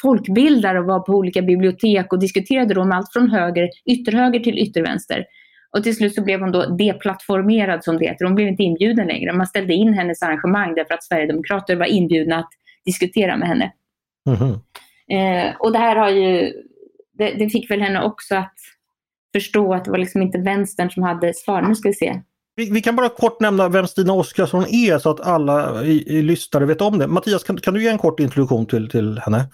folkbildare 0.02 0.80
och 0.80 0.86
var 0.86 1.00
på 1.00 1.12
olika 1.12 1.42
bibliotek 1.42 2.12
och 2.12 2.18
diskuterade 2.18 2.74
då 2.74 2.80
om 2.80 2.92
allt 2.92 3.12
från 3.12 3.30
höger, 3.30 3.68
ytterhöger 3.86 4.40
till 4.40 4.58
yttervänster. 4.58 5.24
Och 5.76 5.82
till 5.82 5.96
slut 5.96 6.14
så 6.14 6.22
blev 6.22 6.40
hon 6.40 6.52
då 6.52 6.66
deplattformerad 6.66 7.84
som 7.84 7.98
det 7.98 8.06
heter. 8.06 8.24
Hon 8.24 8.34
blev 8.34 8.48
inte 8.48 8.62
inbjuden 8.62 9.06
längre. 9.06 9.32
Man 9.32 9.46
ställde 9.46 9.74
in 9.74 9.94
hennes 9.94 10.22
arrangemang 10.22 10.74
därför 10.74 10.94
att 10.94 11.04
Sverigedemokrater 11.04 11.76
var 11.76 11.86
inbjudna 11.86 12.38
att 12.38 12.50
diskutera 12.84 13.36
med 13.36 13.48
henne. 13.48 13.72
Mm-hmm. 14.28 14.60
Eh, 15.12 15.54
och 15.58 15.72
det 15.72 15.78
här 15.78 15.96
har 15.96 16.10
ju, 16.10 16.52
det, 17.18 17.30
det, 17.30 17.50
fick 17.50 17.70
väl 17.70 17.80
henne 17.80 18.02
också 18.02 18.34
att 18.34 18.54
förstå 19.34 19.74
att 19.74 19.84
det 19.84 19.90
var 19.90 19.98
liksom 19.98 20.22
inte 20.22 20.38
vänstern 20.38 20.90
som 20.90 21.02
hade 21.02 21.34
svar. 21.34 21.62
Nu 21.62 21.74
ska 21.74 21.88
vi 21.88 21.94
se. 21.94 22.22
Vi, 22.60 22.70
vi 22.70 22.80
kan 22.80 22.96
bara 22.96 23.08
kort 23.08 23.40
nämna 23.40 23.68
vem 23.68 23.86
Stina 23.86 24.12
Oskarsson 24.12 24.64
är 24.68 24.98
så 24.98 25.10
att 25.10 25.20
alla 25.20 25.82
eh, 25.82 25.88
i, 25.88 26.04
i 26.06 26.22
lyssnare 26.22 26.66
vet 26.66 26.80
om 26.80 26.98
det. 26.98 27.06
Mattias, 27.06 27.44
kan, 27.44 27.56
kan 27.56 27.74
du 27.74 27.82
ge 27.82 27.88
en 27.88 27.98
kort 27.98 28.20
introduktion 28.20 28.66
till, 28.66 28.90
till 28.90 29.18
henne? 29.18 29.48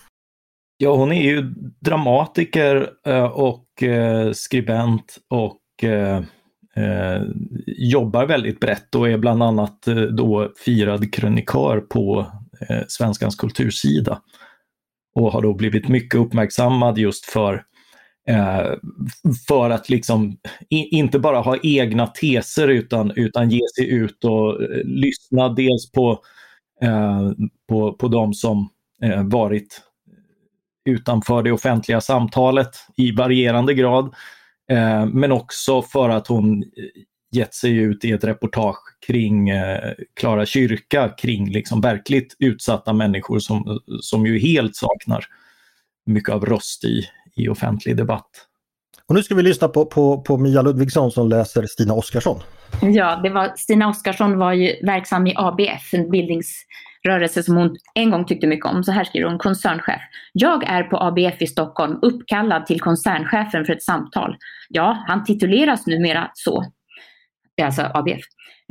Ja, 0.76 0.96
hon 0.96 1.12
är 1.12 1.22
ju 1.22 1.42
dramatiker 1.80 2.90
eh, 3.06 3.24
och 3.24 3.82
eh, 3.82 4.32
skribent 4.32 5.18
och 5.30 5.60
jobbar 7.66 8.26
väldigt 8.26 8.60
brett 8.60 8.94
och 8.94 9.08
är 9.08 9.18
bland 9.18 9.42
annat 9.42 9.82
då 10.10 10.52
firad 10.64 11.12
krönikör 11.12 11.80
på 11.80 12.26
Svenskans 12.88 13.36
kultursida. 13.36 14.20
Och 15.14 15.32
har 15.32 15.42
då 15.42 15.54
blivit 15.54 15.88
mycket 15.88 16.20
uppmärksammad 16.20 16.98
just 16.98 17.24
för 17.24 17.62
Eh, 18.28 18.72
för 19.48 19.70
att 19.70 19.88
liksom 19.88 20.36
inte 20.70 21.18
bara 21.18 21.40
ha 21.40 21.58
egna 21.62 22.06
teser 22.06 22.68
utan, 22.68 23.12
utan 23.16 23.50
ge 23.50 23.60
sig 23.76 23.90
ut 23.90 24.24
och 24.24 24.62
eh, 24.62 24.84
lyssna 24.84 25.48
dels 25.48 25.92
på, 25.92 26.10
eh, 26.82 27.30
på, 27.68 27.92
på 27.92 28.08
de 28.08 28.34
som 28.34 28.68
eh, 29.02 29.22
varit 29.22 29.82
utanför 30.84 31.42
det 31.42 31.52
offentliga 31.52 32.00
samtalet 32.00 32.70
i 32.96 33.12
varierande 33.12 33.74
grad 33.74 34.14
Eh, 34.70 35.06
men 35.06 35.32
också 35.32 35.82
för 35.82 36.08
att 36.08 36.26
hon 36.26 36.62
eh, 36.62 36.68
gett 37.32 37.54
sig 37.54 37.76
ut 37.76 38.04
i 38.04 38.12
ett 38.12 38.24
reportage 38.24 38.96
kring 39.06 39.48
eh, 39.48 39.92
Klara 40.14 40.46
kyrka, 40.46 41.08
kring 41.08 41.50
liksom 41.50 41.80
verkligt 41.80 42.36
utsatta 42.38 42.92
människor 42.92 43.38
som, 43.38 43.80
som 44.00 44.26
ju 44.26 44.38
helt 44.38 44.76
saknar 44.76 45.24
mycket 46.06 46.34
av 46.34 46.46
röst 46.46 46.84
i, 46.84 47.02
i 47.36 47.48
offentlig 47.48 47.96
debatt. 47.96 48.30
Och 49.08 49.14
nu 49.14 49.22
ska 49.22 49.34
vi 49.34 49.42
lyssna 49.42 49.68
på, 49.68 49.86
på, 49.86 50.20
på 50.20 50.36
Mia 50.36 50.62
Ludvigsson 50.62 51.10
som 51.10 51.28
läser 51.28 51.66
Stina 51.66 51.94
Oskarsson. 51.94 52.40
Ja, 52.82 53.20
det 53.22 53.30
var, 53.30 53.52
Stina 53.56 53.88
Oskarsson 53.88 54.38
var 54.38 54.52
ju 54.52 54.86
verksam 54.86 55.26
i 55.26 55.32
ABF, 55.36 55.94
en 55.94 56.10
bildningsrörelse 56.10 57.42
som 57.42 57.56
hon 57.56 57.76
en 57.94 58.10
gång 58.10 58.24
tyckte 58.24 58.46
mycket 58.46 58.66
om. 58.66 58.84
Så 58.84 58.92
här 58.92 59.04
skriver 59.04 59.28
hon, 59.28 59.38
koncernchef. 59.38 60.00
Jag 60.32 60.64
är 60.64 60.82
på 60.82 60.96
ABF 60.96 61.42
i 61.42 61.46
Stockholm 61.46 61.98
uppkallad 62.02 62.66
till 62.66 62.80
koncernchefen 62.80 63.64
för 63.64 63.72
ett 63.72 63.82
samtal. 63.82 64.36
Ja, 64.68 65.04
han 65.06 65.24
tituleras 65.24 65.86
numera 65.86 66.30
så. 66.34 66.64
Det 67.56 67.62
är 67.62 67.66
alltså 67.66 67.82
ABF. 67.82 68.20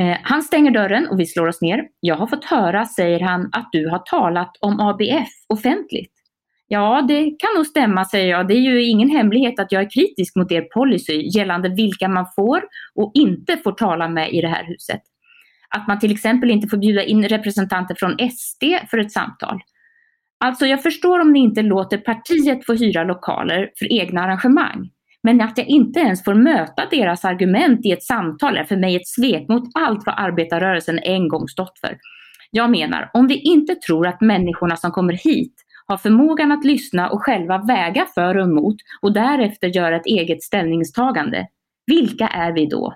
Eh, 0.01 0.18
han 0.24 0.41
stänger 0.41 0.72
dörren 0.72 1.07
och 1.07 1.20
vi 1.20 1.26
slår 1.26 1.47
oss 1.47 1.61
ner. 1.61 1.84
Jag 1.99 2.16
har 2.16 2.28
fått 2.28 2.45
höra, 2.45 2.86
säger 2.86 3.20
han, 3.20 3.49
att 3.51 3.70
du 3.72 3.89
har 3.89 3.99
talat 3.99 4.51
om 4.59 4.80
ABF 4.80 5.30
offentligt. 5.47 6.14
Ja, 6.68 7.05
det 7.07 7.24
kan 7.24 7.49
nog 7.55 7.66
stämma, 7.66 8.05
säger 8.05 8.30
jag. 8.30 8.47
Det 8.47 8.53
är 8.53 8.59
ju 8.59 8.86
ingen 8.86 9.09
hemlighet 9.09 9.59
att 9.59 9.72
jag 9.72 9.82
är 9.82 9.89
kritisk 9.89 10.36
mot 10.36 10.51
er 10.51 10.61
policy 10.61 11.22
gällande 11.36 11.70
vilka 11.70 12.07
man 12.07 12.26
får 12.36 12.61
och 12.95 13.11
inte 13.13 13.57
får 13.57 13.72
tala 13.72 14.09
med 14.09 14.34
i 14.34 14.41
det 14.41 14.47
här 14.47 14.63
huset. 14.63 15.01
Att 15.70 15.88
man 15.88 15.99
till 15.99 16.11
exempel 16.11 16.51
inte 16.51 16.68
får 16.68 16.78
bjuda 16.78 17.03
in 17.03 17.28
representanter 17.28 17.95
från 17.99 18.30
SD 18.30 18.63
för 18.89 18.97
ett 18.97 19.11
samtal. 19.11 19.59
Alltså, 20.39 20.66
jag 20.66 20.84
förstår 20.84 21.20
om 21.20 21.32
ni 21.32 21.39
inte 21.39 21.61
låter 21.61 21.97
partiet 21.97 22.66
få 22.66 22.74
hyra 22.74 23.03
lokaler 23.03 23.72
för 23.80 23.93
egna 23.93 24.22
arrangemang. 24.22 24.89
Men 25.24 25.41
att 25.41 25.57
jag 25.57 25.68
inte 25.68 25.99
ens 25.99 26.24
får 26.24 26.34
möta 26.34 26.86
deras 26.91 27.26
argument 27.26 27.86
i 27.86 27.91
ett 27.91 28.03
samtal 28.03 28.57
är 28.57 28.63
för 28.63 28.78
mig 28.78 28.95
ett 28.95 29.07
svek 29.07 29.47
mot 29.49 29.63
allt 29.76 30.05
vad 30.05 30.16
arbetarrörelsen 30.18 30.99
en 30.99 31.28
gång 31.28 31.47
stått 31.47 31.80
för. 31.80 31.97
Jag 32.51 32.70
menar, 32.70 33.09
om 33.13 33.28
vi 33.28 33.39
inte 33.39 33.76
tror 33.76 34.07
att 34.07 34.22
människorna 34.22 34.76
som 34.76 34.91
kommer 34.91 35.13
hit 35.13 35.64
har 35.88 35.97
förmågan 35.97 36.51
att 36.51 36.65
lyssna 36.65 37.09
och 37.09 37.21
själva 37.21 37.57
väga 37.57 38.05
för 38.15 38.38
och 38.38 38.43
emot 38.43 38.75
och 39.01 39.13
därefter 39.13 39.67
göra 39.67 39.95
ett 39.95 40.05
eget 40.05 40.43
ställningstagande. 40.43 41.47
Vilka 41.88 42.27
är 42.27 42.51
vi 42.51 42.65
då? 42.65 42.95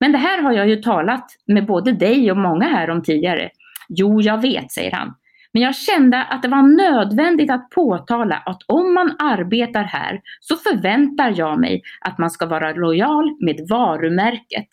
Men 0.00 0.12
det 0.12 0.18
här 0.18 0.42
har 0.42 0.52
jag 0.52 0.68
ju 0.68 0.76
talat 0.76 1.26
med 1.46 1.66
både 1.66 1.92
dig 1.92 2.30
och 2.30 2.36
många 2.36 2.68
här 2.68 2.90
om 2.90 3.02
tidigare. 3.02 3.50
Jo, 3.88 4.20
jag 4.20 4.42
vet, 4.42 4.72
säger 4.72 4.92
han. 4.92 5.14
Men 5.52 5.62
jag 5.62 5.76
kände 5.76 6.22
att 6.22 6.42
det 6.42 6.48
var 6.48 6.62
nödvändigt 6.62 7.50
att 7.50 7.70
påtala 7.70 8.36
att 8.46 8.62
om 8.66 8.94
man 8.94 9.16
arbetar 9.18 9.82
här 9.82 10.20
så 10.40 10.56
förväntar 10.56 11.34
jag 11.36 11.60
mig 11.60 11.82
att 12.00 12.18
man 12.18 12.30
ska 12.30 12.46
vara 12.46 12.72
lojal 12.72 13.36
med 13.40 13.66
varumärket. 13.70 14.68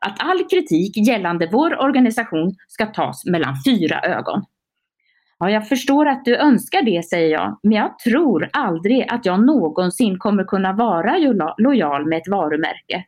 Att 0.00 0.16
all 0.18 0.44
kritik 0.48 0.96
gällande 0.96 1.48
vår 1.52 1.80
organisation 1.80 2.54
ska 2.68 2.86
tas 2.86 3.24
mellan 3.24 3.54
fyra 3.66 4.00
ögon. 4.00 4.44
Ja, 5.44 5.50
jag 5.50 5.68
förstår 5.68 6.06
att 6.06 6.24
du 6.24 6.36
önskar 6.36 6.82
det, 6.82 7.04
säger 7.04 7.28
jag, 7.28 7.58
men 7.62 7.72
jag 7.72 7.98
tror 7.98 8.50
aldrig 8.52 9.06
att 9.08 9.26
jag 9.26 9.46
någonsin 9.46 10.18
kommer 10.18 10.44
kunna 10.44 10.72
vara 10.72 11.16
lojal 11.58 12.06
med 12.06 12.18
ett 12.18 12.28
varumärke. 12.28 13.04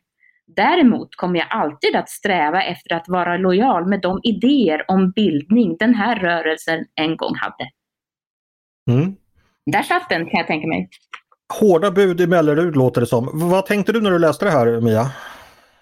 Däremot 0.55 1.15
kommer 1.15 1.39
jag 1.39 1.47
alltid 1.49 1.95
att 1.95 2.09
sträva 2.09 2.63
efter 2.63 2.95
att 2.95 3.07
vara 3.07 3.37
lojal 3.37 3.87
med 3.87 4.01
de 4.01 4.19
idéer 4.23 4.91
om 4.91 5.11
bildning 5.11 5.77
den 5.79 5.93
här 5.95 6.15
rörelsen 6.19 6.85
en 6.95 7.17
gång 7.17 7.35
hade. 7.35 7.69
Mm. 8.91 9.15
Där 9.65 9.83
satt 9.83 10.09
den 10.09 10.25
kan 10.25 10.37
jag 10.37 10.47
tänka 10.47 10.67
mig. 10.67 10.89
Hårda 11.59 11.91
bud 11.91 12.21
i 12.21 12.27
Mellerud 12.27 12.75
låter 12.75 13.01
det 13.01 13.07
som. 13.07 13.29
Vad 13.33 13.65
tänkte 13.65 13.91
du 13.91 14.01
när 14.01 14.11
du 14.11 14.19
läste 14.19 14.45
det 14.45 14.51
här 14.51 14.81
Mia? 14.81 15.11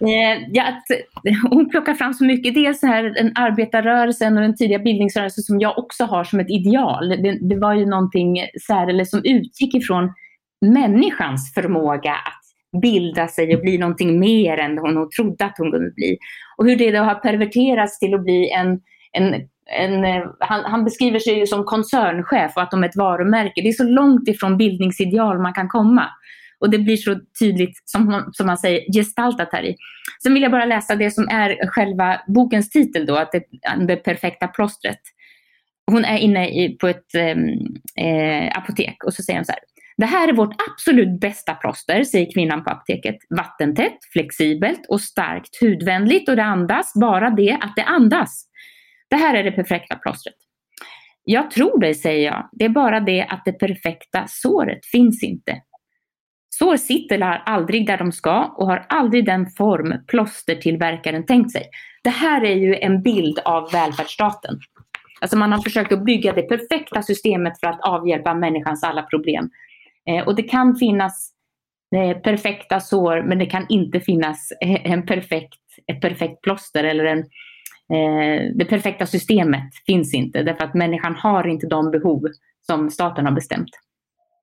Eh, 0.00 0.48
ja, 0.52 0.62
att, 0.62 0.90
eh, 0.90 1.34
hon 1.50 1.70
plockar 1.70 1.94
fram 1.94 2.14
så 2.14 2.24
mycket. 2.24 2.54
Dels 2.54 2.80
så 2.80 2.86
här, 2.86 3.02
den 3.02 3.32
arbetarrörelsen 3.34 4.36
och 4.36 4.42
den 4.42 4.56
tidiga 4.56 4.78
bildningsrörelsen 4.78 5.44
som 5.44 5.60
jag 5.60 5.78
också 5.78 6.04
har 6.04 6.24
som 6.24 6.40
ett 6.40 6.50
ideal. 6.50 7.08
Det, 7.08 7.38
det 7.48 7.56
var 7.56 7.74
ju 7.74 7.86
någonting 7.86 8.38
särskilt 8.66 9.08
som 9.08 9.20
utgick 9.24 9.74
ifrån 9.74 10.12
människans 10.60 11.54
förmåga 11.54 12.12
att 12.12 12.80
bilda 12.82 13.28
sig 13.28 13.56
och 13.56 13.62
bli 13.62 13.78
någonting 13.78 14.20
mer 14.20 14.58
än 14.58 14.78
hon 14.78 15.10
trodde 15.10 15.44
att 15.44 15.58
hon 15.58 15.72
kunde 15.72 15.90
bli. 15.90 16.18
Och 16.56 16.66
hur 16.66 16.76
det 16.76 16.90
då 16.90 16.98
har 16.98 17.14
perverterats 17.14 17.98
till 17.98 18.14
att 18.14 18.22
bli 18.22 18.50
en, 18.50 18.80
en, 19.12 19.34
en 19.80 20.04
eh, 20.04 20.24
han, 20.40 20.64
han, 20.64 20.84
beskriver 20.84 21.18
sig 21.18 21.38
ju 21.38 21.46
som 21.46 21.64
koncernchef 21.64 22.52
och 22.56 22.62
att 22.62 22.70
de 22.70 22.84
är 22.84 22.88
ett 22.88 22.96
varumärke. 22.96 23.62
Det 23.62 23.68
är 23.68 23.72
så 23.72 23.84
långt 23.84 24.28
ifrån 24.28 24.56
bildningsideal 24.56 25.38
man 25.38 25.54
kan 25.54 25.68
komma. 25.68 26.06
Och 26.60 26.70
det 26.70 26.78
blir 26.78 26.96
så 26.96 27.20
tydligt, 27.40 27.82
som, 27.84 28.30
som 28.32 28.46
man 28.46 28.58
säger, 28.58 28.92
gestaltat 28.92 29.48
här 29.52 29.64
i. 29.64 29.76
Sen 30.22 30.34
vill 30.34 30.42
jag 30.42 30.52
bara 30.52 30.64
läsa 30.64 30.96
det 30.96 31.10
som 31.10 31.28
är 31.28 31.68
själva 31.68 32.20
bokens 32.26 32.70
titel 32.70 33.06
då, 33.06 33.16
att 33.16 33.32
det, 33.32 33.42
det 33.86 33.96
perfekta 33.96 34.48
plåstret. 34.48 35.00
Hon 35.90 36.04
är 36.04 36.18
inne 36.18 36.48
i, 36.48 36.76
på 36.80 36.88
ett 36.88 37.14
ehm, 37.14 37.48
eh, 38.00 38.58
apotek 38.58 39.04
och 39.04 39.14
så 39.14 39.22
säger 39.22 39.38
hon 39.38 39.44
så 39.44 39.52
här. 39.52 39.60
Det 39.96 40.06
här 40.06 40.28
är 40.28 40.32
vårt 40.32 40.54
absolut 40.70 41.20
bästa 41.20 41.54
plåster, 41.54 42.04
säger 42.04 42.32
kvinnan 42.32 42.64
på 42.64 42.70
apoteket. 42.70 43.16
Vattentätt, 43.36 43.98
flexibelt 44.12 44.86
och 44.88 45.00
starkt 45.00 45.60
hudvänligt 45.60 46.28
och 46.28 46.36
det 46.36 46.44
andas 46.44 46.92
bara 47.00 47.30
det 47.30 47.58
att 47.60 47.76
det 47.76 47.84
andas. 47.84 48.46
Det 49.10 49.16
här 49.16 49.34
är 49.34 49.44
det 49.44 49.52
perfekta 49.52 49.96
plåstret. 49.96 50.34
Jag 51.24 51.50
tror 51.50 51.80
dig, 51.80 51.94
säger 51.94 52.26
jag. 52.26 52.48
Det 52.52 52.64
är 52.64 52.68
bara 52.68 53.00
det 53.00 53.22
att 53.22 53.42
det 53.44 53.52
perfekta 53.52 54.24
såret 54.28 54.86
finns 54.86 55.22
inte. 55.22 55.60
Sår 56.58 56.76
sitter 56.76 57.20
aldrig 57.46 57.86
där 57.86 57.98
de 57.98 58.12
ska 58.12 58.54
och 58.56 58.66
har 58.66 58.86
aldrig 58.88 59.24
den 59.26 59.46
form 59.46 59.94
plåstertillverkaren 60.06 61.26
tänkt 61.26 61.52
sig. 61.52 61.62
Det 62.04 62.10
här 62.10 62.44
är 62.44 62.54
ju 62.54 62.74
en 62.74 63.02
bild 63.02 63.38
av 63.44 63.72
välfärdsstaten. 63.72 64.58
Alltså 65.20 65.36
man 65.36 65.52
har 65.52 65.62
försökt 65.62 65.92
att 65.92 66.04
bygga 66.04 66.32
det 66.32 66.42
perfekta 66.42 67.02
systemet 67.02 67.60
för 67.60 67.66
att 67.66 67.80
avhjälpa 67.80 68.34
människans 68.34 68.84
alla 68.84 69.02
problem. 69.02 69.50
Eh, 70.08 70.26
och 70.26 70.34
det 70.36 70.42
kan 70.42 70.76
finnas 70.76 71.30
eh, 71.96 72.18
perfekta 72.18 72.80
sår 72.80 73.22
men 73.22 73.38
det 73.38 73.46
kan 73.46 73.66
inte 73.68 74.00
finnas 74.00 74.52
eh, 74.64 74.92
en 74.92 75.06
perfekt, 75.06 75.60
ett 75.92 76.00
perfekt 76.00 76.42
plåster 76.42 76.84
eller 76.84 77.04
en, 77.04 77.18
eh, 77.18 78.52
det 78.54 78.64
perfekta 78.64 79.06
systemet 79.06 79.70
finns 79.86 80.14
inte 80.14 80.42
därför 80.42 80.64
att 80.64 80.74
människan 80.74 81.14
har 81.14 81.46
inte 81.46 81.66
de 81.66 81.90
behov 81.90 82.22
som 82.66 82.90
staten 82.90 83.26
har 83.26 83.32
bestämt. 83.32 83.70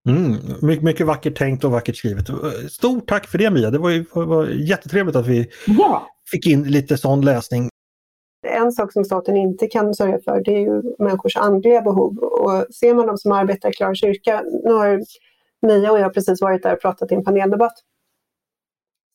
Mm, 0.09 0.37
mycket, 0.61 0.83
mycket 0.83 1.07
vackert 1.07 1.37
tänkt 1.37 1.63
och 1.63 1.71
vackert 1.71 1.95
skrivet. 1.95 2.25
Stort 2.71 3.07
tack 3.07 3.27
för 3.27 3.37
det 3.37 3.51
Mia, 3.51 3.71
det 3.71 3.77
var, 3.77 3.89
ju, 3.89 4.05
var 4.13 4.47
jättetrevligt 4.47 5.15
att 5.15 5.27
vi 5.27 5.49
ja. 5.67 6.07
fick 6.31 6.47
in 6.47 6.63
lite 6.63 6.97
sån 6.97 7.21
läsning. 7.21 7.69
En 8.47 8.71
sak 8.71 8.93
som 8.93 9.03
staten 9.03 9.37
inte 9.37 9.67
kan 9.67 9.93
sörja 9.93 10.19
för 10.25 10.43
det 10.43 10.51
är 10.51 10.59
ju 10.59 10.81
människors 10.99 11.37
andliga 11.37 11.81
behov. 11.81 12.17
Och 12.17 12.75
ser 12.75 12.93
man 12.95 13.07
dem 13.07 13.17
som 13.17 13.31
arbetar 13.31 13.69
i 13.69 13.73
Klara 13.73 13.95
kyrka, 13.95 14.43
nu 14.65 14.73
har 14.73 15.01
Mia 15.67 15.91
och 15.91 15.99
jag 15.99 16.13
precis 16.13 16.41
varit 16.41 16.63
där 16.63 16.73
och 16.73 16.81
pratat 16.81 17.11
i 17.11 17.15
en 17.15 17.23
paneldebatt, 17.23 17.73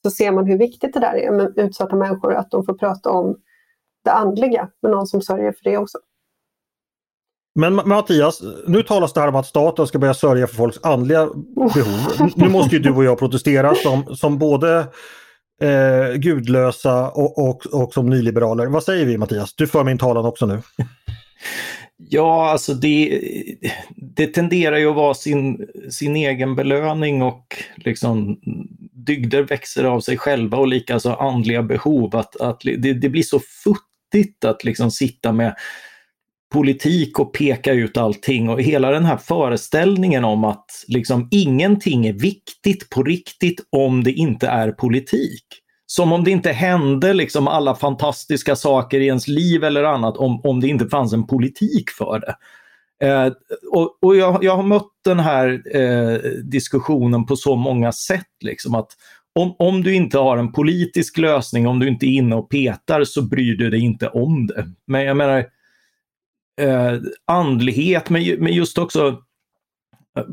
så 0.04 0.10
ser 0.10 0.32
man 0.32 0.46
hur 0.46 0.58
viktigt 0.58 0.94
det 0.94 1.00
där 1.00 1.14
är 1.14 1.30
med 1.30 1.58
utsatta 1.58 1.96
människor, 1.96 2.34
att 2.34 2.50
de 2.50 2.64
får 2.64 2.74
prata 2.74 3.10
om 3.10 3.36
det 4.04 4.12
andliga 4.12 4.70
med 4.82 4.90
någon 4.90 5.06
som 5.06 5.22
sörjer 5.22 5.52
för 5.52 5.70
det 5.70 5.78
också. 5.78 5.98
Men 7.58 7.74
Mattias, 7.74 8.42
nu 8.66 8.82
talas 8.82 9.12
det 9.12 9.20
här 9.20 9.28
om 9.28 9.34
att 9.34 9.46
staten 9.46 9.86
ska 9.86 9.98
börja 9.98 10.14
sörja 10.14 10.46
för 10.46 10.54
folks 10.54 10.78
andliga 10.82 11.26
behov. 11.74 12.32
Nu 12.36 12.48
måste 12.48 12.76
ju 12.76 12.82
du 12.82 12.90
och 12.90 13.04
jag 13.04 13.18
protestera 13.18 13.74
som, 13.74 14.16
som 14.16 14.38
både 14.38 14.78
eh, 15.62 16.14
gudlösa 16.16 17.10
och, 17.10 17.48
och, 17.48 17.66
och 17.66 17.94
som 17.94 18.10
nyliberaler. 18.10 18.66
Vad 18.66 18.84
säger 18.84 19.06
vi 19.06 19.18
Mattias? 19.18 19.54
Du 19.54 19.66
för 19.66 19.84
min 19.84 19.98
talan 19.98 20.24
också 20.24 20.46
nu. 20.46 20.62
Ja, 21.96 22.50
alltså 22.50 22.74
det, 22.74 23.20
det 23.96 24.26
tenderar 24.26 24.76
ju 24.76 24.90
att 24.90 24.96
vara 24.96 25.14
sin, 25.14 25.66
sin 25.90 26.16
egen 26.16 26.56
belöning 26.56 27.22
och 27.22 27.56
liksom 27.76 28.40
dygder 28.92 29.42
växer 29.42 29.84
av 29.84 30.00
sig 30.00 30.18
själva 30.18 30.58
och 30.58 30.68
likaså 30.68 31.12
andliga 31.12 31.62
behov. 31.62 32.16
Att, 32.16 32.40
att 32.40 32.60
det, 32.60 32.92
det 32.92 33.08
blir 33.08 33.22
så 33.22 33.40
futtigt 33.64 34.44
att 34.44 34.64
liksom 34.64 34.90
sitta 34.90 35.32
med 35.32 35.54
politik 36.54 37.18
och 37.18 37.34
peka 37.34 37.72
ut 37.72 37.96
allting 37.96 38.48
och 38.48 38.62
hela 38.62 38.90
den 38.90 39.04
här 39.04 39.16
föreställningen 39.16 40.24
om 40.24 40.44
att 40.44 40.84
liksom 40.88 41.28
ingenting 41.30 42.06
är 42.06 42.12
viktigt 42.12 42.90
på 42.90 43.02
riktigt 43.02 43.60
om 43.70 44.04
det 44.04 44.12
inte 44.12 44.48
är 44.48 44.72
politik. 44.72 45.44
Som 45.86 46.12
om 46.12 46.24
det 46.24 46.30
inte 46.30 46.52
hände 46.52 47.14
liksom 47.14 47.48
alla 47.48 47.74
fantastiska 47.74 48.56
saker 48.56 49.00
i 49.00 49.06
ens 49.06 49.28
liv 49.28 49.64
eller 49.64 49.84
annat 49.84 50.16
om, 50.16 50.40
om 50.44 50.60
det 50.60 50.68
inte 50.68 50.88
fanns 50.88 51.12
en 51.12 51.26
politik 51.26 51.90
för 51.90 52.20
det. 52.20 52.34
Eh, 53.06 53.32
och, 53.72 53.98
och 54.02 54.16
jag, 54.16 54.44
jag, 54.44 54.56
har 54.56 54.62
mött 54.62 54.92
den 55.04 55.18
här 55.18 55.62
eh, 55.76 56.18
diskussionen 56.44 57.26
på 57.26 57.36
så 57.36 57.56
många 57.56 57.92
sätt. 57.92 58.26
Liksom, 58.44 58.74
att 58.74 58.88
om, 59.34 59.56
om 59.58 59.82
du 59.82 59.94
inte 59.94 60.18
har 60.18 60.38
en 60.38 60.52
politisk 60.52 61.18
lösning, 61.18 61.66
om 61.66 61.78
du 61.78 61.88
inte 61.88 62.06
är 62.06 62.12
inne 62.12 62.36
och 62.36 62.50
petar 62.50 63.04
så 63.04 63.22
bryr 63.22 63.56
du 63.56 63.70
dig 63.70 63.80
inte 63.80 64.08
om 64.08 64.46
det. 64.46 64.66
Men 64.86 65.04
jag 65.04 65.16
menar, 65.16 65.44
eh, 66.58 66.98
andlighet, 67.26 68.10
men, 68.10 68.22
men 68.38 68.52
just 68.52 68.78
också 68.78 69.08
eh, 70.18 70.24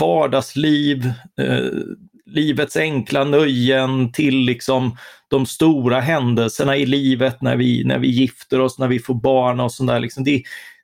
vardagsliv, 0.00 1.06
eh, 1.40 1.70
livets 2.26 2.76
enkla 2.76 3.24
nöjen 3.24 4.12
till 4.12 4.36
liksom 4.36 4.96
de 5.28 5.46
stora 5.46 6.00
händelserna 6.00 6.76
i 6.76 6.86
livet 6.86 7.42
när 7.42 7.56
vi, 7.56 7.84
när 7.84 7.98
vi 7.98 8.08
gifter 8.08 8.60
oss, 8.60 8.78
när 8.78 8.88
vi 8.88 8.98
får 8.98 9.14
barn 9.14 9.60
och 9.60 9.72
sånt 9.72 10.02
Liksom 10.02 10.24
det, 10.24 10.42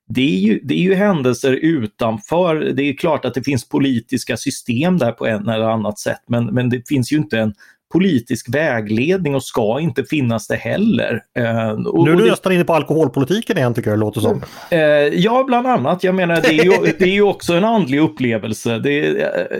det, 0.09 0.37
är 0.37 0.41
ju, 0.41 0.61
det 0.65 0.75
är 0.75 0.83
ju 0.83 0.95
händelser 0.95 1.53
utanför. 1.53 2.57
Det 2.57 2.83
är 2.83 2.97
klart 2.97 3.25
att 3.25 3.35
det 3.35 3.43
finns 3.43 3.69
politiska 3.69 4.37
system 4.37 4.99
där 4.99 5.13
på 5.13 5.27
en 5.27 5.49
eller 5.49 5.69
annat 5.69 5.99
sätt 5.99 6.23
men, 6.29 6.47
men 6.47 6.69
det 6.69 6.89
finns 6.89 7.13
ju 7.13 7.17
inte 7.17 7.39
en 7.39 7.55
politisk 7.93 8.55
vägledning 8.55 9.35
och 9.35 9.45
ska 9.45 9.81
inte 9.81 10.05
finnas 10.05 10.47
det 10.47 10.57
heller. 10.57 11.23
Eh, 11.39 11.71
och, 11.71 12.05
nu 12.05 12.13
är 12.13 12.17
du 12.17 12.31
nästan 12.31 12.53
inne 12.53 12.65
på 12.65 12.75
alkoholpolitiken 12.75 13.59
igen 13.59 13.75
tycker 13.75 13.91
jag 13.91 13.99
det 13.99 14.01
låter 14.01 14.21
som. 14.21 14.43
Eh, 14.71 14.81
ja, 15.21 15.45
bland 15.47 15.67
annat. 15.67 16.05
Jag 16.05 16.15
menar, 16.15 16.41
det 16.41 16.49
är 16.49 16.65
ju, 16.65 16.93
det 16.99 17.05
är 17.05 17.15
ju 17.15 17.23
också 17.23 17.55
en 17.55 17.65
andlig 17.65 18.01
upplevelse. 18.01 18.79
Det, 18.79 19.13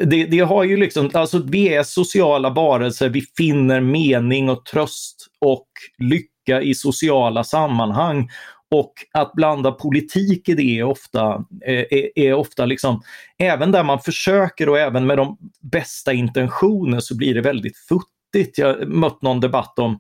det, 0.05 0.25
det, 0.25 0.39
har 0.39 0.65
ju 0.65 0.77
liksom, 0.77 1.11
alltså 1.13 1.39
vi 1.39 1.75
är 1.75 1.83
sociala 1.83 2.51
varelser, 2.51 3.09
vi 3.09 3.23
finner 3.37 3.81
mening 3.81 4.51
och 4.51 4.65
tröst 4.65 5.27
och 5.41 5.69
lycka 5.99 6.63
i 6.63 6.75
sociala 6.75 7.45
sammanhang. 7.45 8.29
Och 8.71 8.93
att 9.13 9.33
blanda 9.33 9.73
politik 9.73 10.49
i 10.49 10.55
det 10.55 10.79
är 10.79 10.85
ofta, 10.85 11.45
eh, 11.67 11.85
är, 11.91 12.19
är, 12.19 12.35
ofta 12.35 12.67
liksom, 12.67 13.03
även 13.39 13.73
där 13.73 13.85
man 13.85 14.01
försöker 14.01 14.69
och 14.69 14.79
även 14.79 15.07
med 15.07 15.19
de 15.19 15.39
bästa 15.61 16.13
intentioner 16.13 17.01
så 17.01 17.17
blir 17.17 17.35
det 17.35 17.41
väldigt 17.41 17.77
futtigt 17.89 18.22
vettigt. 18.33 18.59
Jag 18.59 18.89
mött 18.89 19.23
någon 19.23 19.41
debatt 19.41 19.79
om 19.79 19.99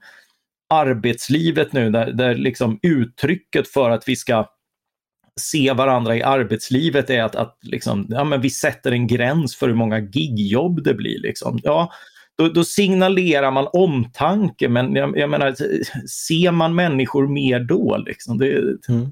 arbetslivet 0.68 1.72
nu 1.72 1.90
där, 1.90 2.12
där 2.12 2.34
liksom 2.34 2.78
uttrycket 2.82 3.68
för 3.68 3.90
att 3.90 4.08
vi 4.08 4.16
ska 4.16 4.48
se 5.40 5.72
varandra 5.72 6.16
i 6.16 6.22
arbetslivet 6.22 7.10
är 7.10 7.22
att, 7.22 7.36
att 7.36 7.58
liksom, 7.62 8.06
ja, 8.08 8.24
men 8.24 8.40
vi 8.40 8.50
sätter 8.50 8.92
en 8.92 9.06
gräns 9.06 9.56
för 9.56 9.68
hur 9.68 9.74
många 9.74 9.98
gigjobb 9.98 10.84
det 10.84 10.94
blir. 10.94 11.18
Liksom. 11.18 11.60
Ja, 11.62 11.92
då, 12.38 12.48
då 12.48 12.64
signalerar 12.64 13.50
man 13.50 13.68
omtanke 13.72 14.68
men 14.68 14.94
jag, 14.94 15.18
jag, 15.18 15.30
menar, 15.30 15.54
ser 16.06 16.50
man 16.50 16.74
människor 16.74 17.26
mer 17.28 17.60
då? 17.60 17.96
Liksom? 18.06 18.38
Det, 18.38 18.58
mm. 18.88 19.10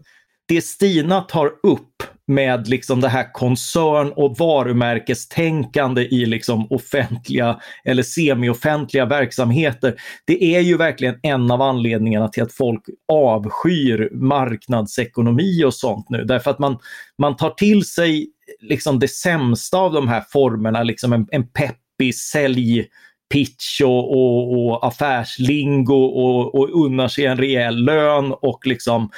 det 0.48 0.64
Stina 0.64 1.20
tar 1.20 1.46
upp 1.62 2.02
med 2.30 2.68
liksom 2.68 3.00
det 3.00 3.08
här 3.08 3.32
koncern 3.32 4.12
och 4.16 4.38
varumärkestänkande 4.38 6.02
i 6.02 6.26
liksom 6.26 6.66
offentliga 6.70 7.60
eller 7.84 8.02
semioffentliga 8.02 9.06
verksamheter. 9.06 9.94
Det 10.26 10.56
är 10.56 10.60
ju 10.60 10.76
verkligen 10.76 11.18
en 11.22 11.50
av 11.50 11.62
anledningarna 11.62 12.28
till 12.28 12.42
att 12.42 12.52
folk 12.52 12.82
avskyr 13.12 14.08
marknadsekonomi 14.12 15.64
och 15.64 15.74
sånt 15.74 16.10
nu. 16.10 16.24
Därför 16.24 16.50
att 16.50 16.58
man, 16.58 16.78
man 17.18 17.36
tar 17.36 17.50
till 17.50 17.84
sig 17.84 18.28
liksom 18.60 18.98
det 18.98 19.08
sämsta 19.08 19.78
av 19.78 19.92
de 19.92 20.08
här 20.08 20.24
formerna, 20.32 20.82
liksom 20.82 21.12
en, 21.12 21.26
en 21.30 21.46
peppig 21.46 22.14
säljpitch 22.14 23.80
och, 23.84 24.12
och, 24.12 24.66
och 24.66 24.86
affärslingo 24.86 26.04
och, 26.04 26.54
och 26.54 26.84
unnar 26.84 27.08
sig 27.08 27.26
en 27.26 27.36
rejäl 27.36 27.84
lön 27.84 28.32
och 28.32 28.66
liksom 28.66 29.10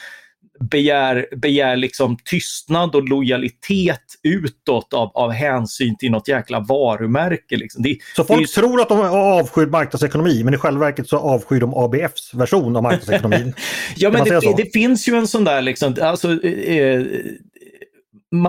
begär, 0.60 1.26
begär 1.36 1.76
liksom 1.76 2.16
tystnad 2.24 2.94
och 2.94 3.08
lojalitet 3.08 4.02
utåt 4.22 4.92
av, 4.92 5.10
av 5.14 5.30
hänsyn 5.30 5.96
till 5.96 6.10
något 6.10 6.28
jäkla 6.28 6.60
varumärke. 6.60 7.56
Liksom. 7.56 7.82
Det, 7.82 7.98
så 8.16 8.24
folk 8.24 8.40
det, 8.40 8.60
tror 8.60 8.80
att 8.80 8.88
de 8.88 9.00
avskyr 9.00 9.66
marknadsekonomi 9.66 10.44
men 10.44 10.54
i 10.54 10.56
själva 10.56 10.84
verket 10.84 11.08
så 11.08 11.18
avskyr 11.18 11.60
de 11.60 11.74
ABFs 11.74 12.34
version 12.34 12.76
av 12.76 12.82
marknadsekonomin? 12.82 13.54
ja 13.96 14.10
men 14.10 14.24
det, 14.24 14.56
det, 14.56 14.72
finns 14.72 15.08
ju 15.08 15.14
en 15.14 15.26
sån 15.26 15.44
där 15.44 15.62
liksom, 15.62 15.96
alltså, 16.00 16.44
eh, 16.44 17.02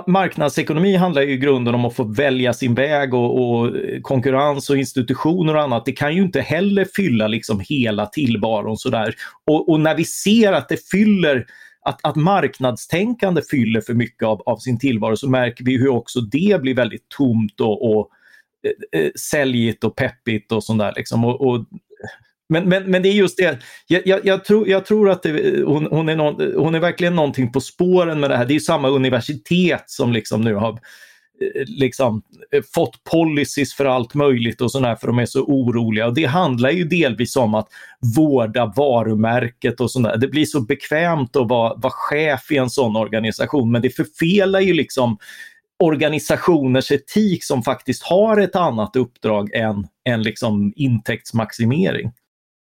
marknadsekonomi 0.07 0.95
handlar 0.95 1.21
ju 1.21 1.31
i 1.31 1.37
grunden 1.37 1.75
om 1.75 1.85
att 1.85 1.95
få 1.95 2.03
välja 2.03 2.53
sin 2.53 2.75
väg 2.75 3.13
och, 3.13 3.57
och, 3.57 3.75
konkurrens 4.01 4.69
och 4.69 4.77
institutioner 4.77 5.55
och 5.55 5.61
annat. 5.61 5.85
Det 5.85 5.91
kan 5.91 6.15
ju 6.15 6.21
inte 6.21 6.41
heller 6.41 6.87
fylla 6.95 7.27
liksom 7.27 7.61
hela 7.69 8.05
tillvaron 8.05 8.77
sådär. 8.77 9.15
Och, 9.47 9.69
och 9.69 9.79
när 9.79 9.95
vi 9.95 10.05
ser 10.05 10.53
att 10.53 10.69
det 10.69 10.89
fyller 10.91 11.45
att, 11.85 11.99
att 12.03 12.15
marknadstänkande 12.15 13.41
fyller 13.51 13.81
för 13.81 13.93
mycket 13.93 14.23
av, 14.23 14.41
av 14.45 14.57
sin 14.57 14.79
tillvaro 14.79 15.17
så 15.17 15.29
märker 15.29 15.65
vi 15.65 15.77
hur 15.77 15.89
också 15.89 16.21
det 16.21 16.61
blir 16.61 16.75
väldigt 16.75 17.09
tomt 17.09 17.61
och, 17.61 17.91
och 17.91 18.09
eh, 18.93 19.01
eh 19.01 19.11
säljigt 19.15 19.83
och 19.83 19.95
peppigt 19.95 20.51
och 20.51 20.63
sånt 20.63 20.83
Liksom. 20.95 21.25
Och, 21.25 21.47
och, 21.47 21.65
men, 22.49 22.69
men, 22.69 22.91
men 22.91 23.03
det 23.03 23.09
är 23.09 23.13
just 23.13 23.37
det, 23.37 23.59
jag, 23.87 24.01
jag, 24.07 24.25
jag 24.25 24.45
tror, 24.45 24.67
jag 24.67 24.85
tror 24.85 25.09
att 25.09 25.23
det, 25.23 25.63
hon, 25.65 25.87
hon, 25.91 26.09
är 26.09 26.15
någon, 26.15 26.53
hon 26.55 26.75
är 26.75 26.79
verkligen 26.79 27.15
någonting 27.15 27.51
på 27.51 27.61
spåren 27.61 28.19
med 28.19 28.29
det 28.29 28.37
här. 28.37 28.45
Det 28.45 28.55
är 28.55 28.59
samma 28.59 28.89
universitet 28.89 29.83
som 29.85 30.13
liksom 30.13 30.41
nu 30.41 30.55
har 30.55 30.79
Eh, 31.55 31.63
liksom, 31.65 32.21
eh, 32.51 32.63
fått 32.73 33.03
policies 33.03 33.73
för 33.73 33.85
allt 33.85 34.13
möjligt 34.13 34.61
och 34.61 34.71
sådär 34.71 34.95
för 34.95 35.07
de 35.07 35.19
är 35.19 35.25
så 35.25 35.41
oroliga. 35.41 36.07
Och 36.07 36.13
det 36.13 36.25
handlar 36.25 36.69
ju 36.69 36.83
delvis 36.83 37.35
om 37.35 37.55
att 37.55 37.67
vårda 38.15 38.73
varumärket 38.75 39.79
och 39.79 39.91
sådär. 39.91 40.17
Det 40.17 40.27
blir 40.27 40.45
så 40.45 40.61
bekvämt 40.61 41.35
att 41.35 41.49
vara, 41.49 41.73
vara 41.75 41.93
chef 41.93 42.51
i 42.51 42.57
en 42.57 42.69
sån 42.69 42.95
organisation 42.95 43.71
men 43.71 43.81
det 43.81 43.89
förfelar 43.89 44.59
ju 44.59 44.73
liksom 44.73 45.17
organisationers 45.83 46.91
etik 46.91 47.43
som 47.43 47.63
faktiskt 47.63 48.03
har 48.03 48.37
ett 48.37 48.55
annat 48.55 48.95
uppdrag 48.95 49.53
än, 49.53 49.87
än 50.09 50.23
liksom 50.23 50.73
intäktsmaximering. 50.75 52.11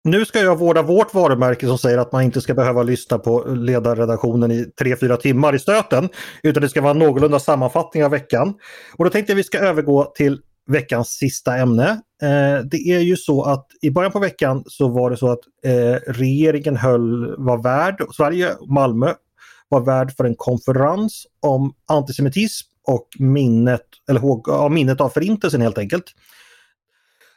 Nu 0.05 0.25
ska 0.25 0.41
jag 0.41 0.59
vårda 0.59 0.83
vårt 0.83 1.15
varumärke 1.15 1.67
som 1.67 1.79
säger 1.79 1.99
att 1.99 2.13
man 2.13 2.23
inte 2.23 2.41
ska 2.41 2.55
behöva 2.55 2.83
lyssna 2.83 3.19
på 3.19 3.45
ledarredaktionen 3.45 4.51
i 4.51 4.65
3-4 4.81 5.17
timmar 5.17 5.55
i 5.55 5.59
stöten. 5.59 6.09
Utan 6.43 6.63
det 6.63 6.69
ska 6.69 6.81
vara 6.81 6.91
en 6.91 6.99
någorlunda 6.99 7.41
sammanfattning 7.41 8.05
av 8.05 8.11
veckan. 8.11 8.55
Och 8.97 9.05
då 9.05 9.11
tänkte 9.11 9.33
jag 9.33 9.37
att 9.37 9.39
vi 9.39 9.45
ska 9.45 9.59
övergå 9.59 10.05
till 10.05 10.41
veckans 10.67 11.09
sista 11.09 11.57
ämne. 11.57 11.89
Eh, 12.23 12.65
det 12.65 12.77
är 12.77 13.01
ju 13.01 13.17
så 13.17 13.43
att 13.43 13.67
i 13.83 13.91
början 13.91 14.13
på 14.13 14.19
veckan 14.19 14.65
så 14.67 14.89
var 14.89 15.11
det 15.11 15.17
så 15.17 15.31
att 15.31 15.41
eh, 15.65 16.13
regeringen 16.13 16.77
höll, 16.77 17.35
var 17.39 17.63
värd, 17.63 18.03
Sverige, 18.17 18.57
Malmö, 18.69 19.15
var 19.69 19.81
värd 19.81 20.17
för 20.17 20.25
en 20.25 20.37
konferens 20.37 21.27
om 21.41 21.75
antisemitism 21.89 22.69
och 22.87 23.09
minnet, 23.19 23.87
eller, 24.11 24.21
ja, 24.47 24.69
minnet 24.69 25.01
av 25.01 25.09
förintelsen 25.09 25.61
helt 25.61 25.79
enkelt. 25.79 26.05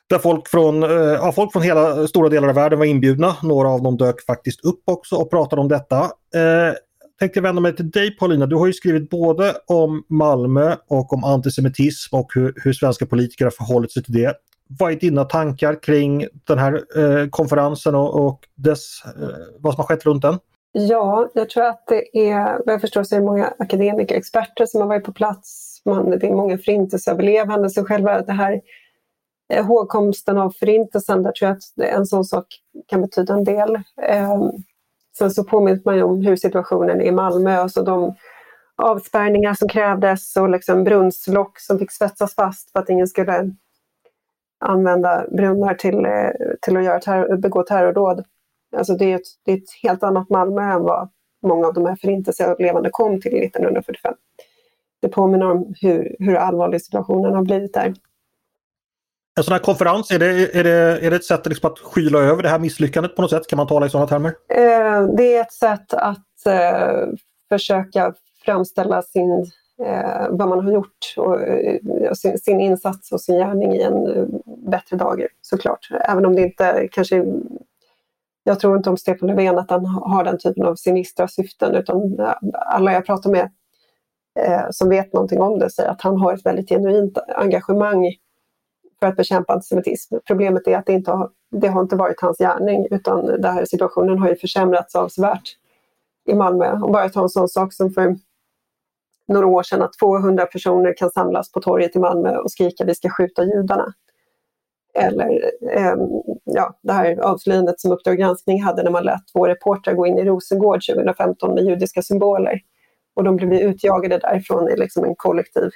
Där 0.09 0.19
folk 0.19 0.47
från, 0.47 0.83
eh, 0.83 0.89
ja, 0.89 1.31
folk 1.31 1.51
från 1.51 1.61
hela 1.61 2.07
stora 2.07 2.29
delar 2.29 2.49
av 2.49 2.55
världen 2.55 2.79
var 2.79 2.85
inbjudna. 2.85 3.35
Några 3.43 3.69
av 3.69 3.83
dem 3.83 3.97
dök 3.97 4.25
faktiskt 4.25 4.65
upp 4.65 4.81
också 4.85 5.15
och 5.15 5.29
pratade 5.29 5.61
om 5.61 5.67
detta. 5.67 5.99
Eh, 6.35 6.73
tänkte 7.19 7.41
vända 7.41 7.61
mig 7.61 7.75
till 7.75 7.91
dig 7.91 8.17
Paulina. 8.17 8.45
Du 8.45 8.55
har 8.55 8.67
ju 8.67 8.73
skrivit 8.73 9.09
både 9.09 9.53
om 9.67 10.03
Malmö 10.09 10.75
och 10.87 11.13
om 11.13 11.23
antisemitism 11.23 12.15
och 12.15 12.31
hur, 12.35 12.53
hur 12.63 12.73
svenska 12.73 13.05
politiker 13.05 13.45
har 13.45 13.51
förhållit 13.51 13.91
sig 13.91 14.03
till 14.03 14.13
det. 14.13 14.33
Vad 14.79 14.91
är 14.91 14.95
dina 14.95 15.23
tankar 15.23 15.83
kring 15.83 16.27
den 16.43 16.57
här 16.57 16.73
eh, 16.73 17.27
konferensen 17.29 17.95
och, 17.95 18.25
och 18.25 18.39
dess, 18.55 19.01
eh, 19.05 19.27
vad 19.59 19.73
som 19.73 19.81
har 19.81 19.87
skett 19.87 20.05
runt 20.05 20.21
den? 20.21 20.39
Ja, 20.71 21.29
jag 21.33 21.49
tror 21.49 21.63
att 21.63 21.83
det 21.87 22.29
är, 22.29 22.65
vad 22.65 22.73
jag 22.73 22.81
förstår 22.81 23.03
så 23.03 23.15
är 23.15 23.19
det 23.19 23.25
många 23.25 23.53
akademiker, 23.59 24.15
experter 24.15 24.65
som 24.65 24.81
har 24.81 24.87
varit 24.87 25.03
på 25.03 25.13
plats. 25.13 25.81
Man, 25.85 26.09
det 26.09 26.27
är 26.27 26.35
många 26.35 26.57
förintelseöverlevande, 26.57 27.69
så 27.69 27.85
själva 27.85 28.21
det 28.21 28.33
här 28.33 28.61
Eh, 29.53 29.65
hågkomsten 29.65 30.37
av 30.37 30.49
förintelsen, 30.49 31.23
där 31.23 31.31
tror 31.31 31.49
jag 31.49 31.57
att 31.57 31.93
en 31.95 32.05
sån 32.05 32.25
sak 32.25 32.45
kan 32.87 33.01
betyda 33.01 33.33
en 33.33 33.43
del. 33.43 33.79
Ehm, 34.01 34.51
sen 35.17 35.31
så 35.31 35.43
påminner 35.43 35.81
man 35.85 35.95
ju 35.95 36.03
om 36.03 36.21
hur 36.21 36.35
situationen 36.35 37.01
är 37.01 37.05
i 37.05 37.11
Malmö, 37.11 37.57
alltså 37.57 37.83
de 37.83 38.15
avspärrningar 38.75 39.53
som 39.53 39.69
krävdes 39.69 40.35
och 40.35 40.49
liksom 40.49 40.83
brunnslock 40.83 41.59
som 41.59 41.79
fick 41.79 41.91
svetsas 41.91 42.35
fast 42.35 42.71
för 42.71 42.79
att 42.79 42.89
ingen 42.89 43.07
skulle 43.07 43.51
använda 44.59 45.25
brunnar 45.31 45.73
till, 45.73 46.05
eh, 46.05 46.29
till 46.61 46.77
att 46.77 46.83
göra 46.83 46.99
terror, 46.99 47.37
begå 47.37 47.63
terrordåd. 47.63 48.23
Alltså 48.77 48.93
det 48.93 49.11
är, 49.11 49.15
ett, 49.15 49.27
det 49.45 49.51
är 49.51 49.57
ett 49.57 49.73
helt 49.83 50.03
annat 50.03 50.29
Malmö 50.29 50.61
än 50.61 50.83
vad 50.83 51.09
många 51.43 51.67
av 51.67 51.73
de 51.73 51.85
här 51.85 51.95
förintelseöverlevande 51.95 52.89
kom 52.91 53.21
till 53.21 53.43
1945. 53.43 54.13
Det 55.01 55.09
påminner 55.09 55.51
om 55.51 55.73
hur, 55.81 56.15
hur 56.19 56.35
allvarlig 56.35 56.81
situationen 56.81 57.33
har 57.33 57.43
blivit 57.43 57.73
där. 57.73 57.93
En 59.37 59.43
sån 59.43 59.51
här 59.51 59.59
konferens, 59.59 60.11
är 60.11 60.19
det, 60.19 60.55
är 60.59 60.63
det, 60.63 60.99
är 61.05 61.09
det 61.09 61.15
ett 61.15 61.23
sätt 61.23 61.45
liksom 61.45 61.71
att 61.71 61.79
skyla 61.79 62.19
över 62.19 62.43
det 62.43 62.49
här 62.49 62.59
misslyckandet 62.59 63.15
på 63.15 63.21
något 63.21 63.31
sätt? 63.31 63.47
Kan 63.47 63.57
man 63.57 63.67
tala 63.67 63.85
i 63.85 63.89
sådana 63.89 64.07
termer? 64.07 64.35
Eh, 64.49 65.15
det 65.17 65.35
är 65.35 65.41
ett 65.41 65.53
sätt 65.53 65.93
att 65.93 66.45
eh, 66.45 67.07
försöka 67.49 68.13
framställa 68.45 69.01
sin, 69.01 69.51
eh, 69.85 70.27
vad 70.29 70.49
man 70.49 70.65
har 70.65 70.73
gjort 70.73 71.13
och 71.17 71.41
eh, 71.41 71.79
sin, 72.13 72.39
sin, 72.39 72.61
insats 72.61 73.11
och 73.11 73.21
sin 73.21 73.37
gärning 73.37 73.73
i 73.73 73.81
en 73.81 74.07
eh, 74.07 74.25
bättre 74.71 74.97
dager 74.97 75.27
såklart. 75.41 75.89
Även 76.09 76.25
om 76.25 76.35
det 76.35 76.41
inte 76.41 76.87
kanske 76.91 77.25
jag 78.43 78.59
tror 78.59 78.77
inte 78.77 78.89
om 78.89 78.97
Stefan 78.97 79.27
Löfven 79.27 79.57
att 79.57 79.69
han 79.69 79.85
har 79.85 80.23
den 80.23 80.37
typen 80.37 80.65
av 80.65 80.75
sinistra 80.75 81.27
syften 81.27 81.75
utan 81.75 82.19
eh, 82.19 82.33
alla 82.51 82.93
jag 82.93 83.05
pratar 83.05 83.29
med 83.29 83.51
eh, 84.39 84.65
som 84.71 84.89
vet 84.89 85.13
någonting 85.13 85.41
om 85.41 85.59
det 85.59 85.69
säger 85.69 85.89
att 85.89 86.01
han 86.01 86.17
har 86.17 86.33
ett 86.33 86.45
väldigt 86.45 86.69
genuint 86.69 87.17
engagemang 87.35 88.13
för 89.05 89.09
att 89.09 89.17
bekämpa 89.17 89.53
antisemitism. 89.53 90.15
Problemet 90.27 90.67
är 90.67 90.77
att 90.77 90.85
det 90.85 90.93
inte 90.93 91.11
har, 91.11 91.29
det 91.51 91.67
har 91.67 91.81
inte 91.81 91.95
varit 91.95 92.21
hans 92.21 92.37
gärning 92.37 92.87
utan 92.91 93.25
den 93.25 93.53
här 93.53 93.65
situationen 93.65 94.19
har 94.19 94.29
ju 94.29 94.35
försämrats 94.35 94.95
avsevärt 94.95 95.57
i 96.27 96.33
Malmö. 96.33 96.71
Och 96.71 96.91
bara 96.91 97.09
ta 97.09 97.23
en 97.23 97.29
sån 97.29 97.49
sak 97.49 97.73
som 97.73 97.91
för 97.91 98.15
några 99.27 99.47
år 99.47 99.63
sedan 99.63 99.81
att 99.81 99.93
200 99.93 100.45
personer 100.45 100.97
kan 100.97 101.11
samlas 101.11 101.51
på 101.51 101.61
torget 101.61 101.95
i 101.95 101.99
Malmö 101.99 102.37
och 102.37 102.51
skrika 102.51 102.85
vi 102.85 102.95
ska 102.95 103.09
skjuta 103.09 103.43
judarna. 103.43 103.93
Eller 104.93 105.51
eh, 105.71 105.95
ja, 106.43 106.79
det 106.81 106.93
här 106.93 107.19
avslöjandet 107.19 107.79
som 107.79 107.91
Uppdrag 107.91 108.17
granskning 108.17 108.63
hade 108.63 108.83
när 108.83 108.91
man 108.91 109.03
lät 109.03 109.27
två 109.33 109.47
reportrar 109.47 109.93
gå 109.93 110.07
in 110.07 110.17
i 110.17 110.23
Rosengård 110.23 110.85
2015 110.85 111.53
med 111.53 111.63
judiska 111.63 112.01
symboler. 112.01 112.59
Och 113.15 113.23
de 113.23 113.35
blev 113.35 113.53
utjagade 113.53 114.17
därifrån 114.17 114.69
i 114.69 114.75
liksom 114.75 115.05
en 115.05 115.15
kollektiv 115.15 115.69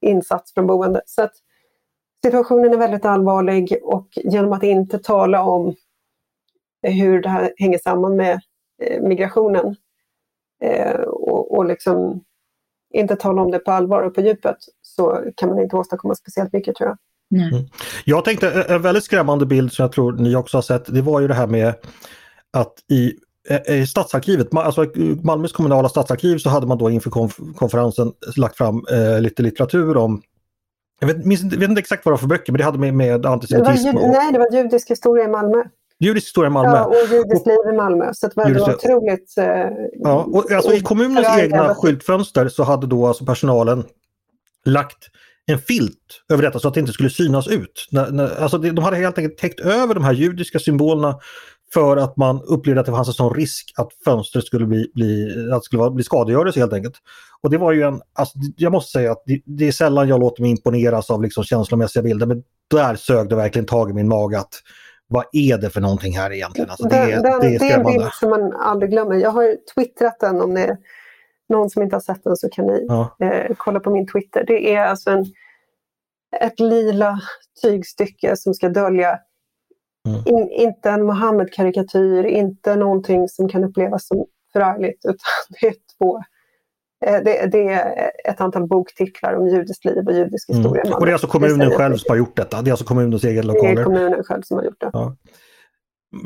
insats 0.00 0.54
från 0.54 0.66
boende. 0.66 1.00
Så 1.06 1.22
att 1.22 1.32
situationen 2.24 2.72
är 2.72 2.78
väldigt 2.78 3.04
allvarlig 3.04 3.78
och 3.82 4.08
genom 4.14 4.52
att 4.52 4.62
inte 4.62 4.98
tala 4.98 5.42
om 5.42 5.74
hur 6.82 7.22
det 7.22 7.28
här 7.28 7.52
hänger 7.56 7.78
samman 7.78 8.16
med 8.16 8.40
eh, 8.82 9.02
migrationen 9.02 9.76
eh, 10.62 11.00
och, 11.00 11.56
och 11.56 11.64
liksom 11.64 12.24
inte 12.94 13.16
tala 13.16 13.42
om 13.42 13.50
det 13.50 13.58
på 13.58 13.70
allvar 13.70 14.02
och 14.02 14.14
på 14.14 14.20
djupet 14.20 14.56
så 14.82 15.24
kan 15.36 15.48
man 15.48 15.58
inte 15.58 15.76
åstadkomma 15.76 16.14
speciellt 16.14 16.52
mycket 16.52 16.76
tror 16.76 16.88
jag. 16.88 16.98
Mm. 17.42 17.64
Jag 18.04 18.24
tänkte 18.24 18.62
en 18.68 18.82
väldigt 18.82 19.04
skrämmande 19.04 19.46
bild 19.46 19.72
som 19.72 19.82
jag 19.82 19.92
tror 19.92 20.12
ni 20.12 20.36
också 20.36 20.56
har 20.56 20.62
sett, 20.62 20.94
det 20.94 21.02
var 21.02 21.20
ju 21.20 21.28
det 21.28 21.34
här 21.34 21.46
med 21.46 21.74
att 22.52 22.74
i, 22.90 23.12
eh, 23.48 23.74
i 23.74 23.86
stadsarkivet, 23.86 24.54
alltså 24.54 24.86
Malmös 25.22 25.52
kommunala 25.52 25.88
stadsarkiv 25.88 26.38
så 26.38 26.48
hade 26.50 26.66
man 26.66 26.78
då 26.78 26.90
inför 26.90 27.10
konferensen 27.54 28.12
lagt 28.36 28.56
fram 28.56 28.84
eh, 28.92 29.20
lite 29.20 29.42
litteratur 29.42 29.96
om 29.96 30.22
jag 31.00 31.06
vet, 31.06 31.26
minns, 31.26 31.42
vet 31.42 31.70
inte 31.70 31.80
exakt 31.80 32.04
vad 32.04 32.10
det 32.10 32.14
var 32.14 32.18
för 32.18 32.26
böcker, 32.26 32.52
men 32.52 32.58
det 32.58 32.64
hade 32.64 32.78
med, 32.78 32.94
med 32.94 33.26
antisemitism 33.26 33.84
det 33.84 33.92
var, 33.92 34.08
Nej, 34.08 34.32
det 34.32 34.38
var 34.38 34.52
judisk 34.52 34.90
historia 34.90 35.24
i 35.24 35.28
Malmö. 35.28 35.62
Judisk 35.98 36.26
historia 36.26 36.46
i 36.48 36.52
Malmö. 36.52 36.76
Ja, 36.76 36.84
och 36.84 37.12
judiskt 37.12 37.46
liv 37.46 37.56
i 37.72 37.76
Malmö. 37.76 38.10
Så 38.14 38.28
det 38.28 38.36
var, 38.36 38.50
det 38.50 38.60
var 38.60 38.74
otroligt... 38.74 39.38
Eh, 39.38 39.44
ja, 39.92 40.24
och 40.32 40.52
alltså, 40.52 40.72
I 40.72 40.80
kommunens 40.80 41.38
egna 41.38 41.74
skyltfönster 41.74 42.48
så 42.48 42.62
hade 42.62 42.86
då 42.86 43.06
alltså 43.06 43.24
personalen 43.24 43.84
lagt 44.64 45.08
en 45.46 45.58
filt 45.58 46.22
över 46.32 46.42
detta 46.42 46.58
så 46.58 46.68
att 46.68 46.74
det 46.74 46.80
inte 46.80 46.92
skulle 46.92 47.10
synas 47.10 47.48
ut. 47.48 47.88
Alltså 48.38 48.58
de 48.58 48.84
hade 48.84 48.96
helt 48.96 49.18
enkelt 49.18 49.38
täckt 49.38 49.60
över 49.60 49.94
de 49.94 50.04
här 50.04 50.12
judiska 50.12 50.58
symbolerna 50.58 51.18
för 51.74 51.96
att 51.96 52.16
man 52.16 52.42
upplevde 52.42 52.80
att 52.80 52.86
det 52.86 52.92
fanns 52.92 53.08
en 53.08 53.14
sån 53.14 53.34
risk 53.34 53.72
att 53.76 53.88
fönstret 54.04 54.44
skulle 54.44 54.66
bli, 54.66 54.90
bli, 54.94 55.34
att 55.52 55.64
skulle 55.64 55.90
bli 55.90 56.04
skadegörelse 56.04 56.60
helt 56.60 56.72
enkelt. 56.72 56.94
Och 57.40 57.50
det 57.50 57.58
var 57.58 57.72
ju 57.72 57.82
en, 57.82 58.00
alltså, 58.12 58.38
jag 58.56 58.72
måste 58.72 58.92
säga 58.92 59.12
att 59.12 59.22
det, 59.26 59.42
det 59.44 59.68
är 59.68 59.72
sällan 59.72 60.08
jag 60.08 60.20
låter 60.20 60.42
mig 60.42 60.50
imponeras 60.50 61.10
av 61.10 61.22
liksom 61.22 61.44
känslomässiga 61.44 62.02
bilder 62.02 62.26
men 62.26 62.42
där 62.70 62.94
sög 62.94 63.28
det 63.28 63.36
verkligen 63.36 63.66
tag 63.66 63.90
i 63.90 63.92
min 63.92 64.08
mage 64.08 64.38
att 64.38 64.54
vad 65.06 65.24
är 65.32 65.58
det 65.58 65.70
för 65.70 65.80
någonting 65.80 66.16
här 66.16 66.32
egentligen? 66.32 66.70
Alltså, 66.70 66.88
det, 66.88 66.96
den, 66.96 67.22
den, 67.22 67.40
det 67.40 67.46
är 67.46 67.58
skrämmande. 67.58 67.58
Det 67.58 67.70
är 67.70 67.78
en 67.78 67.84
bild 67.98 68.12
som 68.12 68.30
man 68.30 68.52
aldrig 68.52 68.90
glömmer. 68.90 69.14
Jag 69.14 69.30
har 69.30 69.56
twittrat 69.74 70.20
den 70.20 70.40
om 70.40 70.54
det 70.54 70.60
är 70.60 70.76
någon 71.48 71.70
som 71.70 71.82
inte 71.82 71.96
har 71.96 72.00
sett 72.00 72.24
den 72.24 72.36
så 72.36 72.48
kan 72.48 72.66
ni 72.66 72.86
ja. 72.88 73.16
eh, 73.20 73.54
kolla 73.56 73.80
på 73.80 73.90
min 73.90 74.06
Twitter. 74.06 74.44
Det 74.46 74.74
är 74.74 74.86
alltså 74.86 75.10
en, 75.10 75.24
ett 76.40 76.60
lila 76.60 77.20
tygstycke 77.62 78.36
som 78.36 78.54
ska 78.54 78.68
dölja 78.68 79.18
Mm. 80.08 80.20
In, 80.24 80.50
inte 80.50 80.90
en 80.90 81.06
Mohammed-karikatyr, 81.06 82.24
inte 82.24 82.76
någonting 82.76 83.28
som 83.28 83.48
kan 83.48 83.64
upplevas 83.64 84.06
som 84.06 84.26
förargligt 84.52 85.04
utan 85.04 85.16
det 85.60 85.66
är 85.66 85.74
två 85.98 86.16
eh, 87.06 87.24
det, 87.24 87.46
det, 87.52 87.68
är 87.68 88.10
ett 88.24 88.40
antal 88.40 88.66
boktitlar 88.66 89.34
om 89.34 89.48
judiskt 89.48 89.84
liv 89.84 90.06
och 90.06 90.12
judisk 90.12 90.48
mm. 90.48 90.62
historia. 90.62 90.82
Mm. 90.82 90.94
Och 90.94 91.06
det 91.06 91.10
är 91.10 91.12
alltså 91.12 91.26
kommunen 91.26 91.70
själv 91.70 91.96
som 91.96 92.12
har 92.12 92.16
gjort 92.16 92.36
detta? 92.36 92.62
Det 92.62 92.70
är 92.70 92.72
alltså 92.72 92.86
kommunens 92.86 93.24
egen 93.24 93.46
lokaler? 93.46 93.74
Det 93.74 93.80
är 93.80 93.84
kommunen 93.84 94.24
själv 94.24 94.42
som 94.42 94.56
har 94.56 94.64
gjort 94.64 94.80
det. 94.80 94.90
Ja. 94.92 95.16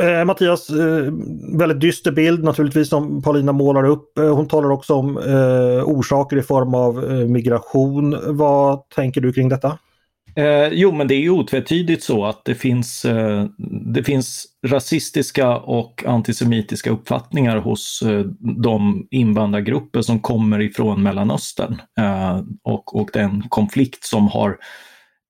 Eh, 0.01 0.25
Mattias, 0.25 0.71
eh, 0.71 1.13
väldigt 1.59 1.81
dyster 1.81 2.13
bild 2.13 2.45
naturligtvis 2.45 2.89
som 2.89 3.23
Paulina 3.23 3.53
målar 3.53 3.85
upp. 3.85 4.19
Eh, 4.19 4.35
hon 4.35 4.49
talar 4.49 4.71
också 4.71 4.95
om 4.95 5.19
eh, 5.19 5.85
orsaker 5.85 6.37
i 6.37 6.43
form 6.43 6.75
av 6.75 7.05
eh, 7.05 7.29
migration. 7.29 8.17
Vad 8.37 8.89
tänker 8.89 9.21
du 9.21 9.33
kring 9.33 9.49
detta? 9.49 9.79
Eh, 10.35 10.69
jo, 10.73 10.93
men 10.93 11.09
det 11.09 11.15
är 11.15 11.21
ju 11.21 11.31
otvetydigt 11.31 12.03
så 12.03 12.25
att 12.25 12.45
det 12.45 12.55
finns, 12.55 13.05
eh, 13.05 13.47
det 13.95 14.05
finns 14.05 14.47
rasistiska 14.67 15.57
och 15.57 16.05
antisemitiska 16.07 16.91
uppfattningar 16.91 17.57
hos 17.57 18.03
eh, 18.03 18.21
de 18.63 19.07
invandrargrupper 19.11 20.03
som 20.03 20.21
kommer 20.21 20.61
ifrån 20.61 21.03
Mellanöstern 21.03 21.81
eh, 22.01 22.41
och, 22.65 22.97
och 22.97 23.11
den 23.13 23.49
konflikt 23.49 24.05
som 24.05 24.29
har 24.29 24.57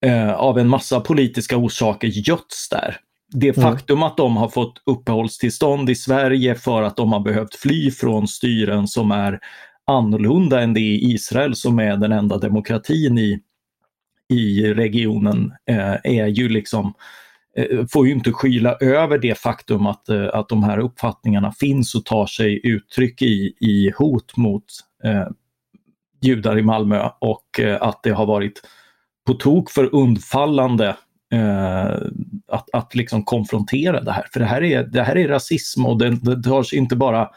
eh, 0.06 0.32
av 0.32 0.58
en 0.58 0.68
massa 0.68 1.00
politiska 1.00 1.56
orsaker 1.56 2.08
götts 2.08 2.68
där. 2.68 2.96
Det 3.32 3.58
mm. 3.58 3.70
faktum 3.70 4.02
att 4.02 4.16
de 4.16 4.36
har 4.36 4.48
fått 4.48 4.82
uppehållstillstånd 4.86 5.90
i 5.90 5.94
Sverige 5.94 6.54
för 6.54 6.82
att 6.82 6.96
de 6.96 7.12
har 7.12 7.20
behövt 7.20 7.54
fly 7.54 7.90
från 7.90 8.28
styren 8.28 8.88
som 8.88 9.10
är 9.10 9.38
annorlunda 9.86 10.60
än 10.60 10.74
det 10.74 10.80
i 10.80 11.12
Israel 11.12 11.54
som 11.54 11.78
är 11.78 11.96
den 11.96 12.12
enda 12.12 12.38
demokratin 12.38 13.18
i 13.18 13.40
i 14.28 14.74
regionen 14.74 15.52
eh, 15.70 15.96
är 16.04 16.26
ju 16.26 16.48
liksom 16.48 16.94
eh, 17.56 17.86
får 17.86 18.06
ju 18.06 18.12
inte 18.12 18.32
skyla 18.32 18.76
över 18.80 19.18
det 19.18 19.38
faktum 19.38 19.86
att, 19.86 20.08
eh, 20.08 20.28
att 20.32 20.48
de 20.48 20.62
här 20.62 20.78
uppfattningarna 20.78 21.52
finns 21.52 21.94
och 21.94 22.04
tar 22.04 22.26
sig 22.26 22.60
uttryck 22.66 23.22
i, 23.22 23.54
i 23.60 23.92
hot 23.96 24.36
mot 24.36 24.64
eh, 25.04 25.28
judar 26.20 26.58
i 26.58 26.62
Malmö 26.62 27.08
och 27.18 27.60
eh, 27.60 27.82
att 27.82 28.02
det 28.02 28.10
har 28.10 28.26
varit 28.26 28.62
på 29.26 29.34
tok 29.34 29.70
för 29.70 29.94
undfallande 29.94 30.96
eh, 31.32 31.90
att, 32.48 32.70
att 32.72 32.94
liksom 32.94 33.24
konfrontera 33.24 34.00
det 34.00 34.12
här. 34.12 34.26
För 34.32 34.40
det 34.40 34.46
här 34.46 34.62
är, 34.62 34.84
det 34.84 35.02
här 35.02 35.16
är 35.16 35.28
rasism 35.28 35.86
och 35.86 35.98
det, 35.98 36.10
det 36.10 36.42
tar 36.42 36.62
sig 36.62 36.78
inte 36.78 36.96
bara 36.96 37.28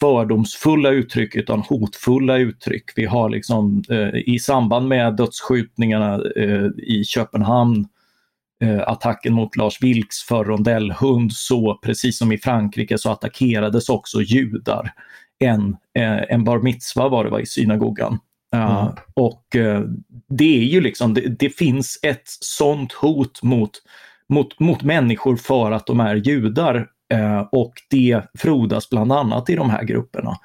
fördomsfulla 0.00 0.90
uttryck 0.90 1.34
utan 1.34 1.60
hotfulla 1.60 2.36
uttryck. 2.38 2.84
Vi 2.96 3.04
har 3.04 3.28
liksom 3.28 3.82
eh, 3.90 4.14
i 4.14 4.38
samband 4.38 4.88
med 4.88 5.16
dödsskjutningarna 5.16 6.14
eh, 6.36 6.66
i 6.76 7.04
Köpenhamn, 7.04 7.88
eh, 8.62 8.80
attacken 8.80 9.34
mot 9.34 9.56
Lars 9.56 9.82
Vilks 9.82 10.22
för 10.22 10.44
rondellhund, 10.44 11.32
så 11.32 11.78
precis 11.82 12.18
som 12.18 12.32
i 12.32 12.38
Frankrike 12.38 12.98
så 12.98 13.10
attackerades 13.10 13.88
också 13.88 14.22
judar. 14.22 14.92
En, 15.38 15.76
eh, 15.98 16.22
en 16.28 16.44
bar 16.44 16.58
mitzva 16.58 17.08
var 17.08 17.24
det 17.24 17.30
var 17.30 17.40
i 17.40 17.46
synagogan. 17.46 18.18
Uh, 18.54 18.80
mm. 18.80 18.92
Och 19.14 19.44
uh, 19.56 19.80
det 20.28 20.58
är 20.58 20.64
ju 20.64 20.80
liksom, 20.80 21.14
det, 21.14 21.20
det, 21.20 21.50
finns 21.50 21.98
ett 22.02 22.22
sånt 22.40 22.92
hot 22.92 23.42
mot, 23.42 23.70
mot, 24.28 24.60
mot 24.60 24.82
människor 24.82 25.36
för 25.36 25.72
att 25.72 25.86
de 25.86 26.00
är 26.00 26.14
judar 26.14 26.86
Eh, 26.86 26.97
och 27.52 27.72
det 27.90 28.22
frodas 28.38 28.90
bland 28.90 29.12
annat 29.12 29.50
i 29.50 29.56
de 29.56 29.70
här 29.70 29.82
grupperna. 29.82 30.36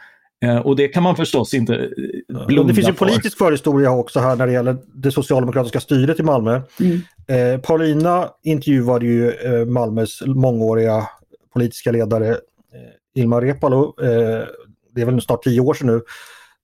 Eh, 0.43 0.57
och 0.57 0.76
det 0.76 0.88
kan 0.88 1.03
man 1.03 1.16
förstås 1.16 1.53
inte 1.53 1.76
eh, 1.76 2.45
blunda 2.47 2.68
Det 2.68 2.74
finns 2.74 2.89
ju 2.89 2.93
politisk 2.93 3.38
för. 3.38 3.45
förhistoria 3.45 3.91
också 3.91 4.20
här 4.20 4.36
när 4.36 4.47
det 4.47 4.53
gäller 4.53 4.78
det 4.93 5.11
socialdemokratiska 5.11 5.80
styret 5.80 6.20
i 6.20 6.24
Malmö. 6.24 6.61
Mm. 6.80 7.01
Eh, 7.28 7.61
Paulina 7.61 8.30
intervjuade 8.43 9.05
ju 9.05 9.32
eh, 9.32 9.66
Malmös 9.66 10.22
mångåriga 10.26 11.07
politiska 11.53 11.91
ledare 11.91 12.30
eh, 12.30 13.22
Ilmar 13.22 13.41
Reepalu, 13.41 13.78
eh, 13.78 14.47
det 14.95 15.01
är 15.01 15.05
väl 15.05 15.22
snart 15.22 15.43
tio 15.43 15.59
år 15.61 15.74
sedan 15.74 15.88
nu, 15.88 16.01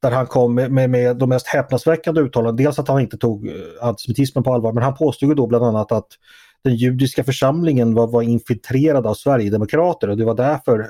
där 0.02 0.12
han 0.12 0.28
kom 0.28 0.56
med, 0.56 0.72
med, 0.72 0.90
med 0.90 1.18
de 1.18 1.30
mest 1.30 1.48
häpnadsväckande 1.48 2.22
uttalanden. 2.22 2.66
Dels 2.66 2.80
att 2.80 2.88
han 2.88 3.00
inte 3.02 3.18
tog 3.18 3.52
antisemitismen 3.82 4.44
på 4.44 4.54
allvar, 4.54 4.74
men 4.74 4.84
han 4.84 4.96
påstod 4.96 5.36
då 5.36 5.48
bland 5.48 5.66
annat 5.66 5.92
att 5.92 6.08
den 6.64 6.76
judiska 6.76 7.24
församlingen 7.24 7.96
var, 7.96 8.08
var 8.08 8.22
infiltrerad 8.22 9.08
av 9.08 9.14
Sverigedemokrater 9.14 10.10
och 10.10 10.18
det 10.18 10.26
var 10.26 10.36
därför 10.36 10.90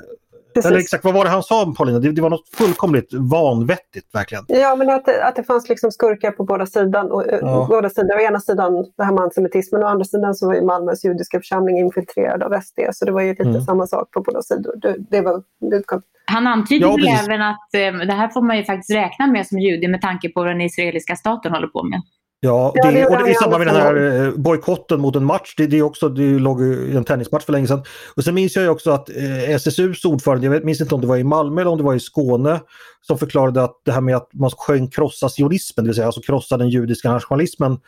Precis. 0.54 0.70
Eller 0.70 0.80
exakt 0.80 1.04
vad 1.04 1.14
var 1.14 1.24
det 1.24 1.30
han 1.30 1.42
sa 1.42 1.74
Paulina? 1.76 1.98
Det, 1.98 2.12
det, 2.12 2.22
var 2.22 2.30
något 2.30 2.48
fullkomligt 2.48 3.14
vanvettigt 3.14 4.14
verkligen. 4.14 4.44
Ja 4.48 4.76
men 4.76 4.90
att, 4.90 5.08
att 5.08 5.36
det 5.36 5.42
fanns 5.42 5.68
liksom 5.68 5.90
skurkar 5.90 6.30
på 6.30 6.44
båda 6.44 6.66
sidan. 6.66 7.10
Och, 7.10 7.24
ja. 7.40 7.66
båda 7.68 7.90
sidor. 7.90 8.16
Å 8.16 8.20
ena 8.20 8.40
sidan 8.40 8.72
det 8.96 9.04
här 9.04 9.12
med 9.12 9.22
antisemitismen 9.22 9.82
och 9.82 9.88
å 9.88 9.90
andra 9.90 10.04
sidan 10.04 10.34
så 10.34 10.46
var 10.46 10.54
ju 10.54 10.64
Malmös 10.64 11.04
judiska 11.04 11.38
församling 11.38 11.78
infiltrerad 11.78 12.42
av 12.42 12.60
SD. 12.60 12.78
Så 12.92 13.04
det 13.04 13.12
var 13.12 13.22
ju 13.22 13.30
lite 13.30 13.42
mm. 13.42 13.62
samma 13.62 13.86
sak 13.86 14.10
på 14.10 14.20
båda 14.20 14.42
sidor. 14.42 14.74
Det, 14.82 14.96
det 15.10 15.20
var, 15.20 15.42
det 15.70 15.84
han 16.24 16.46
antyder 16.46 16.86
ja, 16.86 16.96
väl 16.96 17.08
även 17.24 17.42
att 17.42 17.74
eh, 17.74 18.06
det 18.06 18.12
här 18.12 18.28
får 18.28 18.42
man 18.42 18.56
ju 18.56 18.64
faktiskt 18.64 18.90
räkna 18.90 19.26
med 19.26 19.46
som 19.46 19.58
jude 19.58 19.88
med 19.88 20.00
tanke 20.00 20.28
på 20.28 20.40
vad 20.40 20.48
den 20.48 20.60
israeliska 20.60 21.16
staten 21.16 21.52
håller 21.52 21.68
på 21.68 21.82
med. 21.82 22.02
Ja, 22.42 22.72
det, 22.74 22.90
det 22.90 23.06
och 23.06 23.24
det, 23.24 23.30
i 23.30 23.34
samband 23.34 23.64
med 23.64 23.74
den 23.74 23.82
här 23.82 24.26
eh, 24.26 24.32
bojkotten 24.34 25.00
mot 25.00 25.16
en 25.16 25.24
match, 25.24 25.54
det, 25.56 25.66
det, 25.66 25.78
är 25.78 25.82
också, 25.82 26.08
det 26.08 26.38
låg 26.38 26.62
i 26.62 26.96
en 26.96 27.04
tennismatch 27.04 27.44
för 27.44 27.52
länge 27.52 27.66
sedan. 27.66 27.82
Och 28.16 28.24
sen 28.24 28.34
minns 28.34 28.56
jag 28.56 28.62
ju 28.62 28.68
också 28.68 28.90
att 28.90 29.08
eh, 29.08 29.50
SSUs 29.50 30.04
ordförande, 30.04 30.46
jag 30.46 30.50
vet, 30.50 30.64
minns 30.64 30.80
inte 30.80 30.94
om 30.94 31.00
det 31.00 31.06
var 31.06 31.16
i 31.16 31.24
Malmö 31.24 31.60
eller 31.60 31.70
om 31.70 31.78
det 31.78 31.84
var 31.84 31.94
i 31.94 32.00
Skåne, 32.00 32.60
som 33.00 33.18
förklarade 33.18 33.62
att 33.62 33.80
det 33.84 33.92
här 33.92 34.00
med 34.00 34.16
att 34.16 34.28
man 34.32 34.50
sjöng 34.50 34.88
krossa 34.88 35.28
sionismen, 35.28 35.84
det 35.84 35.88
vill 35.88 35.94
säga 35.94 36.06
alltså 36.06 36.20
krossa 36.20 36.56
den 36.56 36.68
judiska 36.68 37.12
nationalismen, 37.12 37.78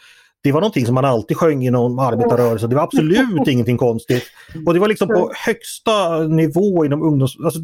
det 0.42 0.53
var 0.53 0.61
någonting 0.61 0.86
som 0.86 0.94
man 0.94 1.05
alltid 1.05 1.36
sjöng 1.36 1.66
inom 1.66 1.98
arbetarrörelsen. 1.98 2.70
Det 2.70 2.76
var 2.76 2.82
absolut 2.82 3.46
ingenting 3.48 3.78
konstigt. 3.78 4.24
Och 4.66 4.74
det 4.74 4.80
var 4.80 4.88
liksom 4.88 5.09
på 5.09 5.32
högsta 5.34 6.18
nivå 6.18 6.84
inom 6.84 7.03
ungdoms... 7.03 7.36
Alltså, 7.44 7.61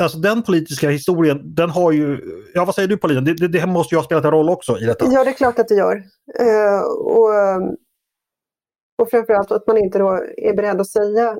alltså 0.00 0.18
den 0.18 0.42
politiska 0.42 0.90
historien, 0.90 1.54
den 1.54 1.70
har 1.70 1.92
ju... 1.92 2.20
Ja, 2.54 2.64
vad 2.64 2.74
säger 2.74 2.88
du 2.88 2.96
Paulina? 2.96 3.20
Det, 3.20 3.34
det, 3.34 3.48
det 3.48 3.66
måste 3.66 3.94
ju 3.94 3.98
ha 3.98 4.04
spelat 4.04 4.24
en 4.24 4.30
roll 4.30 4.50
också 4.50 4.78
i 4.78 4.84
detta. 4.84 5.06
Ja, 5.12 5.24
det 5.24 5.30
är 5.30 5.34
klart 5.34 5.58
att 5.58 5.68
det 5.68 5.74
gör. 5.74 5.96
Eh, 6.38 6.80
och, 6.82 7.30
och 8.98 9.10
framförallt 9.10 9.52
att 9.52 9.66
man 9.66 9.78
inte 9.78 9.98
då 9.98 10.24
är 10.36 10.56
beredd 10.56 10.80
att 10.80 10.88
säga... 10.88 11.36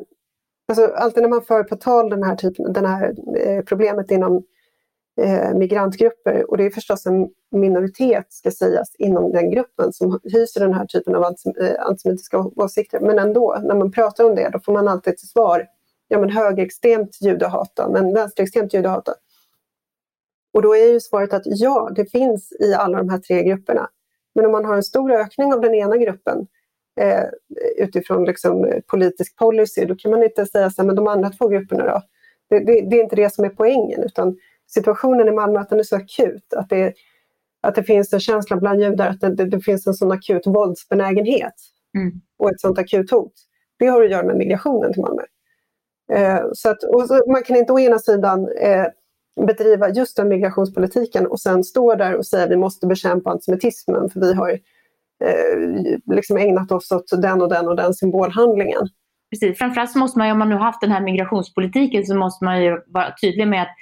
Alltså, 0.69 0.87
alltid 0.87 1.23
när 1.23 1.31
man 1.31 1.43
för 1.43 1.63
på 1.65 1.77
tal 1.77 2.11
den 2.11 2.23
här, 2.23 2.37
typen, 2.37 2.73
den 2.73 2.85
här 2.85 3.15
eh, 3.37 3.65
problemet 3.65 4.11
inom 4.11 4.43
eh, 5.21 5.55
migrantgrupper, 5.55 6.51
och 6.51 6.57
det 6.57 6.65
är 6.65 6.71
förstås 6.71 7.07
en 7.07 7.29
minoritet, 7.51 8.27
ska 8.29 8.51
sägas, 8.51 8.95
inom 8.99 9.33
den 9.33 9.51
gruppen 9.51 9.93
som 9.93 10.21
hyser 10.23 10.61
den 10.61 10.75
här 10.75 10.87
typen 10.87 11.15
av 11.15 11.23
eh, 11.23 11.75
antisemitiska 11.79 12.39
åsikter. 12.39 13.01
Men 13.01 13.19
ändå, 13.19 13.59
när 13.63 13.75
man 13.75 13.93
pratar 13.93 14.25
om 14.25 14.35
det, 14.35 14.51
då 14.53 14.61
får 14.61 14.73
man 14.73 14.89
alltid 14.89 15.17
till 15.17 15.29
svar 15.29 15.67
ja, 16.13 16.19
men 16.19 16.31
högerextremt 16.31 17.23
judehata, 17.23 17.89
men 17.89 18.15
vänsterextremt 18.15 18.75
judehata. 18.75 19.15
Och 20.53 20.63
då 20.63 20.77
är 20.77 20.93
ju 20.93 21.01
svaret 21.01 21.33
att 21.33 21.43
ja, 21.45 21.91
det 21.97 22.07
finns 22.07 22.53
i 22.61 22.75
alla 22.75 22.99
de 22.99 23.09
här 23.09 23.19
tre 23.19 23.43
grupperna. 23.43 23.89
Men 24.35 24.47
om 24.47 24.53
man 24.53 24.65
har 24.65 24.77
en 24.77 24.83
stor 24.83 25.13
ökning 25.13 25.53
av 25.53 25.61
den 25.61 25.75
ena 25.75 25.97
gruppen 25.97 26.47
eh, 27.01 27.25
utifrån 27.77 28.25
liksom, 28.25 28.81
politisk 28.87 29.37
policy, 29.37 29.85
då 29.85 29.97
kan 29.97 30.11
man 30.11 30.23
inte 30.23 30.47
säga 30.47 30.71
så 30.71 30.83
här, 30.83 30.87
men 30.87 30.97
de 30.97 31.07
andra 31.07 31.31
två 31.31 31.49
grupperna 31.49 31.87
då? 31.87 32.03
Det, 32.51 32.59
det, 32.59 32.81
det, 32.91 32.97
är 32.97 33.03
inte 33.03 33.17
det 33.17 33.35
som 33.35 33.45
är 33.45 33.49
poängen, 33.49 34.03
utan 34.03 34.37
situationen 34.67 35.29
i 35.29 35.33
Malmö 35.33 35.59
att 35.59 35.69
den 35.69 35.79
är 35.79 35.83
så 35.83 35.97
akut, 35.97 36.53
att 36.53 36.69
det, 36.69 36.95
att 37.61 37.75
det 37.75 37.83
finns 37.83 38.13
en 38.13 38.21
känsla 38.21 38.57
bland 38.57 38.83
judar 38.83 39.09
att 39.09 39.21
det, 39.21 39.47
det 39.47 39.61
finns 39.61 39.87
en 39.87 39.95
sån 39.95 40.13
akut 40.13 40.47
våldsbenägenhet 40.47 41.55
mm. 41.97 42.13
och 42.39 42.51
ett 42.51 42.61
sånt 42.61 42.79
akut 42.79 43.11
hot. 43.11 43.33
Det 43.79 43.87
har 43.87 44.03
att 44.03 44.11
göra 44.11 44.27
med 44.27 44.37
migrationen 44.37 44.93
till 44.93 45.03
Malmö. 45.03 45.23
Eh, 46.13 46.41
så 46.53 46.71
att, 46.71 46.81
så 46.81 47.23
man 47.33 47.43
kan 47.43 47.57
inte 47.57 47.73
å 47.73 47.81
ena 47.81 47.99
sidan 47.99 48.49
eh, 48.61 48.87
bedriva 49.47 49.89
just 49.89 50.17
den 50.17 50.29
migrationspolitiken 50.29 51.27
och 51.27 51.41
sen 51.41 51.65
stå 51.65 51.95
där 51.95 52.15
och 52.15 52.27
säga 52.27 52.45
att 52.45 52.51
vi 52.51 52.57
måste 52.57 52.87
bekämpa 52.87 53.31
antisemitismen 53.31 54.11
för 54.11 54.21
vi 54.21 54.35
har 54.35 54.51
eh, 55.25 56.15
liksom 56.15 56.37
ägnat 56.37 56.73
oss 56.73 56.93
åt 56.93 57.23
den 57.23 57.43
och 57.43 57.49
den 57.49 57.69
och 57.69 57.77
den 57.77 57.95
symbolhandlingen. 57.95 58.89
Precis, 59.31 59.59
framförallt 59.59 59.91
så 59.91 59.99
måste 59.99 60.19
man 60.19 60.27
ju, 60.27 60.33
om 60.33 60.39
man 60.39 60.49
nu 60.49 60.57
haft 60.57 60.81
den 60.81 60.91
här 60.91 61.01
migrationspolitiken 61.01 62.07
så 62.07 62.15
måste 62.15 62.45
man 62.45 62.63
ju 62.63 62.79
vara 62.87 63.15
tydlig 63.23 63.49
med 63.49 63.63
att 63.63 63.77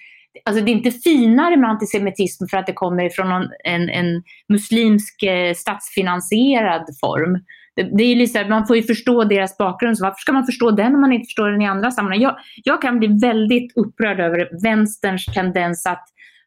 Alltså 0.45 0.65
det 0.65 0.71
är 0.71 0.73
inte 0.73 0.91
finare 0.91 1.57
med 1.57 1.71
antisemitism 1.71 2.47
för 2.51 2.57
att 2.57 2.67
det 2.67 2.73
kommer 2.73 3.09
från 3.11 3.49
en, 3.65 3.89
en 3.89 4.23
muslimsk 4.49 5.23
eh, 5.23 5.55
statsfinansierad 5.55 6.87
form 7.01 7.39
det 7.83 8.05
är 8.05 8.17
liksom, 8.17 8.49
man 8.49 8.67
får 8.67 8.77
ju 8.77 8.83
förstå 8.83 9.25
deras 9.25 9.59
bakgrund, 9.59 9.99
så 9.99 10.05
varför 10.05 10.21
ska 10.21 10.33
man 10.33 10.47
förstå 10.47 10.71
den 10.71 10.95
om 10.95 11.01
man 11.01 11.13
inte 11.13 11.27
förstår 11.27 11.51
den 11.51 11.63
i 11.63 11.67
andra 11.67 11.91
sammanhang? 11.91 12.21
Jag, 12.21 12.37
jag 12.65 12.83
kan 12.83 12.99
bli 12.99 13.09
väldigt 13.23 13.77
upprörd 13.77 14.21
över 14.21 14.63
vänsterns 14.63 15.27
tendens 15.27 15.87
att 15.87 16.05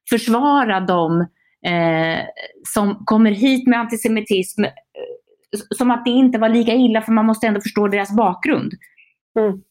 försvara 0.10 0.80
dem 0.80 1.22
eh, 1.66 2.20
som 2.74 3.06
kommer 3.06 3.32
hit 3.32 3.68
med 3.68 3.80
antisemitism, 3.80 4.64
eh, 4.64 4.72
som 5.78 5.92
att 5.92 6.06
det 6.06 6.12
inte 6.12 6.40
var 6.40 6.50
lika 6.50 6.74
illa, 6.74 7.02
för 7.02 7.12
man 7.12 7.26
måste 7.26 7.48
ändå 7.48 7.62
förstå 7.62 7.88
deras 7.88 8.16
bakgrund. 8.16 8.72
Mm. 9.40 9.62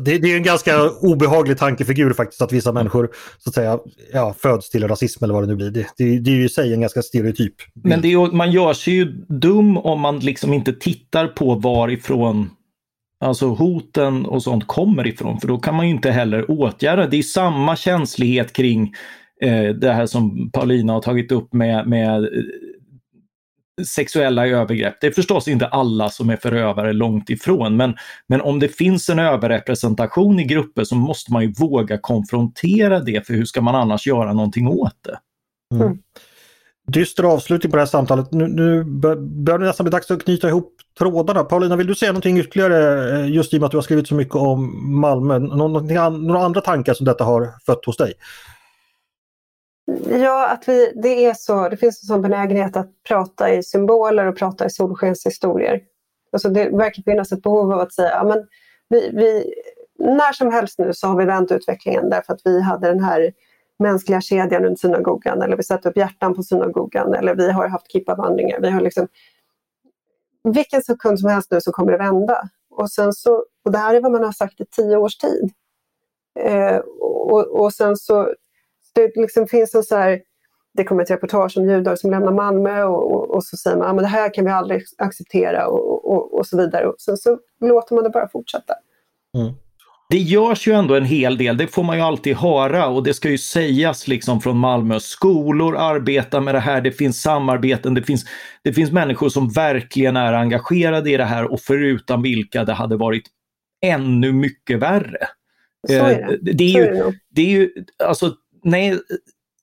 Det, 0.00 0.18
det, 0.18 0.32
är 0.32 0.36
en 0.36 0.42
ganska 0.42 0.90
obehaglig 0.90 1.58
tankefigur 1.58 2.12
faktiskt 2.12 2.42
att 2.42 2.52
vissa 2.52 2.72
människor 2.72 3.10
så 3.38 3.50
att 3.50 3.54
säga, 3.54 3.78
ja, 4.12 4.34
föds 4.38 4.70
till 4.70 4.88
rasism 4.88 5.24
eller 5.24 5.34
vad 5.34 5.42
det 5.42 5.46
nu 5.46 5.56
blir. 5.56 5.70
Det, 5.70 5.86
det, 5.96 6.18
det 6.18 6.30
är 6.30 6.34
ju 6.34 6.44
i 6.44 6.48
sig 6.48 6.72
en 6.72 6.80
ganska 6.80 7.02
stereotyp. 7.02 7.54
Men 7.84 8.04
är, 8.04 8.32
man 8.32 8.52
gör 8.52 8.72
sig 8.72 8.94
ju 8.94 9.04
dum 9.28 9.76
om 9.76 10.00
man 10.00 10.18
liksom 10.18 10.52
inte 10.52 10.72
tittar 10.72 11.26
på 11.26 11.54
varifrån 11.54 12.50
alltså 13.20 13.46
hoten 13.46 14.26
och 14.26 14.42
sånt 14.42 14.66
kommer 14.66 15.06
ifrån. 15.06 15.40
För 15.40 15.48
då 15.48 15.58
kan 15.58 15.74
man 15.74 15.88
ju 15.88 15.94
inte 15.94 16.10
heller 16.10 16.50
åtgärda. 16.50 17.06
Det 17.06 17.18
är 17.18 17.22
samma 17.22 17.76
känslighet 17.76 18.52
kring 18.52 18.94
eh, 19.42 19.68
det 19.68 19.92
här 19.92 20.06
som 20.06 20.50
Paulina 20.50 20.92
har 20.92 21.02
tagit 21.02 21.32
upp 21.32 21.52
med, 21.52 21.88
med 21.88 22.28
sexuella 23.84 24.46
övergrepp. 24.46 24.94
Det 25.00 25.06
är 25.06 25.10
förstås 25.10 25.48
inte 25.48 25.66
alla 25.66 26.08
som 26.08 26.30
är 26.30 26.36
förövare 26.36 26.92
långt 26.92 27.30
ifrån, 27.30 27.76
men, 27.76 27.94
men 28.26 28.40
om 28.40 28.58
det 28.58 28.68
finns 28.68 29.08
en 29.08 29.18
överrepresentation 29.18 30.40
i 30.40 30.44
grupper 30.44 30.84
så 30.84 30.94
måste 30.94 31.32
man 31.32 31.42
ju 31.42 31.52
våga 31.52 31.98
konfrontera 31.98 33.00
det, 33.00 33.26
för 33.26 33.34
hur 33.34 33.44
ska 33.44 33.60
man 33.60 33.74
annars 33.74 34.06
göra 34.06 34.32
någonting 34.32 34.68
åt 34.68 34.96
det? 35.04 35.18
Mm. 35.74 35.86
mm. 35.86 35.98
Dyster 36.86 37.22
avslutning 37.22 37.70
på 37.70 37.76
det 37.76 37.80
här 37.80 37.86
samtalet. 37.86 38.32
Nu, 38.32 38.48
nu 38.48 38.84
börjar 38.84 39.58
det 39.58 39.66
nästan 39.66 39.84
bli 39.84 39.90
dags 39.90 40.10
att 40.10 40.24
knyta 40.24 40.48
ihop 40.48 40.76
trådarna. 40.98 41.44
Paulina, 41.44 41.76
vill 41.76 41.86
du 41.86 41.94
säga 41.94 42.12
någonting 42.12 42.38
ytterligare 42.38 43.10
eh, 43.20 43.30
just 43.30 43.54
i 43.54 43.56
och 43.56 43.60
med 43.60 43.66
att 43.66 43.70
du 43.70 43.76
har 43.76 43.82
skrivit 43.82 44.08
så 44.08 44.14
mycket 44.14 44.34
om 44.34 45.00
Malmö? 45.00 45.38
några 45.38 46.44
andra 46.44 46.60
tankar 46.60 46.94
som 46.94 47.06
detta 47.06 47.24
har 47.24 47.48
fött 47.66 47.84
hos 47.86 47.96
dig? 47.96 48.12
Ja, 50.08 50.48
att 50.48 50.68
vi, 50.68 50.92
det, 50.96 51.24
är 51.24 51.34
så, 51.34 51.68
det 51.68 51.76
finns 51.76 52.02
en 52.02 52.06
sån 52.06 52.22
benägenhet 52.22 52.76
att 52.76 53.02
prata 53.08 53.54
i 53.54 53.62
symboler 53.62 54.26
och 54.26 54.36
prata 54.36 54.66
i 54.66 54.70
solskenshistorier. 54.70 55.82
Alltså 56.32 56.48
det 56.48 56.68
verkar 56.70 57.02
finnas 57.02 57.32
ett 57.32 57.42
behov 57.42 57.72
av 57.72 57.80
att 57.80 57.92
säga 57.92 58.10
ja, 58.10 58.24
men 58.24 58.46
vi, 58.88 59.10
vi, 59.14 59.54
när 59.98 60.32
som 60.32 60.52
helst 60.52 60.78
nu 60.78 60.92
så 60.92 61.06
har 61.06 61.18
vi 61.18 61.24
vänt 61.24 61.52
utvecklingen 61.52 62.10
därför 62.10 62.32
att 62.32 62.40
vi 62.44 62.60
hade 62.62 62.88
den 62.88 63.04
här 63.04 63.32
mänskliga 63.78 64.20
kedjan 64.20 64.62
runt 64.62 64.80
synagogan 64.80 65.42
eller 65.42 65.56
vi 65.56 65.62
satte 65.62 65.88
upp 65.88 65.96
hjärtan 65.96 66.34
på 66.34 66.42
synagogan 66.42 67.14
eller 67.14 67.34
vi 67.34 67.52
har 67.52 67.68
haft 67.68 67.92
kippavandringar. 67.92 68.60
Vi 68.60 68.70
har 68.70 68.80
liksom, 68.80 69.08
vilken 70.44 70.82
sekund 70.82 71.20
som 71.20 71.30
helst 71.30 71.50
nu 71.50 71.60
så 71.60 71.72
kommer 71.72 71.92
det 71.92 71.98
vända. 71.98 72.48
Och, 72.70 72.90
sen 72.90 73.12
så, 73.12 73.44
och 73.64 73.72
det 73.72 73.78
här 73.78 73.94
är 73.94 74.00
vad 74.00 74.12
man 74.12 74.24
har 74.24 74.32
sagt 74.32 74.60
i 74.60 74.64
tio 74.64 74.96
års 74.96 75.16
tid. 75.16 75.52
Eh, 76.40 76.76
och, 77.00 77.60
och 77.60 77.72
sen 77.72 77.96
så 77.96 78.34
det 78.94 79.16
liksom 79.16 79.46
finns 79.46 79.74
en 79.74 79.82
så 79.82 79.96
här, 79.96 80.20
det 80.74 80.84
kommer 80.84 81.02
ett 81.02 81.10
reportage 81.10 81.58
om 81.58 81.68
judar 81.68 81.96
som 81.96 82.10
lämnar 82.10 82.32
Malmö 82.32 82.82
och, 82.82 83.12
och, 83.12 83.34
och 83.34 83.44
så 83.44 83.56
säger 83.56 83.76
man 83.76 83.86
att 83.86 83.94
ah, 83.94 84.00
det 84.00 84.06
här 84.06 84.34
kan 84.34 84.44
vi 84.44 84.50
aldrig 84.50 84.82
acceptera 84.98 85.66
och, 85.66 86.10
och, 86.12 86.38
och 86.38 86.46
så 86.46 86.56
vidare. 86.56 86.86
Och 86.86 86.94
sen 86.98 87.16
så 87.16 87.38
låter 87.60 87.94
man 87.94 88.04
det 88.04 88.10
bara 88.10 88.28
fortsätta. 88.28 88.74
Mm. 89.36 89.52
Det 90.10 90.18
görs 90.18 90.68
ju 90.68 90.72
ändå 90.72 90.94
en 90.94 91.04
hel 91.04 91.38
del, 91.38 91.56
det 91.56 91.66
får 91.66 91.82
man 91.82 91.96
ju 91.96 92.02
alltid 92.02 92.36
höra 92.36 92.86
och 92.86 93.02
det 93.02 93.14
ska 93.14 93.30
ju 93.30 93.38
sägas 93.38 94.08
liksom 94.08 94.40
från 94.40 94.56
Malmö. 94.56 95.00
Skolor 95.00 95.76
arbetar 95.76 96.40
med 96.40 96.54
det 96.54 96.60
här, 96.60 96.80
det 96.80 96.92
finns 96.92 97.22
samarbeten, 97.22 97.94
det 97.94 98.02
finns, 98.02 98.24
det 98.62 98.72
finns 98.72 98.92
människor 98.92 99.28
som 99.28 99.48
verkligen 99.48 100.16
är 100.16 100.32
engagerade 100.32 101.10
i 101.10 101.16
det 101.16 101.24
här 101.24 101.52
och 101.52 101.60
förutan 101.60 102.22
vilka 102.22 102.64
det 102.64 102.72
hade 102.72 102.96
varit 102.96 103.24
ännu 103.86 104.32
mycket 104.32 104.78
värre. 104.78 105.26
Så 105.86 105.92
är 105.92 106.38
det. 106.42 106.52
Det 106.52 106.64
är, 106.64 106.94
ju, 106.94 107.12
det 107.30 107.42
är 107.42 107.50
ju, 107.50 107.70
alltså 108.04 108.34
nej, 108.62 108.98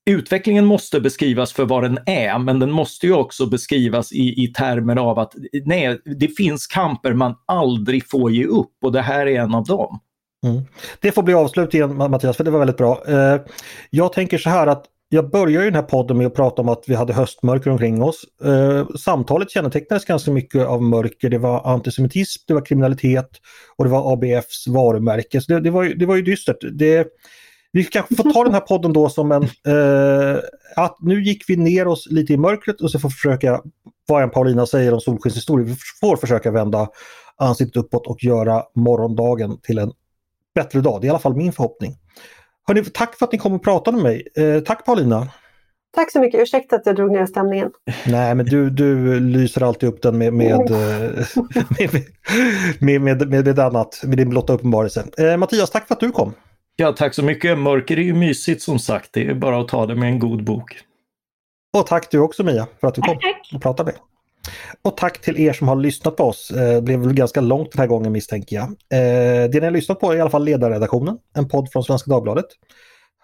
utvecklingen 0.05 0.65
måste 0.65 1.01
beskrivas 1.01 1.53
för 1.53 1.65
vad 1.65 1.83
den 1.83 1.99
är, 2.05 2.39
men 2.39 2.59
den 2.59 2.71
måste 2.71 3.05
ju 3.05 3.13
också 3.13 3.45
beskrivas 3.45 4.11
i, 4.11 4.43
i 4.43 4.47
termer 4.47 4.95
av 4.95 5.19
att 5.19 5.33
nej, 5.65 5.99
det 6.19 6.27
finns 6.27 6.67
kamper 6.67 7.13
man 7.13 7.35
aldrig 7.45 8.09
får 8.09 8.31
ge 8.31 8.45
upp 8.45 8.73
och 8.83 8.91
det 8.91 9.01
här 9.01 9.27
är 9.27 9.39
en 9.39 9.55
av 9.55 9.63
dem. 9.63 9.99
Mm. 10.45 10.61
Det 11.01 11.11
får 11.11 11.23
bli 11.23 11.33
avslut 11.33 11.73
igen 11.73 11.97
Mattias, 11.97 12.37
för 12.37 12.43
det 12.43 12.51
var 12.51 12.59
väldigt 12.59 12.77
bra. 12.77 13.03
Eh, 13.07 13.41
jag 13.89 14.13
tänker 14.13 14.37
så 14.37 14.49
här 14.49 14.67
att 14.67 14.85
jag 15.09 15.29
började 15.29 15.65
den 15.65 15.75
här 15.75 15.81
podden 15.81 16.17
med 16.17 16.27
att 16.27 16.35
prata 16.35 16.61
om 16.61 16.69
att 16.69 16.83
vi 16.87 16.95
hade 16.95 17.13
höstmörker 17.13 17.69
omkring 17.69 18.01
oss. 18.01 18.23
Eh, 18.43 18.87
samtalet 18.95 19.51
kännetecknades 19.51 20.05
ganska 20.05 20.31
mycket 20.31 20.67
av 20.67 20.83
mörker. 20.83 21.29
Det 21.29 21.37
var 21.37 21.73
antisemitism, 21.73 22.43
det 22.47 22.53
var 22.53 22.65
kriminalitet 22.65 23.29
och 23.77 23.85
det 23.85 23.91
var 23.91 24.13
ABFs 24.13 24.67
varumärke. 24.67 25.41
Så 25.41 25.53
det, 25.53 25.59
det 25.59 25.69
var, 25.69 25.83
ju, 25.83 25.93
det 25.93 26.05
var 26.05 26.15
ju 26.15 26.21
dystert. 26.21 26.57
Det, 26.71 27.07
vi 27.77 27.83
kanske 27.83 28.15
får 28.15 28.33
ta 28.33 28.43
den 28.43 28.53
här 28.53 28.61
podden 28.61 28.93
då 28.93 29.09
som 29.09 29.31
en... 29.31 29.43
Eh, 29.43 30.39
att 30.75 30.97
nu 30.99 31.23
gick 31.23 31.43
vi 31.47 31.55
ner 31.55 31.87
oss 31.87 32.07
lite 32.11 32.33
i 32.33 32.37
mörkret 32.37 32.81
och 32.81 32.91
så 32.91 32.99
får 32.99 33.09
vi 33.09 33.13
försöka, 33.13 33.61
vad 34.07 34.23
en 34.23 34.29
Paulina 34.29 34.65
säger 34.65 34.93
om 34.93 35.01
solskenshistoria, 35.01 35.65
vi 35.65 35.75
får 35.99 36.17
försöka 36.17 36.51
vända 36.51 36.87
ansiktet 37.37 37.77
uppåt 37.77 38.07
och 38.07 38.23
göra 38.23 38.63
morgondagen 38.75 39.57
till 39.61 39.77
en 39.77 39.91
bättre 40.55 40.81
dag. 40.81 41.01
Det 41.01 41.05
är 41.05 41.07
i 41.07 41.09
alla 41.09 41.19
fall 41.19 41.35
min 41.35 41.53
förhoppning. 41.53 41.95
Hörrni, 42.67 42.83
tack 42.83 43.15
för 43.15 43.25
att 43.25 43.31
ni 43.31 43.37
kom 43.37 43.53
och 43.53 43.63
pratade 43.63 43.97
med 43.97 44.03
mig. 44.03 44.27
Eh, 44.35 44.63
tack 44.63 44.85
Paulina! 44.85 45.27
Tack 45.95 46.11
så 46.11 46.19
mycket, 46.19 46.41
ursäkta 46.41 46.75
att 46.75 46.85
jag 46.85 46.95
drog 46.95 47.11
ner 47.11 47.25
stämningen. 47.25 47.71
Nej 48.05 48.35
men 48.35 48.45
du, 48.45 48.69
du 48.69 49.19
lyser 49.19 49.63
alltid 49.63 49.89
upp 49.89 50.01
den 50.01 50.17
med, 50.17 50.33
med, 50.33 50.55
oh. 50.55 50.69
med, 52.79 53.01
med, 53.01 53.29
med, 53.29 53.45
med, 53.45 53.59
annat, 53.59 54.01
med 54.03 54.17
din 54.17 54.29
blotta 54.29 54.53
uppenbarelse. 54.53 55.05
Eh, 55.17 55.37
Mattias, 55.37 55.69
tack 55.69 55.87
för 55.87 55.95
att 55.95 55.99
du 55.99 56.11
kom! 56.11 56.33
Ja, 56.79 56.91
tack 56.91 57.13
så 57.13 57.23
mycket. 57.23 57.57
Mörker 57.57 57.97
är 57.97 58.01
ju 58.01 58.13
mysigt 58.13 58.61
som 58.61 58.79
sagt. 58.79 59.09
Det 59.13 59.27
är 59.27 59.33
bara 59.33 59.61
att 59.61 59.67
ta 59.67 59.85
det 59.85 59.95
med 59.95 60.09
en 60.09 60.19
god 60.19 60.43
bok. 60.43 60.79
Och 61.77 61.87
tack 61.87 62.11
du 62.11 62.19
också 62.19 62.43
Mia 62.43 62.67
för 62.79 62.87
att 62.87 62.95
du 62.95 63.01
kom 63.01 63.17
och 63.53 63.61
pratade 63.61 63.91
med. 63.91 63.99
Och 64.81 64.97
tack 64.97 65.21
till 65.21 65.39
er 65.39 65.53
som 65.53 65.67
har 65.67 65.75
lyssnat 65.75 66.15
på 66.15 66.23
oss. 66.23 66.51
Eh, 66.51 66.75
det 66.75 66.81
blev 66.81 66.99
väl 66.99 67.13
ganska 67.13 67.41
långt 67.41 67.71
den 67.71 67.79
här 67.79 67.87
gången 67.87 68.11
misstänker 68.11 68.55
jag. 68.55 68.65
Eh, 68.65 69.49
det 69.49 69.59
ni 69.59 69.59
har 69.59 69.71
lyssnat 69.71 69.99
på 69.99 70.11
är 70.11 70.17
i 70.17 70.21
alla 70.21 70.29
fall 70.29 70.45
Ledarredaktionen, 70.45 71.17
en 71.35 71.47
podd 71.47 71.71
från 71.71 71.83
Svenska 71.83 72.11
Dagbladet. 72.11 72.45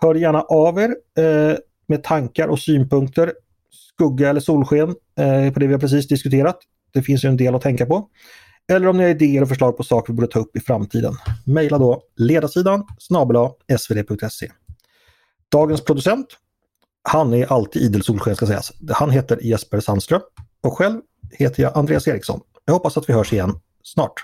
Hör 0.02 0.16
gärna 0.16 0.42
av 0.42 0.80
er 0.80 0.96
eh, 1.18 1.58
med 1.88 2.04
tankar 2.04 2.48
och 2.48 2.60
synpunkter, 2.60 3.34
skugga 3.72 4.30
eller 4.30 4.42
solsken 4.42 4.96
på 5.54 5.60
det 5.60 5.68
vi 5.68 5.74
har 5.74 5.80
precis 5.80 6.08
diskuterat. 6.08 6.58
Det 6.94 7.02
finns 7.02 7.26
ju 7.26 7.30
en 7.30 7.38
del 7.38 7.56
att 7.56 7.62
tänka 7.62 7.86
på. 7.86 8.08
Eller 8.72 8.88
om 8.88 8.98
ni 8.98 9.04
har 9.04 9.10
idéer 9.10 9.42
och 9.42 9.50
förslag 9.50 9.78
på 9.78 9.84
saker 9.84 10.14
vi 10.14 10.16
borde 10.16 10.28
ta 10.28 10.40
upp 10.40 10.56
i 10.56 10.60
framtiden. 10.60 11.14
Mejla 11.46 11.78
då 11.78 12.02
ledarsidan 12.16 12.84
snabel 12.98 13.50
svd.se. 13.78 14.52
Dagens 15.52 15.82
producent, 15.84 16.28
han 17.10 17.34
är 17.34 17.54
alltid 17.54 17.82
idel 17.82 18.04
solsken 18.04 18.36
ska 18.36 18.48
sägas. 18.48 18.72
Han 18.90 19.10
heter 19.12 19.40
Jesper 19.42 19.80
Sandström 19.80 20.22
och 20.62 20.78
själv 20.78 21.02
heter 21.32 21.64
jag 21.64 21.78
Andreas 21.78 22.08
Eriksson. 22.08 22.40
Jag 22.66 22.74
hoppas 22.74 22.98
att 22.98 23.10
vi 23.10 23.14
hörs 23.14 23.34
igen 23.34 23.60
snart. 23.84 24.24